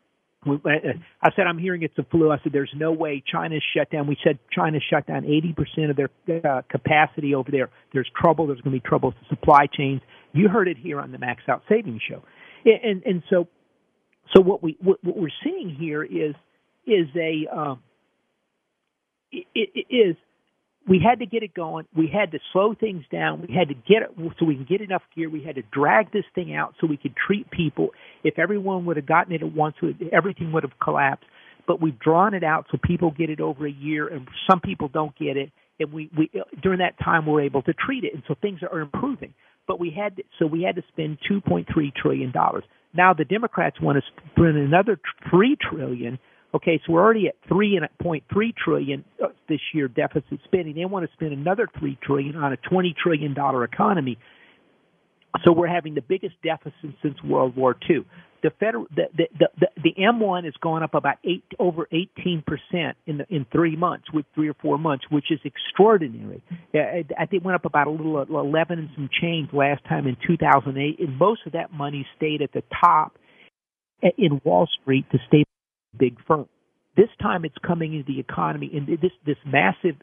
I 0.45 1.29
said, 1.35 1.47
I'm 1.47 1.57
hearing 1.57 1.83
it's 1.83 1.97
a 1.97 2.03
flu. 2.03 2.31
I 2.31 2.37
said, 2.43 2.53
there's 2.53 2.73
no 2.75 2.91
way 2.91 3.23
China's 3.25 3.63
shut 3.75 3.89
down. 3.89 4.07
We 4.07 4.17
said 4.23 4.37
China 4.51 4.79
shut 4.79 5.07
down 5.07 5.23
80% 5.23 5.89
of 5.89 5.97
their 5.97 6.47
uh, 6.47 6.61
capacity 6.69 7.33
over 7.33 7.49
there. 7.51 7.69
There's 7.93 8.09
trouble. 8.15 8.47
There's 8.47 8.61
going 8.61 8.75
to 8.75 8.81
be 8.81 8.87
trouble 8.87 9.09
with 9.09 9.17
the 9.19 9.35
supply 9.35 9.67
chains. 9.67 10.01
You 10.33 10.49
heard 10.49 10.67
it 10.67 10.77
here 10.77 10.99
on 10.99 11.11
the 11.11 11.17
Max 11.17 11.41
Out 11.47 11.63
Savings 11.67 12.01
Show. 12.07 12.23
And, 12.65 13.03
and 13.03 13.23
so, 13.29 13.47
so 14.35 14.41
what 14.41 14.61
we, 14.61 14.77
what, 14.81 15.03
what 15.03 15.17
we're 15.17 15.29
seeing 15.43 15.75
here 15.79 16.03
is, 16.03 16.35
is 16.85 17.07
a, 17.15 17.47
um, 17.55 17.81
it, 19.31 19.45
it 19.53 19.93
is 19.93 20.15
we 20.87 20.99
had 21.03 21.19
to 21.19 21.25
get 21.25 21.41
it 21.41 21.53
going. 21.53 21.85
We 21.95 22.07
had 22.13 22.31
to 22.31 22.39
slow 22.53 22.75
things 22.79 23.03
down. 23.11 23.41
We 23.47 23.53
had 23.53 23.69
to 23.69 23.73
get 23.73 24.03
it 24.03 24.11
so 24.39 24.45
we 24.45 24.55
can 24.55 24.65
get 24.65 24.81
enough 24.81 25.01
gear. 25.15 25.29
We 25.29 25.43
had 25.43 25.55
to 25.55 25.63
drag 25.71 26.11
this 26.11 26.25
thing 26.35 26.55
out 26.55 26.75
so 26.79 26.87
we 26.87 26.97
could 26.97 27.15
treat 27.15 27.49
people. 27.49 27.89
If 28.23 28.37
everyone 28.37 28.85
would 28.85 28.97
have 28.97 29.07
gotten 29.07 29.33
it 29.33 29.41
at 29.41 29.51
once, 29.51 29.75
everything 30.13 30.51
would 30.51 30.63
have 30.63 30.79
collapsed. 30.81 31.25
But 31.67 31.81
we've 31.81 31.97
drawn 31.99 32.35
it 32.35 32.43
out 32.43 32.67
so 32.71 32.77
people 32.83 33.11
get 33.17 33.31
it 33.31 33.41
over 33.41 33.65
a 33.65 33.71
year, 33.71 34.07
and 34.07 34.27
some 34.49 34.59
people 34.59 34.87
don't 34.87 35.17
get 35.17 35.37
it. 35.37 35.51
And 35.79 35.91
we, 35.91 36.11
we 36.15 36.29
during 36.61 36.79
that 36.79 36.97
time 37.03 37.25
we're 37.25 37.41
able 37.41 37.63
to 37.63 37.73
treat 37.73 38.03
it, 38.03 38.13
and 38.13 38.21
so 38.27 38.35
things 38.39 38.59
are 38.61 38.79
improving. 38.79 39.33
But 39.67 39.79
we 39.79 39.89
had 39.89 40.17
to, 40.17 40.23
so 40.37 40.45
we 40.45 40.61
had 40.61 40.75
to 40.75 40.83
spend 40.93 41.17
2.3 41.29 41.65
trillion 41.95 42.31
dollars. 42.31 42.63
Now 42.93 43.13
the 43.13 43.25
Democrats 43.25 43.81
want 43.81 43.97
to 43.97 44.23
spend 44.31 44.55
another 44.57 44.99
three 45.29 45.57
trillion 45.59 46.19
Okay, 46.55 46.79
so 46.85 46.93
we're 46.93 47.01
already 47.01 47.27
at 47.27 47.35
three 47.49 47.77
point 48.01 48.23
three 48.31 48.53
trillion 48.63 49.03
uh, 49.21 49.27
this 49.49 49.59
year 49.73 49.89
deficit 49.89 50.39
spending. 50.45 50.73
They 50.73 50.85
want 50.85 51.05
to 51.05 51.11
spend 51.11 51.33
another 51.33 51.67
three 51.77 51.97
trillion 52.01 52.37
on 52.37 52.53
a 52.53 52.57
twenty 52.57 52.95
trillion 53.01 53.33
dollar 53.33 53.65
economy. 53.65 54.17
So 55.43 55.51
we're 55.51 55.67
having 55.67 55.95
the 55.95 56.01
biggest 56.01 56.35
deficit 56.41 56.95
since 57.03 57.21
World 57.21 57.57
War 57.57 57.75
II. 57.89 58.05
The 58.41 58.51
federal, 58.57 58.85
the 58.95 59.03
the 59.17 59.47
the, 59.59 59.67
the 59.83 59.93
M1 59.99 60.45
has 60.45 60.53
gone 60.61 60.81
up 60.81 60.93
about 60.93 61.17
eight 61.25 61.43
over 61.59 61.89
eighteen 61.91 62.41
percent 62.47 62.95
in 63.05 63.17
the 63.17 63.25
in 63.29 63.45
three 63.51 63.75
months, 63.75 64.05
with 64.13 64.25
three 64.33 64.47
or 64.47 64.55
four 64.61 64.77
months, 64.77 65.03
which 65.09 65.31
is 65.31 65.41
extraordinary. 65.43 66.41
Uh, 66.73 67.03
I 67.19 67.25
think 67.25 67.43
went 67.43 67.55
up 67.55 67.65
about 67.65 67.87
a 67.87 67.91
little 67.91 68.15
uh, 68.15 68.39
eleven 68.39 68.79
and 68.79 68.89
some 68.95 69.09
change 69.21 69.49
last 69.51 69.83
time 69.89 70.07
in 70.07 70.15
2008, 70.25 70.99
and 70.99 71.19
most 71.19 71.41
of 71.45 71.51
that 71.51 71.73
money 71.73 72.07
stayed 72.15 72.41
at 72.41 72.53
the 72.53 72.63
top 72.81 73.17
uh, 74.01 74.07
in 74.17 74.39
Wall 74.45 74.69
Street 74.81 75.05
to 75.11 75.17
stay 75.27 75.43
big 75.97 76.17
firm. 76.27 76.47
This 76.95 77.09
time 77.21 77.45
it's 77.45 77.57
coming 77.65 77.93
into 77.93 78.11
the 78.11 78.19
economy, 78.19 78.71
and 78.73 78.87
this 78.99 79.11
this 79.25 79.37
massive 79.45 79.95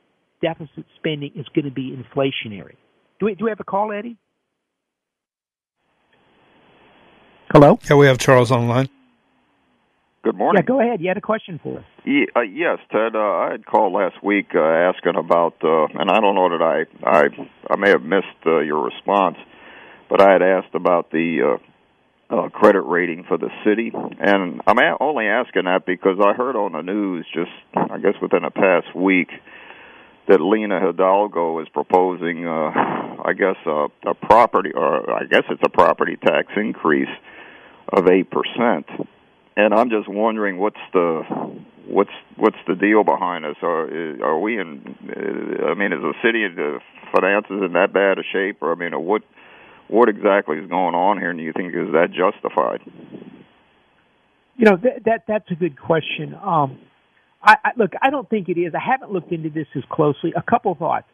deficit 0.42 0.84
spending 0.96 1.32
is 1.34 1.46
going 1.54 1.64
to 1.64 1.70
be 1.70 1.96
inflationary. 1.96 2.76
Do 3.18 3.26
we 3.26 3.34
do 3.34 3.44
we 3.44 3.50
have 3.50 3.60
a 3.60 3.64
call, 3.64 3.92
Eddie? 3.92 4.16
Hello. 7.52 7.78
Yeah, 7.88 7.96
we 7.96 8.06
have 8.06 8.18
Charles 8.18 8.50
online. 8.50 8.88
Good 10.22 10.36
morning. 10.36 10.62
Yeah, 10.62 10.66
go 10.66 10.80
ahead. 10.80 11.00
You 11.00 11.08
had 11.08 11.16
a 11.16 11.22
question 11.22 11.58
for 11.62 11.78
us. 11.78 11.84
Yeah, 12.06 12.26
uh, 12.36 12.40
yes, 12.42 12.78
Ted. 12.92 13.16
Uh, 13.16 13.18
I 13.18 13.48
had 13.50 13.66
called 13.66 13.92
last 13.92 14.22
week 14.22 14.50
uh, 14.54 14.60
asking 14.60 15.16
about, 15.16 15.54
uh, 15.64 15.86
and 15.98 16.10
I 16.10 16.20
don't 16.20 16.36
know 16.36 16.48
that 16.48 16.62
I 16.62 17.08
I 17.08 17.28
I 17.70 17.76
may 17.76 17.90
have 17.90 18.02
missed 18.02 18.26
uh, 18.46 18.60
your 18.60 18.84
response, 18.84 19.36
but 20.08 20.20
I 20.20 20.32
had 20.32 20.42
asked 20.42 20.74
about 20.74 21.10
the 21.10 21.58
uh, 22.32 22.36
uh, 22.36 22.48
credit 22.48 22.82
rating 22.82 23.24
for 23.24 23.38
the 23.38 23.50
city. 23.64 23.92
And 23.94 24.60
I'm 24.66 24.78
a- 24.78 24.96
only 25.00 25.26
asking 25.26 25.64
that 25.64 25.84
because 25.86 26.18
I 26.20 26.32
heard 26.32 26.56
on 26.56 26.72
the 26.72 26.82
news 26.82 27.26
just, 27.32 27.50
I 27.74 27.98
guess, 27.98 28.14
within 28.20 28.42
the 28.42 28.50
past 28.50 28.94
week 28.94 29.30
that 30.28 30.40
Lina 30.40 30.80
Hidalgo 30.80 31.60
is 31.60 31.68
proposing, 31.68 32.46
uh, 32.46 32.70
I 33.24 33.32
guess, 33.36 33.56
a, 33.66 33.88
a 34.06 34.14
property, 34.14 34.70
or 34.74 35.10
I 35.12 35.24
guess 35.24 35.42
it's 35.50 35.62
a 35.64 35.68
property 35.68 36.16
tax 36.16 36.48
increase 36.56 37.10
of 37.92 38.06
eight 38.08 38.30
percent. 38.30 38.86
And 39.56 39.74
I'm 39.74 39.90
just 39.90 40.08
wondering 40.08 40.58
what's 40.58 40.80
the 40.92 41.22
what's 41.86 42.12
what's 42.36 42.56
the 42.66 42.74
deal 42.74 43.04
behind 43.04 43.44
this? 43.44 43.56
Are 43.62 44.22
are 44.24 44.38
we 44.38 44.58
in? 44.58 44.96
I 45.68 45.74
mean, 45.74 45.92
is 45.92 46.00
the 46.00 46.14
city 46.22 46.46
the 46.48 46.78
finances 47.12 47.60
in 47.62 47.72
that 47.74 47.92
bad 47.92 48.18
a 48.18 48.22
shape, 48.32 48.62
or 48.62 48.72
I 48.72 48.76
mean, 48.76 48.92
what? 49.04 49.22
What 49.88 50.08
exactly 50.08 50.56
is 50.56 50.68
going 50.68 50.94
on 50.94 51.18
here, 51.18 51.30
and 51.30 51.38
do 51.38 51.44
you 51.44 51.52
think 51.52 51.74
is 51.74 51.92
that 51.92 52.08
justified? 52.12 52.80
You 54.56 54.66
know 54.66 54.76
that, 54.76 55.04
that 55.04 55.24
that's 55.26 55.50
a 55.50 55.54
good 55.54 55.78
question. 55.78 56.34
Um, 56.34 56.78
I, 57.42 57.56
I, 57.64 57.70
look, 57.76 57.92
I 58.00 58.10
don't 58.10 58.28
think 58.28 58.48
it 58.48 58.58
is. 58.58 58.72
I 58.74 58.80
haven't 58.80 59.12
looked 59.12 59.32
into 59.32 59.50
this 59.50 59.66
as 59.76 59.82
closely. 59.90 60.32
A 60.36 60.42
couple 60.42 60.74
thoughts. 60.74 61.06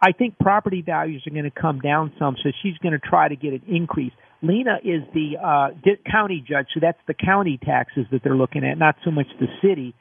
I 0.00 0.12
think 0.12 0.38
property 0.38 0.82
values 0.82 1.22
are 1.26 1.30
going 1.30 1.44
to 1.44 1.50
come 1.50 1.80
down 1.80 2.12
some, 2.18 2.36
so 2.42 2.50
she's 2.62 2.76
going 2.78 2.92
to 2.92 2.98
try 2.98 3.28
to 3.28 3.36
get 3.36 3.54
an 3.54 3.62
increase. 3.66 4.12
Lina 4.42 4.76
is 4.84 5.02
the 5.14 5.38
uh, 5.42 5.68
county 6.10 6.44
judge, 6.46 6.66
so 6.74 6.80
that's 6.80 6.98
the 7.06 7.14
county 7.14 7.58
taxes 7.64 8.04
that 8.12 8.20
they're 8.22 8.36
looking 8.36 8.64
at, 8.64 8.76
not 8.76 8.96
so 9.04 9.10
much 9.10 9.26
the 9.40 9.46
city. 9.62 9.94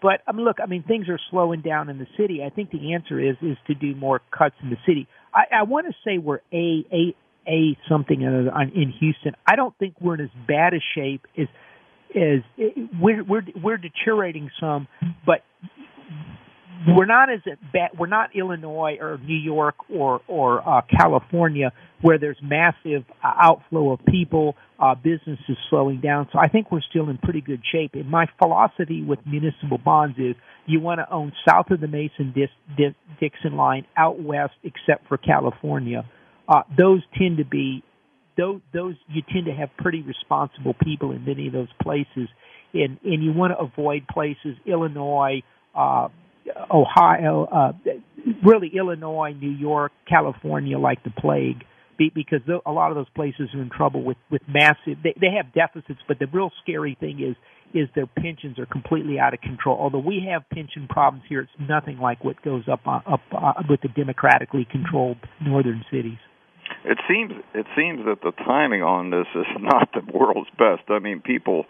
But 0.00 0.20
I 0.26 0.32
mean, 0.32 0.44
look, 0.44 0.58
I 0.62 0.66
mean, 0.66 0.84
things 0.84 1.08
are 1.08 1.18
slowing 1.30 1.60
down 1.60 1.88
in 1.88 1.98
the 1.98 2.06
city. 2.16 2.42
I 2.44 2.50
think 2.50 2.70
the 2.70 2.94
answer 2.94 3.20
is 3.20 3.36
is 3.42 3.56
to 3.66 3.74
do 3.74 3.94
more 3.94 4.20
cuts 4.36 4.54
in 4.62 4.70
the 4.70 4.76
city. 4.86 5.08
I, 5.34 5.60
I 5.60 5.62
want 5.62 5.86
to 5.86 5.92
say 6.04 6.18
we're 6.18 6.40
a 6.52 6.84
a 6.92 7.14
a 7.46 7.76
something 7.88 8.22
in, 8.22 8.92
Houston. 9.00 9.32
I 9.46 9.56
don't 9.56 9.76
think 9.78 9.94
we're 10.00 10.14
in 10.14 10.22
as 10.22 10.30
bad 10.46 10.74
a 10.74 10.80
shape 10.94 11.26
as 11.36 11.48
as 12.14 12.40
we're 13.00 13.24
we're 13.24 13.42
we're 13.62 13.78
deteriorating 13.78 14.50
some, 14.60 14.88
but 15.26 15.42
we're 16.86 17.06
not 17.06 17.30
as 17.32 17.40
bad. 17.72 17.90
We're 17.98 18.06
not 18.06 18.34
Illinois 18.34 18.98
or 19.00 19.18
New 19.18 19.36
York 19.36 19.76
or 19.88 20.20
or 20.26 20.66
uh, 20.68 20.82
California 20.82 21.72
where 22.00 22.18
there's 22.18 22.38
massive 22.42 23.04
uh, 23.22 23.32
outflow 23.40 23.92
of 23.92 24.00
people. 24.06 24.56
Uh, 24.78 24.96
business 24.96 25.38
is 25.48 25.56
slowing 25.70 26.00
down, 26.00 26.28
so 26.32 26.38
I 26.40 26.48
think 26.48 26.72
we're 26.72 26.80
still 26.80 27.08
in 27.08 27.18
pretty 27.18 27.40
good 27.40 27.62
shape. 27.70 27.94
And 27.94 28.10
my 28.10 28.26
philosophy 28.38 29.02
with 29.02 29.20
municipal 29.24 29.78
bonds 29.78 30.18
is 30.18 30.34
you 30.66 30.80
want 30.80 30.98
to 30.98 31.12
own 31.12 31.32
south 31.48 31.70
of 31.70 31.80
the 31.80 31.86
Mason 31.86 32.34
Dixon 33.20 33.56
line, 33.56 33.86
out 33.96 34.20
west, 34.20 34.54
except 34.64 35.06
for 35.06 35.16
California 35.16 36.04
uh, 36.48 36.62
those 36.76 37.02
tend 37.16 37.38
to 37.38 37.44
be 37.44 37.82
those 38.36 38.60
those 38.72 38.94
you 39.08 39.22
tend 39.32 39.46
to 39.46 39.52
have 39.52 39.70
pretty 39.78 40.02
responsible 40.02 40.74
people 40.74 41.12
in 41.12 41.24
many 41.24 41.46
of 41.46 41.52
those 41.52 41.68
places, 41.82 42.28
and 42.74 42.98
and 43.04 43.22
you 43.22 43.32
want 43.32 43.52
to 43.52 43.58
avoid 43.58 44.06
places 44.08 44.56
Illinois, 44.66 45.42
uh, 45.74 46.08
Ohio, 46.70 47.44
uh, 47.44 47.72
really 48.44 48.70
Illinois, 48.74 49.32
New 49.32 49.50
York, 49.50 49.92
California 50.08 50.78
like 50.78 51.02
the 51.04 51.10
plague, 51.10 51.64
because 51.98 52.40
a 52.66 52.72
lot 52.72 52.90
of 52.90 52.96
those 52.96 53.10
places 53.14 53.50
are 53.54 53.62
in 53.62 53.70
trouble 53.70 54.02
with 54.02 54.16
with 54.30 54.42
massive. 54.48 55.02
They 55.02 55.14
they 55.20 55.32
have 55.36 55.52
deficits, 55.52 56.00
but 56.08 56.18
the 56.18 56.26
real 56.32 56.50
scary 56.62 56.96
thing 56.98 57.20
is 57.22 57.36
is 57.74 57.88
their 57.94 58.06
pensions 58.06 58.58
are 58.58 58.66
completely 58.66 59.18
out 59.18 59.32
of 59.34 59.40
control. 59.40 59.78
Although 59.78 60.00
we 60.00 60.26
have 60.30 60.42
pension 60.50 60.86
problems 60.88 61.24
here, 61.28 61.40
it's 61.40 61.52
nothing 61.58 61.98
like 61.98 62.22
what 62.24 62.42
goes 62.42 62.64
up 62.70 62.80
uh, 62.86 63.00
up 63.06 63.20
uh, 63.32 63.52
with 63.68 63.80
the 63.82 63.88
democratically 63.88 64.66
controlled 64.70 65.18
northern 65.40 65.84
cities. 65.90 66.18
It 66.84 66.98
seems 67.08 67.32
it 67.54 67.66
seems 67.76 68.04
that 68.06 68.22
the 68.22 68.32
timing 68.44 68.82
on 68.82 69.10
this 69.10 69.26
is 69.34 69.46
not 69.60 69.90
the 69.92 70.02
world's 70.12 70.50
best. 70.50 70.82
I 70.88 70.98
mean, 70.98 71.20
people 71.20 71.66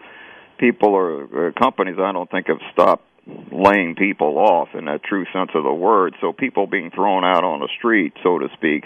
people 0.57 0.89
or 0.89 1.51
companies 1.51 1.97
I 1.99 2.11
don't 2.11 2.29
think 2.29 2.47
have 2.47 2.61
stopped 2.71 3.03
laying 3.51 3.95
people 3.95 4.37
off 4.37 4.69
in 4.73 4.85
that 4.85 5.03
true 5.03 5.25
sense 5.33 5.51
of 5.55 5.63
the 5.63 5.73
word. 5.73 6.15
So 6.19 6.33
people 6.33 6.67
being 6.67 6.91
thrown 6.91 7.23
out 7.23 7.43
on 7.43 7.59
the 7.59 7.69
street, 7.77 8.13
so 8.21 8.37
to 8.37 8.49
speak, 8.53 8.85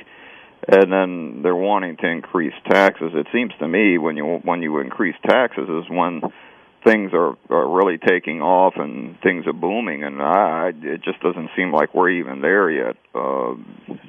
and 0.67 0.91
then 0.91 1.41
they're 1.41 1.55
wanting 1.55 1.97
to 1.97 2.07
increase 2.07 2.53
taxes. 2.69 3.11
It 3.13 3.27
seems 3.33 3.51
to 3.59 3.67
me 3.67 3.97
when 3.97 4.17
you 4.17 4.39
when 4.43 4.61
you 4.61 4.79
increase 4.79 5.15
taxes 5.27 5.67
is 5.69 5.89
when 5.89 6.21
things 6.83 7.11
are, 7.13 7.35
are 7.49 7.69
really 7.69 7.97
taking 7.97 8.41
off 8.41 8.73
and 8.77 9.17
things 9.21 9.45
are 9.47 9.53
booming, 9.53 10.03
and 10.03 10.21
I, 10.21 10.71
it 10.73 11.03
just 11.03 11.19
doesn't 11.21 11.49
seem 11.55 11.71
like 11.71 11.93
we're 11.93 12.09
even 12.11 12.41
there 12.41 12.69
yet. 12.69 12.95
Uh, 13.13 13.55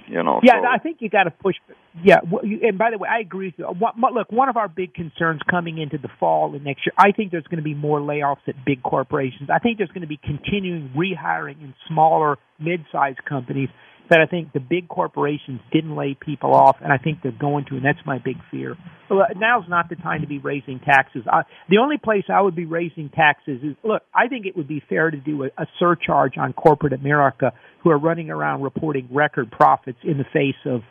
you 0.07 0.23
know. 0.23 0.41
Yeah, 0.43 0.61
so. 0.63 0.69
I 0.69 0.79
think 0.79 0.99
you 1.01 1.09
got 1.09 1.25
to 1.25 1.31
push. 1.31 1.57
Yeah, 2.03 2.19
and 2.23 2.79
by 2.79 2.91
the 2.91 2.99
way, 2.99 3.09
I 3.09 3.21
agree 3.21 3.49
with 3.49 3.55
you. 3.59 3.89
Look, 4.15 4.31
one 4.31 4.49
of 4.49 4.57
our 4.57 4.69
big 4.69 4.95
concerns 4.95 5.41
coming 5.51 5.79
into 5.79 5.99
the 5.99 6.09
fall 6.21 6.55
and 6.55 6.65
next 6.65 6.87
year, 6.87 6.93
I 6.97 7.13
think 7.13 7.33
there's 7.33 7.47
going 7.47 7.59
to 7.59 7.65
be 7.65 7.75
more 7.75 8.01
layoffs 8.01 8.47
at 8.47 8.55
big 8.65 8.83
corporations. 8.83 9.51
I 9.53 9.59
think 9.59 9.79
there's 9.79 9.91
going 9.91 10.03
to 10.03 10.09
be 10.09 10.21
continuing 10.23 10.93
rehiring 10.97 11.61
in 11.61 11.75
smaller, 11.89 12.37
mid-sized 12.61 13.25
companies 13.29 13.69
that 14.11 14.21
I 14.21 14.27
think 14.27 14.53
the 14.53 14.61
big 14.61 14.89
corporations 14.89 15.61
didn't 15.73 15.95
lay 15.95 16.17
people 16.19 16.55
off, 16.55 16.77
and 16.83 16.93
I 16.93 16.99
think 16.99 17.19
they're 17.23 17.33
going 17.33 17.67
to, 17.67 17.77
and 17.77 17.85
that's 17.85 17.99
my 18.07 18.19
big 18.19 18.37
fear. 18.51 18.77
Well, 19.11 19.21
uh, 19.21 19.35
now's 19.37 19.69
not 19.69 19.89
the 19.89 19.97
time 19.97 20.23
to 20.23 20.27
be 20.27 20.39
raising 20.39 20.81
taxes. 20.81 21.25
I, 21.31 21.43
the 21.69 21.79
only 21.79 21.99
place 21.99 22.25
I 22.33 22.41
would 22.41 22.57
be 22.57 22.67
raising 22.67 23.11
taxes 23.11 23.61
is 23.63 23.77
look. 23.83 24.03
I 24.15 24.29
think 24.29 24.47
it 24.47 24.57
would 24.57 24.69
be 24.69 24.83
fair 24.89 25.11
to 25.11 25.17
do 25.17 25.45
a, 25.45 25.47
a 25.59 25.67
surcharge 25.79 26.39
on 26.39 26.53
corporate 26.53 26.93
America, 26.93 27.53
who 27.83 27.91
are 27.91 27.99
running 27.99 28.31
around 28.31 28.63
reporting 28.63 29.09
record 29.11 29.51
profits 29.51 29.99
in 30.03 30.19
the 30.19 30.27
face 30.33 30.61
of 30.65 30.83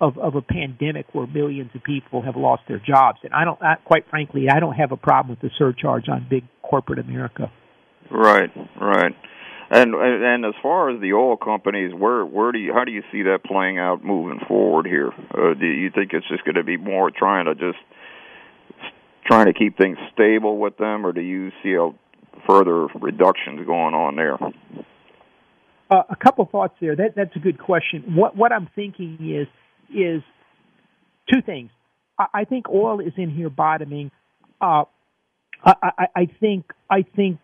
of, 0.00 0.18
of 0.18 0.34
a 0.34 0.42
pandemic 0.42 1.06
where 1.14 1.26
millions 1.26 1.70
of 1.74 1.82
people 1.82 2.22
have 2.22 2.36
lost 2.36 2.62
their 2.68 2.78
jobs. 2.78 3.18
And 3.22 3.32
I 3.32 3.44
don't, 3.44 3.60
I, 3.62 3.76
quite 3.84 4.04
frankly, 4.10 4.46
I 4.54 4.60
don't 4.60 4.74
have 4.74 4.92
a 4.92 4.96
problem 4.96 5.30
with 5.30 5.40
the 5.40 5.50
surcharge 5.56 6.08
on 6.10 6.26
big 6.28 6.44
corporate 6.62 6.98
America. 6.98 7.50
Right, 8.10 8.50
right. 8.80 9.12
And 9.68 9.94
and 9.94 10.44
as 10.44 10.54
far 10.62 10.90
as 10.90 11.00
the 11.00 11.12
oil 11.14 11.36
companies, 11.36 11.92
where 11.92 12.24
where 12.24 12.52
do 12.52 12.58
you 12.58 12.72
how 12.72 12.84
do 12.84 12.92
you 12.92 13.02
see 13.10 13.22
that 13.22 13.44
playing 13.44 13.78
out 13.78 14.04
moving 14.04 14.38
forward 14.46 14.86
here? 14.86 15.10
Uh, 15.34 15.54
do 15.54 15.66
you 15.66 15.90
think 15.90 16.12
it's 16.12 16.28
just 16.28 16.44
going 16.44 16.54
to 16.54 16.62
be 16.62 16.76
more 16.76 17.10
trying 17.10 17.46
to 17.46 17.54
just 17.54 17.78
trying 19.26 19.46
to 19.46 19.52
keep 19.52 19.76
things 19.76 19.98
stable 20.12 20.58
with 20.58 20.76
them, 20.76 21.04
or 21.04 21.12
do 21.12 21.20
you 21.20 21.50
see 21.62 21.74
a 21.74 21.90
further 22.46 22.86
reductions 23.00 23.66
going 23.66 23.94
on 23.94 24.14
there? 24.14 24.38
Uh, 25.90 26.02
a 26.10 26.16
couple 26.16 26.44
thoughts 26.46 26.74
there. 26.80 26.94
That 26.94 27.14
that's 27.16 27.34
a 27.34 27.40
good 27.40 27.58
question. 27.58 28.14
What 28.14 28.36
what 28.36 28.52
I'm 28.52 28.68
thinking 28.76 29.18
is 29.20 29.48
is 29.92 30.22
two 31.28 31.42
things. 31.42 31.70
I, 32.18 32.26
I 32.34 32.44
think 32.44 32.68
oil 32.68 33.00
is 33.00 33.14
in 33.16 33.30
here 33.30 33.50
bottoming. 33.50 34.12
Uh, 34.60 34.84
I, 35.66 35.72
I, 35.82 36.06
I 36.14 36.26
think 36.40 36.66
I 36.88 37.02
think 37.02 37.38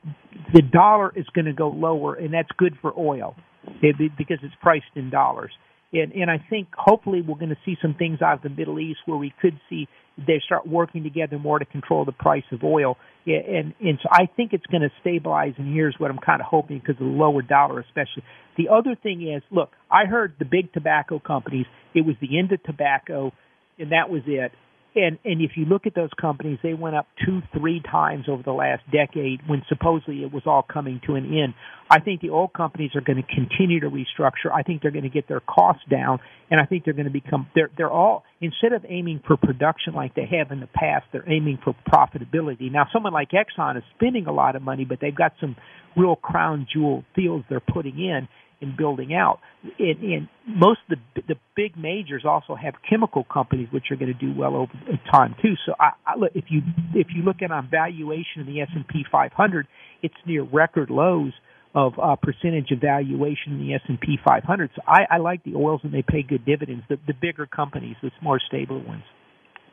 the 0.55 0.63
dollar 0.63 1.13
is 1.15 1.27
going 1.35 1.47
to 1.47 1.53
go 1.53 1.69
lower, 1.69 2.15
and 2.15 2.33
that's 2.33 2.49
good 2.57 2.75
for 2.81 2.93
oil 2.97 3.35
eh, 3.83 3.93
because 4.17 4.39
it's 4.43 4.55
priced 4.63 4.87
in 4.95 5.11
dollars. 5.11 5.53
And, 5.95 6.13
and 6.13 6.31
I 6.31 6.43
think 6.49 6.69
hopefully 6.75 7.21
we're 7.21 7.37
going 7.37 7.51
to 7.51 7.59
see 7.67 7.77
some 7.83 7.95
things 7.95 8.23
out 8.23 8.37
of 8.37 8.43
the 8.43 8.49
Middle 8.49 8.81
East 8.81 9.01
where 9.05 9.19
we 9.19 9.35
could 9.43 9.61
see 9.69 9.89
they 10.17 10.41
start 10.45 10.67
working 10.67 11.03
together 11.03 11.39
more 11.39 11.59
to 11.59 11.67
control 11.67 12.07
the 12.07 12.13
price 12.13 12.45
of 12.51 12.65
oil. 12.65 12.97
And 13.27 13.75
and 13.81 13.99
so 14.03 14.09
I 14.11 14.27
think 14.35 14.53
it's 14.53 14.65
going 14.67 14.83
to 14.83 14.91
stabilize. 15.01 15.53
And 15.59 15.75
here's 15.75 15.95
what 15.99 16.11
I'm 16.11 16.19
kind 16.19 16.41
of 16.41 16.47
hoping 16.47 16.79
because 16.79 17.01
of 17.01 17.07
the 17.07 17.13
lower 17.13 17.43
dollar, 17.43 17.81
especially. 17.81 18.23
The 18.57 18.69
other 18.69 18.97
thing 19.03 19.29
is, 19.29 19.43
look, 19.51 19.71
I 19.91 20.07
heard 20.07 20.35
the 20.39 20.45
big 20.45 20.73
tobacco 20.73 21.19
companies. 21.19 21.67
It 21.95 22.07
was 22.07 22.17
the 22.21 22.39
end 22.39 22.53
of 22.53 22.63
tobacco, 22.63 23.33
and 23.79 23.93
that 23.93 24.09
was 24.09 24.23
it. 24.27 24.53
And 24.95 25.19
and 25.25 25.41
if 25.41 25.53
you 25.57 25.65
look 25.65 25.87
at 25.87 25.95
those 25.95 26.11
companies, 26.21 26.59
they 26.63 26.75
went 26.75 26.97
up 26.97 27.07
two, 27.25 27.41
three 27.57 27.81
times 27.81 28.27
over 28.29 28.43
the 28.43 28.53
last 28.53 28.83
decade 28.93 29.41
when 29.47 29.63
supposedly 29.69 30.23
it 30.23 30.33
was 30.33 30.43
all 30.45 30.63
coming 30.63 31.01
to 31.07 31.15
an 31.15 31.27
end. 31.27 31.55
I 31.91 32.01
think 32.01 32.21
the 32.21 32.31
oil 32.31 32.49
companies 32.49 32.91
are 32.95 33.01
going 33.01 33.23
to 33.23 33.35
continue 33.35 33.81
to 33.81 33.91
restructure. 33.91 34.53
I 34.55 34.63
think 34.63 34.83
they're 34.83 34.91
going 34.91 35.05
to 35.05 35.11
get 35.11 35.29
their 35.29 35.41
costs 35.41 35.83
down, 35.91 36.21
and 36.51 36.61
I 36.61 36.67
think 36.67 36.85
they're 36.85 36.95
going 36.95 37.07
to 37.07 37.13
become 37.13 37.49
they're 37.55 37.71
they're 37.77 37.91
all 37.91 38.25
instead 38.41 38.75
of 38.75 38.85
aiming 38.87 39.23
for 39.27 39.37
production 39.37 39.95
like 39.95 40.15
they 40.15 40.29
have 40.39 40.51
in 40.53 40.61
the 40.61 40.69
past, 40.69 41.07
they're 41.13 41.29
aiming 41.31 41.59
for 41.65 41.75
profitability. 41.91 42.71
Now, 42.71 42.87
someone 42.93 43.15
like 43.15 43.31
Exxon 43.31 43.79
is 43.79 43.85
spending 43.97 44.27
a 44.27 44.33
lot 44.33 44.57
of 44.57 44.63
money, 44.63 44.85
but 44.85 44.99
they've 45.01 45.15
got 45.15 45.33
some 45.41 45.57
real 45.97 46.17
crown 46.17 46.67
jewel 46.73 47.05
fields 47.15 47.45
they're 47.49 47.61
putting 47.61 47.99
in 47.99 48.29
in 48.63 48.75
building 48.77 49.15
out. 49.15 49.41
And, 49.79 50.03
and 50.03 50.29
most 50.47 50.81
of 50.91 50.99
the 51.15 51.23
the 51.29 51.35
big 51.55 51.77
majors 51.77 52.25
also 52.25 52.55
have 52.55 52.75
chemical 52.89 53.25
companies 53.25 53.69
which 53.71 53.91
are 53.91 53.97
going 53.97 54.13
to 54.13 54.19
do 54.19 54.33
well 54.37 54.57
over 54.57 54.73
time 55.11 55.35
too. 55.43 55.55
So 55.67 55.75
I, 55.79 55.91
I 56.07 56.17
look 56.17 56.33
if 56.35 56.45
you 56.49 56.63
if 56.95 57.09
you 57.15 57.23
look 57.23 57.43
at 57.43 57.51
on 57.51 57.69
valuation 57.71 58.41
of 58.41 58.47
the 58.47 58.61
S 58.61 58.69
and 58.75 58.87
P 58.87 59.05
500, 59.11 59.67
it's 60.03 60.15
near 60.27 60.43
record 60.43 60.91
lows 60.91 61.33
of 61.75 61.95
uh, 61.99 62.17
percentage 62.17 62.71
of 62.71 62.81
valuation 62.81 63.53
in 63.53 63.59
the 63.59 63.75
S 63.75 63.81
and 63.89 64.01
P 64.01 64.19
500. 64.25 64.71
So 64.75 64.83
I, 64.87 65.07
I 65.11 65.19
like 65.19 65.43
the 65.45 65.55
oils 65.55 65.81
and 65.85 65.93
they 65.93 66.03
pay 66.03 66.23
good 66.23 66.45
dividends. 66.45 66.85
The, 66.89 66.97
the 67.07 67.15
bigger 67.15 67.47
companies, 67.47 67.97
the 68.03 68.11
more 68.23 68.41
stable 68.47 68.83
ones. 68.85 69.05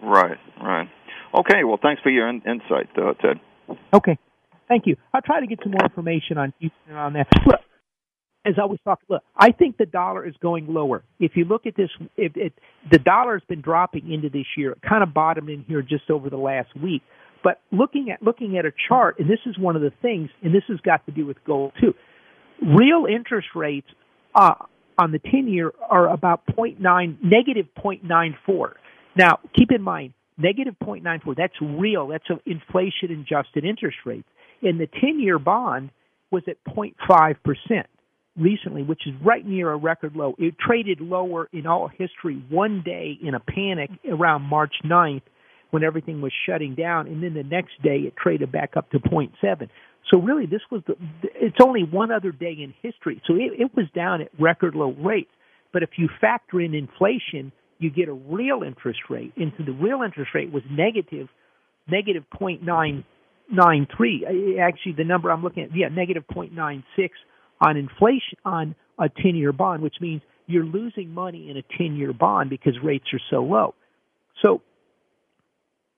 Right, 0.01 0.37
right. 0.61 0.87
Okay, 1.37 1.63
well, 1.65 1.77
thanks 1.81 2.01
for 2.01 2.09
your 2.09 2.29
in- 2.29 2.41
insight, 2.41 2.89
uh, 2.97 3.13
Ted. 3.21 3.39
Okay, 3.93 4.17
thank 4.67 4.87
you. 4.87 4.95
I'll 5.13 5.21
try 5.21 5.41
to 5.41 5.47
get 5.47 5.59
some 5.61 5.73
more 5.73 5.83
information 5.83 6.37
on 6.37 6.53
Houston 6.59 6.95
on 6.95 7.13
that. 7.13 7.27
Look, 7.45 7.59
as 8.49 8.55
I 8.61 8.65
was 8.65 8.79
talking, 8.83 9.05
look, 9.09 9.23
I 9.37 9.51
think 9.51 9.77
the 9.77 9.85
dollar 9.85 10.25
is 10.25 10.33
going 10.41 10.67
lower. 10.67 11.03
If 11.19 11.33
you 11.35 11.45
look 11.45 11.65
at 11.65 11.75
this, 11.75 11.89
if 12.17 12.35
it, 12.35 12.53
the 12.91 12.97
dollar 12.97 13.33
has 13.33 13.43
been 13.47 13.61
dropping 13.61 14.11
into 14.11 14.29
this 14.29 14.45
year. 14.57 14.71
It 14.71 14.81
kind 14.81 15.03
of 15.03 15.13
bottomed 15.13 15.49
in 15.49 15.63
here 15.67 15.81
just 15.81 16.09
over 16.09 16.29
the 16.29 16.37
last 16.37 16.69
week. 16.81 17.03
But 17.43 17.61
looking 17.71 18.09
at 18.11 18.21
looking 18.21 18.57
at 18.57 18.65
a 18.65 18.71
chart, 18.87 19.19
and 19.19 19.29
this 19.29 19.39
is 19.45 19.57
one 19.57 19.75
of 19.75 19.81
the 19.81 19.93
things, 20.01 20.29
and 20.41 20.53
this 20.53 20.63
has 20.67 20.79
got 20.81 21.05
to 21.05 21.11
do 21.11 21.25
with 21.25 21.37
gold 21.45 21.73
too. 21.79 21.93
Real 22.61 23.05
interest 23.05 23.49
rates 23.55 23.87
uh, 24.35 24.55
on 24.97 25.11
the 25.11 25.19
ten 25.19 25.47
year 25.47 25.71
are 25.89 26.09
about 26.09 26.45
0.9, 26.47 26.79
negative 27.23 27.67
0.94. 27.77 28.73
Now, 29.15 29.39
keep 29.55 29.71
in 29.71 29.81
mind, 29.81 30.13
negative 30.37 30.75
0.94. 30.83 31.37
That's 31.37 31.53
real. 31.61 32.07
That's 32.07 32.29
an 32.29 32.41
inflation 32.45 33.11
adjusted 33.11 33.63
interest 33.63 33.97
rate. 34.05 34.25
And 34.61 34.79
the 34.79 34.87
ten 34.87 35.21
year 35.21 35.39
bond 35.39 35.91
was 36.31 36.43
at 36.47 36.57
0.5 36.65 37.35
percent 37.43 37.87
recently, 38.39 38.83
which 38.83 39.05
is 39.05 39.13
right 39.23 39.45
near 39.45 39.71
a 39.71 39.77
record 39.77 40.15
low. 40.15 40.35
It 40.37 40.55
traded 40.59 41.01
lower 41.01 41.49
in 41.51 41.67
all 41.67 41.87
history 41.87 42.43
one 42.49 42.81
day 42.83 43.17
in 43.21 43.35
a 43.35 43.39
panic 43.39 43.89
around 44.09 44.43
March 44.43 44.73
9th 44.85 45.21
when 45.71 45.83
everything 45.83 46.21
was 46.21 46.31
shutting 46.47 46.75
down, 46.75 47.07
and 47.07 47.21
then 47.21 47.33
the 47.33 47.43
next 47.43 47.73
day 47.83 47.97
it 47.97 48.13
traded 48.21 48.51
back 48.51 48.71
up 48.75 48.89
to 48.91 48.99
0.7. 48.99 49.69
So 50.09 50.17
really, 50.17 50.47
this 50.47 50.61
was 50.71 50.81
the. 50.87 50.95
It's 51.35 51.57
only 51.63 51.83
one 51.83 52.11
other 52.11 52.31
day 52.31 52.55
in 52.57 52.73
history, 52.81 53.21
so 53.27 53.35
it, 53.35 53.59
it 53.59 53.75
was 53.75 53.85
down 53.93 54.21
at 54.21 54.29
record 54.39 54.73
low 54.73 54.93
rates. 54.93 55.29
But 55.71 55.83
if 55.83 55.91
you 55.97 56.09
factor 56.19 56.59
in 56.59 56.73
inflation, 56.73 57.51
you 57.77 57.91
get 57.91 58.09
a 58.09 58.13
real 58.13 58.63
interest 58.65 59.01
rate. 59.09 59.33
And 59.37 59.53
so 59.57 59.63
the 59.63 59.71
real 59.71 60.01
interest 60.03 60.31
rate 60.33 60.51
was 60.51 60.63
negative, 60.71 61.27
negative 61.87 62.23
0.993. 62.41 64.59
Actually, 64.59 64.93
the 64.97 65.03
number 65.03 65.31
I'm 65.31 65.43
looking 65.43 65.63
at, 65.63 65.75
yeah, 65.75 65.89
negative 65.89 66.23
0.96 66.33 66.81
on 67.61 67.77
inflation 67.77 68.37
on 68.45 68.75
a 68.97 69.09
10 69.09 69.35
year 69.35 69.51
bond, 69.51 69.81
which 69.81 69.95
means 70.01 70.21
you're 70.47 70.65
losing 70.65 71.13
money 71.13 71.49
in 71.49 71.57
a 71.57 71.63
10 71.77 71.95
year 71.95 72.13
bond 72.13 72.49
because 72.49 72.73
rates 72.83 73.05
are 73.13 73.21
so 73.29 73.43
low. 73.43 73.75
So 74.41 74.61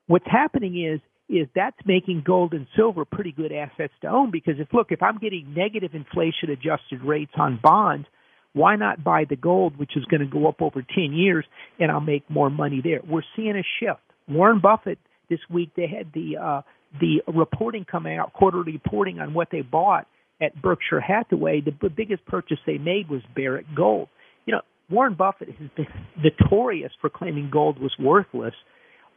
what's 0.07 0.27
happening 0.27 0.83
is 0.83 0.99
is 1.29 1.47
that's 1.55 1.77
making 1.85 2.23
gold 2.25 2.53
and 2.53 2.67
silver 2.75 3.05
pretty 3.05 3.31
good 3.31 3.53
assets 3.53 3.93
to 4.01 4.07
own 4.07 4.31
because 4.31 4.55
if 4.59 4.67
look 4.73 4.91
if 4.91 5.01
I'm 5.01 5.17
getting 5.17 5.53
negative 5.53 5.91
inflation 5.93 6.49
adjusted 6.49 7.01
rates 7.03 7.31
on 7.37 7.59
bonds, 7.61 8.07
why 8.53 8.75
not 8.75 9.03
buy 9.03 9.25
the 9.29 9.37
gold 9.37 9.77
which 9.77 9.95
is 9.95 10.03
going 10.05 10.19
to 10.21 10.27
go 10.27 10.47
up 10.47 10.61
over 10.61 10.81
10 10.81 11.13
years 11.13 11.45
and 11.79 11.91
I'll 11.91 12.01
make 12.01 12.29
more 12.29 12.49
money 12.49 12.81
there. 12.83 12.99
We're 13.07 13.21
seeing 13.35 13.55
a 13.55 13.63
shift. 13.79 14.01
Warren 14.27 14.59
Buffett 14.59 14.99
this 15.29 15.39
week 15.49 15.71
they 15.75 15.87
had 15.87 16.11
the 16.13 16.37
uh 16.37 16.61
the 16.99 17.21
reporting 17.27 17.85
coming 17.85 18.17
out 18.17 18.33
quarterly 18.33 18.73
reporting 18.73 19.19
on 19.19 19.33
what 19.33 19.47
they 19.49 19.61
bought 19.61 20.07
at 20.41 20.59
Berkshire 20.61 20.99
Hathaway, 20.99 21.61
the 21.61 21.89
biggest 21.89 22.25
purchase 22.25 22.57
they 22.65 22.77
made 22.77 23.09
was 23.09 23.21
Barrick 23.35 23.67
Gold. 23.75 24.09
You 24.45 24.55
know, 24.55 24.61
Warren 24.89 25.13
Buffett 25.13 25.49
has 25.49 25.69
been 25.75 25.87
notorious 26.41 26.91
for 26.99 27.09
claiming 27.09 27.49
gold 27.51 27.79
was 27.79 27.93
worthless, 27.99 28.53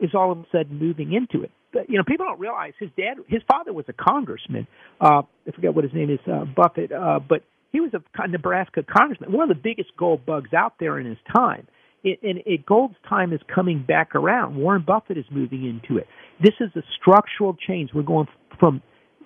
is 0.01 0.11
all 0.15 0.33
of 0.33 0.39
a 0.39 0.45
sudden 0.53 0.79
moving 0.79 1.13
into 1.13 1.45
it. 1.45 1.51
But 1.73 1.91
you 1.91 1.97
know, 1.97 2.05
people 2.07 2.27
don't 2.27 2.39
realize 2.39 2.75
his 2.79 2.91
dad, 2.97 3.17
his 3.27 3.43
father 3.51 3.73
was 3.73 3.87
a 3.89 3.93
congressman. 3.93 4.67
Uh, 5.01 5.23
I 5.47 5.51
forget 5.55 5.75
what 5.75 5.85
his 5.85 5.93
name 5.93 6.11
is, 6.11 6.21
uh, 6.31 6.45
Buffett, 6.45 6.93
uh, 6.93 7.21
but 7.27 7.43
he 7.73 7.81
was 7.81 7.91
a 7.93 8.29
Nebraska 8.29 8.85
congressman, 8.85 9.33
one 9.33 9.51
of 9.51 9.57
the 9.57 9.61
biggest 9.61 9.91
gold 9.99 10.25
bugs 10.25 10.53
out 10.55 10.75
there 10.79 10.99
in 10.99 11.07
his 11.07 11.19
time. 11.35 11.67
It, 12.05 12.21
and 12.23 12.41
it, 12.45 12.67
gold's 12.67 12.95
time 13.09 13.33
is 13.33 13.41
coming 13.53 13.83
back 13.83 14.15
around. 14.15 14.57
Warren 14.57 14.85
Buffett 14.87 15.17
is 15.17 15.25
moving 15.31 15.65
into 15.65 15.99
it. 15.99 16.07
This 16.41 16.53
is 16.61 16.69
a 16.77 16.83
structural 17.01 17.57
change. 17.67 17.91
We're 17.95 18.03
going 18.03 18.29
from 18.61 18.83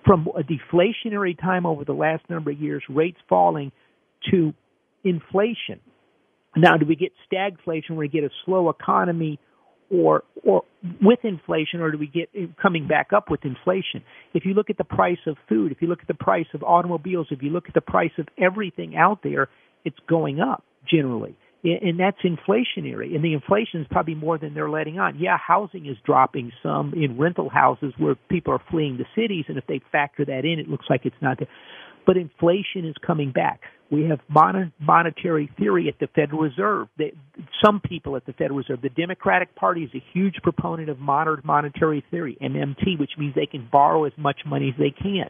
from 0.09 0.27
a 0.35 0.41
deflationary 0.41 1.39
time 1.39 1.67
over 1.67 1.85
the 1.85 1.93
last 1.93 2.27
number 2.31 2.49
of 2.49 2.59
years, 2.59 2.81
rates 2.89 3.19
falling 3.29 3.71
to 4.31 4.55
inflation. 5.03 5.79
Now, 6.55 6.77
do 6.77 6.87
we 6.87 6.95
get 6.95 7.11
stagflation 7.31 7.91
where 7.91 7.99
we 7.99 8.07
get 8.07 8.23
a 8.23 8.31
slow 8.43 8.69
economy 8.69 9.39
or 9.91 10.23
or 10.43 10.63
with 10.99 11.19
inflation 11.21 11.81
or 11.81 11.91
do 11.91 11.99
we 11.99 12.07
get 12.07 12.27
coming 12.59 12.87
back 12.87 13.13
up 13.15 13.29
with 13.29 13.45
inflation? 13.45 14.01
If 14.33 14.45
you 14.45 14.55
look 14.55 14.71
at 14.71 14.79
the 14.79 14.83
price 14.83 15.19
of 15.27 15.37
food, 15.47 15.71
if 15.71 15.79
you 15.79 15.87
look 15.87 16.01
at 16.01 16.07
the 16.07 16.15
price 16.15 16.47
of 16.55 16.63
automobiles, 16.63 17.27
if 17.29 17.43
you 17.43 17.51
look 17.51 17.67
at 17.67 17.75
the 17.75 17.81
price 17.81 18.13
of 18.17 18.27
everything 18.35 18.97
out 18.97 19.19
there, 19.21 19.47
it's 19.85 19.99
going 20.07 20.39
up 20.39 20.63
generally. 20.89 21.37
And 21.63 21.99
that's 21.99 22.19
inflationary. 22.23 23.15
And 23.15 23.23
the 23.23 23.33
inflation 23.33 23.81
is 23.81 23.87
probably 23.89 24.15
more 24.15 24.37
than 24.37 24.53
they're 24.53 24.69
letting 24.69 24.99
on. 24.99 25.19
Yeah, 25.19 25.37
housing 25.37 25.87
is 25.87 25.97
dropping 26.05 26.51
some 26.63 26.93
in 26.93 27.17
rental 27.17 27.49
houses 27.49 27.93
where 27.97 28.15
people 28.29 28.53
are 28.53 28.61
fleeing 28.71 28.97
the 28.97 29.05
cities, 29.15 29.45
and 29.49 29.57
if 29.57 29.67
they 29.67 29.81
factor 29.91 30.23
that 30.25 30.45
in, 30.45 30.59
it 30.59 30.69
looks 30.69 30.85
like 30.89 31.01
it's 31.03 31.15
not 31.21 31.37
there. 31.39 31.49
But 32.05 32.15
inflation 32.15 32.85
is 32.85 32.95
coming 33.05 33.31
back. 33.31 33.61
We 33.91 34.05
have 34.05 34.19
mon- 34.29 34.71
monetary 34.79 35.51
theory 35.57 35.89
at 35.89 35.99
the 35.99 36.07
Federal 36.15 36.41
Reserve. 36.41 36.87
They, 36.97 37.13
some 37.63 37.81
people 37.81 38.15
at 38.15 38.25
the 38.25 38.33
Federal 38.33 38.57
Reserve, 38.57 38.81
the 38.81 38.89
Democratic 38.89 39.53
Party 39.55 39.83
is 39.83 39.91
a 39.93 40.03
huge 40.13 40.35
proponent 40.41 40.89
of 40.89 40.99
modern 40.99 41.41
monetary 41.43 42.05
theory, 42.09 42.37
MMT, 42.41 42.99
which 42.99 43.11
means 43.17 43.35
they 43.35 43.47
can 43.47 43.67
borrow 43.69 44.05
as 44.05 44.13
much 44.15 44.41
money 44.45 44.69
as 44.73 44.79
they 44.79 44.91
can. 44.91 45.29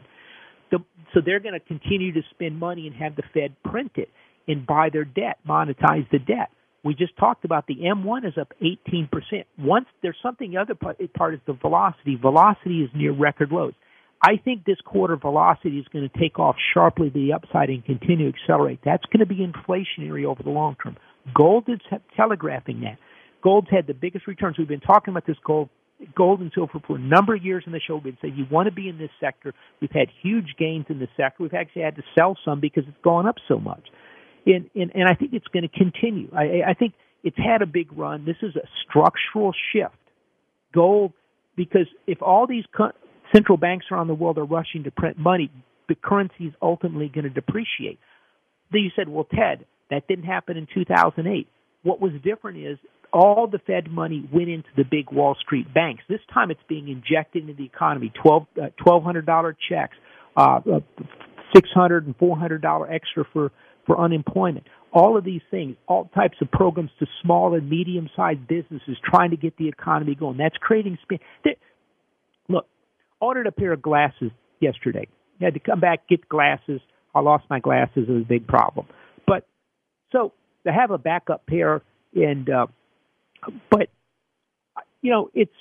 The, 0.70 0.78
so 1.12 1.20
they're 1.24 1.40
going 1.40 1.58
to 1.58 1.60
continue 1.60 2.12
to 2.12 2.20
spend 2.30 2.58
money 2.58 2.86
and 2.86 2.94
have 2.94 3.16
the 3.16 3.24
Fed 3.34 3.56
print 3.64 3.92
it 3.96 4.08
and 4.50 4.66
buy 4.66 4.90
their 4.92 5.04
debt, 5.04 5.38
monetize 5.48 6.08
the 6.10 6.18
debt. 6.18 6.50
We 6.82 6.94
just 6.94 7.16
talked 7.18 7.44
about 7.44 7.66
the 7.66 7.76
M1 7.76 8.26
is 8.26 8.38
up 8.40 8.54
18%. 8.62 9.10
Once 9.58 9.86
there's 10.02 10.16
something, 10.22 10.50
the 10.50 10.56
other 10.58 10.74
part, 10.74 10.98
part 11.14 11.34
is 11.34 11.40
the 11.46 11.52
velocity. 11.52 12.16
Velocity 12.16 12.82
is 12.82 12.90
near 12.94 13.12
record 13.12 13.52
lows. 13.52 13.74
I 14.22 14.36
think 14.36 14.64
this 14.64 14.78
quarter 14.84 15.16
velocity 15.16 15.78
is 15.78 15.86
going 15.92 16.08
to 16.08 16.18
take 16.18 16.38
off 16.38 16.56
sharply 16.74 17.08
to 17.10 17.14
the 17.14 17.32
upside 17.32 17.70
and 17.70 17.84
continue 17.84 18.30
to 18.30 18.38
accelerate. 18.38 18.80
That's 18.84 19.04
going 19.06 19.20
to 19.20 19.26
be 19.26 19.46
inflationary 19.46 20.24
over 20.24 20.42
the 20.42 20.50
long 20.50 20.76
term. 20.82 20.96
Gold 21.34 21.64
is 21.68 21.80
telegraphing 22.16 22.80
that. 22.80 22.98
Gold's 23.42 23.68
had 23.70 23.86
the 23.86 23.94
biggest 23.94 24.26
returns. 24.26 24.58
We've 24.58 24.68
been 24.68 24.80
talking 24.80 25.12
about 25.12 25.26
this 25.26 25.38
gold, 25.44 25.70
gold 26.14 26.40
and 26.40 26.50
silver 26.54 26.80
for 26.86 26.96
a 26.96 27.00
number 27.00 27.34
of 27.34 27.42
years 27.42 27.64
in 27.66 27.72
the 27.72 27.80
show. 27.80 27.94
We've 27.94 28.04
been 28.04 28.18
saying 28.20 28.36
you 28.36 28.46
want 28.50 28.68
to 28.68 28.74
be 28.74 28.88
in 28.88 28.98
this 28.98 29.10
sector. 29.18 29.54
We've 29.80 29.90
had 29.90 30.08
huge 30.22 30.54
gains 30.58 30.86
in 30.90 30.98
the 30.98 31.08
sector. 31.16 31.42
We've 31.42 31.54
actually 31.54 31.82
had 31.82 31.96
to 31.96 32.02
sell 32.14 32.36
some 32.44 32.60
because 32.60 32.84
it's 32.86 33.02
gone 33.02 33.26
up 33.26 33.36
so 33.48 33.58
much 33.58 33.88
and 34.46 34.70
and, 34.74 34.92
and 34.94 35.08
I 35.08 35.14
think 35.14 35.32
it's 35.32 35.46
going 35.48 35.68
to 35.68 35.68
continue. 35.68 36.30
I, 36.34 36.70
I 36.70 36.74
think 36.74 36.94
it's 37.22 37.36
had 37.36 37.62
a 37.62 37.66
big 37.66 37.92
run. 37.96 38.24
This 38.24 38.36
is 38.42 38.56
a 38.56 38.66
structural 38.88 39.52
shift. 39.72 39.94
Gold, 40.72 41.12
because 41.56 41.86
if 42.06 42.22
all 42.22 42.46
these 42.46 42.64
co- 42.76 42.92
central 43.34 43.58
banks 43.58 43.86
around 43.90 44.06
the 44.06 44.14
world 44.14 44.38
are 44.38 44.44
rushing 44.44 44.84
to 44.84 44.90
print 44.90 45.18
money, 45.18 45.50
the 45.88 45.94
currency 45.94 46.44
is 46.44 46.54
ultimately 46.62 47.10
going 47.12 47.24
to 47.24 47.30
depreciate. 47.30 47.98
Then 48.72 48.82
you 48.82 48.90
said, 48.94 49.08
well, 49.08 49.24
Ted, 49.24 49.66
that 49.90 50.06
didn't 50.06 50.24
happen 50.24 50.56
in 50.56 50.68
2008. 50.72 51.48
What 51.82 52.00
was 52.00 52.12
different 52.22 52.58
is 52.58 52.78
all 53.12 53.48
the 53.50 53.58
Fed 53.58 53.90
money 53.90 54.28
went 54.32 54.48
into 54.48 54.68
the 54.76 54.84
big 54.84 55.10
Wall 55.10 55.36
Street 55.40 55.72
banks. 55.72 56.02
This 56.08 56.20
time 56.32 56.50
it's 56.50 56.60
being 56.68 56.88
injected 56.88 57.42
into 57.42 57.54
the 57.54 57.64
economy. 57.64 58.12
Twelve 58.22 58.46
uh, 58.60 58.66
twelve 58.76 59.02
hundred 59.02 59.26
dollar 59.26 59.56
checks, 59.68 59.96
uh, 60.36 60.60
uh, 60.72 60.80
six 61.54 61.68
hundred 61.74 62.06
and 62.06 62.16
four 62.16 62.36
hundred 62.36 62.62
dollar 62.62 62.90
extra 62.90 63.24
for 63.32 63.50
for 63.86 63.98
unemployment. 63.98 64.66
All 64.92 65.16
of 65.16 65.24
these 65.24 65.42
things, 65.50 65.76
all 65.86 66.10
types 66.14 66.38
of 66.40 66.50
programs 66.50 66.90
to 66.98 67.06
small 67.22 67.54
and 67.54 67.68
medium 67.68 68.08
sized 68.16 68.46
businesses 68.48 68.96
trying 69.04 69.30
to 69.30 69.36
get 69.36 69.56
the 69.56 69.68
economy 69.68 70.14
going. 70.14 70.36
That's 70.36 70.56
creating 70.56 70.98
spin. 71.02 71.18
Look, 72.48 72.66
ordered 73.20 73.46
a 73.46 73.52
pair 73.52 73.72
of 73.72 73.82
glasses 73.82 74.30
yesterday. 74.60 75.06
Had 75.40 75.54
to 75.54 75.60
come 75.60 75.80
back, 75.80 76.08
get 76.08 76.28
glasses. 76.28 76.80
I 77.14 77.20
lost 77.20 77.44
my 77.48 77.60
glasses. 77.60 78.06
It 78.08 78.12
was 78.12 78.22
a 78.22 78.28
big 78.28 78.46
problem. 78.46 78.86
But 79.26 79.46
so 80.12 80.32
to 80.66 80.72
have 80.72 80.90
a 80.90 80.98
backup 80.98 81.46
pair 81.46 81.82
and, 82.14 82.50
uh, 82.50 82.66
but, 83.70 83.88
you 85.02 85.10
know, 85.10 85.30
it's, 85.34 85.52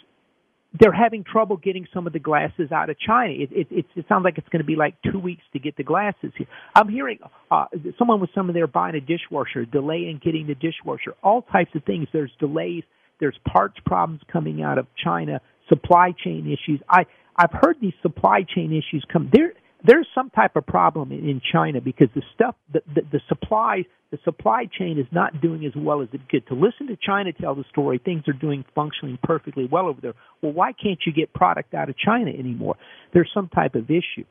they're 0.77 0.91
having 0.91 1.23
trouble 1.23 1.57
getting 1.57 1.87
some 1.93 2.05
of 2.05 2.13
the 2.13 2.19
glasses 2.19 2.71
out 2.71 2.89
of 2.89 2.99
China. 2.99 3.33
It, 3.33 3.49
it, 3.51 3.67
it, 3.71 3.85
it 3.95 4.05
sounds 4.07 4.23
like 4.23 4.37
it's 4.37 4.49
going 4.49 4.61
to 4.61 4.65
be 4.67 4.75
like 4.75 4.95
two 5.11 5.17
weeks 5.17 5.41
to 5.53 5.59
get 5.59 5.75
the 5.77 5.83
glasses 5.83 6.31
here. 6.37 6.47
I'm 6.75 6.89
hearing 6.89 7.19
uh, 7.49 7.65
someone 7.97 8.19
with 8.19 8.29
some 8.35 8.49
of 8.49 8.55
their 8.55 8.67
buying 8.67 8.95
a 8.95 9.01
dishwasher, 9.01 9.65
delay 9.65 10.07
in 10.09 10.19
getting 10.23 10.45
the 10.45 10.55
dishwasher, 10.55 11.15
all 11.23 11.41
types 11.41 11.71
of 11.75 11.83
things. 11.85 12.07
There's 12.13 12.31
delays. 12.39 12.83
There's 13.19 13.37
parts 13.51 13.77
problems 13.85 14.21
coming 14.31 14.61
out 14.61 14.77
of 14.77 14.87
China, 15.03 15.41
supply 15.67 16.13
chain 16.23 16.45
issues. 16.45 16.81
I 16.89 17.05
I've 17.35 17.51
heard 17.51 17.77
these 17.81 17.93
supply 18.01 18.43
chain 18.43 18.71
issues 18.71 19.03
come. 19.11 19.29
There 19.33 19.53
there's 19.83 20.07
some 20.13 20.29
type 20.29 20.55
of 20.55 20.65
problem 20.65 21.11
in 21.11 21.41
China 21.53 21.79
because 21.81 22.07
the 22.13 22.21
stuff 22.35 22.55
the, 22.71 22.81
the, 22.93 23.01
the 23.13 23.19
supply 23.29 23.85
the 24.11 24.17
supply 24.23 24.65
chain 24.77 24.97
is 24.97 25.05
not 25.11 25.39
doing 25.39 25.65
as 25.65 25.73
well 25.75 26.01
as 26.01 26.09
it 26.13 26.21
could. 26.29 26.47
To 26.47 26.55
listen 26.55 26.87
to 26.87 26.97
China 26.97 27.31
tell 27.31 27.53
the 27.53 27.63
story, 27.69 28.01
things 28.03 28.23
are 28.27 28.33
doing 28.33 28.65
functioning 28.73 29.19
perfectly 29.23 29.67
well 29.71 29.85
over 29.85 30.01
there. 30.01 30.15
Well, 30.41 30.51
why 30.51 30.73
can't 30.73 30.99
you 31.05 31.13
get 31.13 31.31
product 31.33 31.73
out 31.75 31.89
of 31.89 31.95
China 31.97 32.31
anymore? 32.31 32.75
There's 33.13 33.29
some 33.33 33.49
type 33.49 33.75
of 33.75 33.85
issue. 33.85 34.25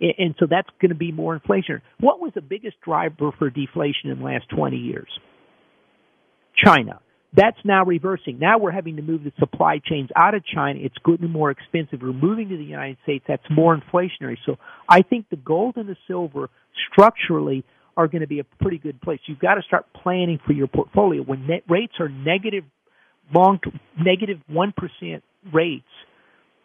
And 0.00 0.36
so 0.38 0.46
that's 0.48 0.68
going 0.80 0.90
to 0.90 0.94
be 0.94 1.10
more 1.10 1.34
inflation. 1.34 1.82
What 1.98 2.20
was 2.20 2.30
the 2.36 2.40
biggest 2.40 2.80
driver 2.84 3.32
for 3.36 3.50
deflation 3.50 4.10
in 4.10 4.20
the 4.20 4.24
last 4.24 4.48
20 4.54 4.76
years? 4.76 5.08
China. 6.64 7.00
That's 7.34 7.58
now 7.62 7.84
reversing. 7.84 8.38
Now 8.38 8.58
we're 8.58 8.70
having 8.70 8.96
to 8.96 9.02
move 9.02 9.22
the 9.22 9.32
supply 9.38 9.80
chains 9.84 10.08
out 10.16 10.34
of 10.34 10.42
China. 10.46 10.80
It's 10.82 10.96
getting 11.04 11.30
more 11.30 11.50
expensive. 11.50 12.00
We're 12.00 12.12
moving 12.12 12.48
to 12.48 12.56
the 12.56 12.64
United 12.64 12.96
States. 13.02 13.24
That's 13.28 13.42
more 13.50 13.78
inflationary. 13.78 14.36
So 14.46 14.56
I 14.88 15.02
think 15.02 15.26
the 15.30 15.36
gold 15.36 15.76
and 15.76 15.88
the 15.88 15.96
silver 16.06 16.48
structurally 16.90 17.64
are 17.98 18.08
going 18.08 18.22
to 18.22 18.28
be 18.28 18.38
a 18.38 18.44
pretty 18.44 18.78
good 18.78 19.00
place. 19.02 19.20
You've 19.26 19.40
got 19.40 19.54
to 19.54 19.62
start 19.62 19.86
planning 19.92 20.38
for 20.46 20.52
your 20.52 20.68
portfolio. 20.68 21.22
When 21.22 21.46
net 21.46 21.64
rates 21.68 21.94
are 22.00 22.08
negative, 22.08 22.64
long, 23.34 23.58
negative 24.00 24.38
1 24.46 24.74
rates, 25.52 25.84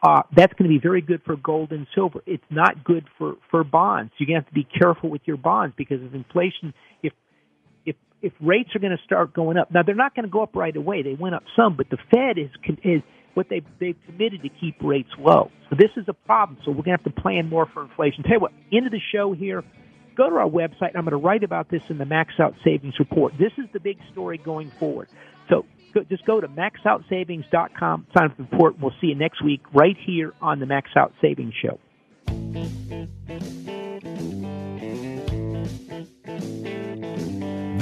uh, 0.03 0.21
that's 0.35 0.53
going 0.53 0.69
to 0.69 0.77
be 0.77 0.79
very 0.81 1.01
good 1.01 1.21
for 1.25 1.35
gold 1.37 1.71
and 1.71 1.87
silver. 1.95 2.21
It's 2.25 2.43
not 2.49 2.83
good 2.83 3.05
for, 3.17 3.35
for 3.49 3.63
bonds. 3.63 4.11
You're 4.17 4.27
going 4.27 4.41
to 4.41 4.45
have 4.45 4.49
to 4.49 4.53
be 4.53 4.67
careful 4.79 5.09
with 5.09 5.21
your 5.25 5.37
bonds 5.37 5.73
because 5.77 6.03
of 6.03 6.13
inflation. 6.13 6.73
If 7.01 7.13
if 8.23 8.31
rates 8.39 8.69
are 8.73 8.79
going 8.79 8.95
to 8.97 9.03
start 9.03 9.33
going 9.33 9.57
up, 9.57 9.69
now 9.69 9.83
they're 9.83 9.93
not 9.93 10.15
going 10.15 10.23
to 10.23 10.31
go 10.31 10.41
up 10.41 10.55
right 10.55 10.75
away. 10.75 11.03
They 11.03 11.13
went 11.13 11.35
up 11.35 11.43
some, 11.55 11.75
but 11.75 11.89
the 11.89 11.97
Fed 12.09 12.39
is, 12.39 12.49
is 12.83 13.01
what 13.33 13.49
they 13.49 13.61
they've 13.79 13.97
committed 14.05 14.41
to 14.43 14.49
keep 14.49 14.75
rates 14.81 15.09
low. 15.19 15.51
So 15.69 15.75
this 15.77 15.91
is 15.97 16.05
a 16.07 16.13
problem. 16.13 16.57
So 16.63 16.71
we're 16.71 16.83
going 16.83 16.97
to 16.97 17.03
have 17.03 17.15
to 17.15 17.21
plan 17.21 17.49
more 17.49 17.67
for 17.71 17.83
inflation. 17.83 18.23
Tell 18.23 18.33
you 18.33 18.39
what, 18.39 18.53
end 18.71 18.85
of 18.85 18.91
the 18.91 19.01
show 19.11 19.33
here. 19.33 19.63
Go 20.15 20.29
to 20.29 20.35
our 20.35 20.49
website. 20.49 20.95
I'm 20.95 21.05
going 21.05 21.11
to 21.11 21.17
write 21.17 21.43
about 21.43 21.69
this 21.69 21.81
in 21.89 21.97
the 21.97 22.05
Max 22.05 22.33
Out 22.39 22.53
Savings 22.63 22.97
Report. 22.99 23.33
This 23.37 23.51
is 23.57 23.65
the 23.73 23.79
big 23.79 23.97
story 24.11 24.37
going 24.37 24.71
forward. 24.79 25.09
So 25.49 25.65
go, 25.93 26.03
just 26.03 26.23
go 26.25 26.39
to 26.39 26.47
maxoutsavings.com, 26.47 28.07
sign 28.15 28.25
up 28.25 28.37
for 28.37 28.43
the 28.43 28.49
report. 28.49 28.79
We'll 28.79 28.93
see 29.01 29.07
you 29.07 29.15
next 29.15 29.43
week 29.43 29.61
right 29.73 29.97
here 30.05 30.33
on 30.39 30.59
the 30.59 30.67
Max 30.67 30.91
Out 30.95 31.13
Savings 31.19 31.55
Show. 31.55 31.79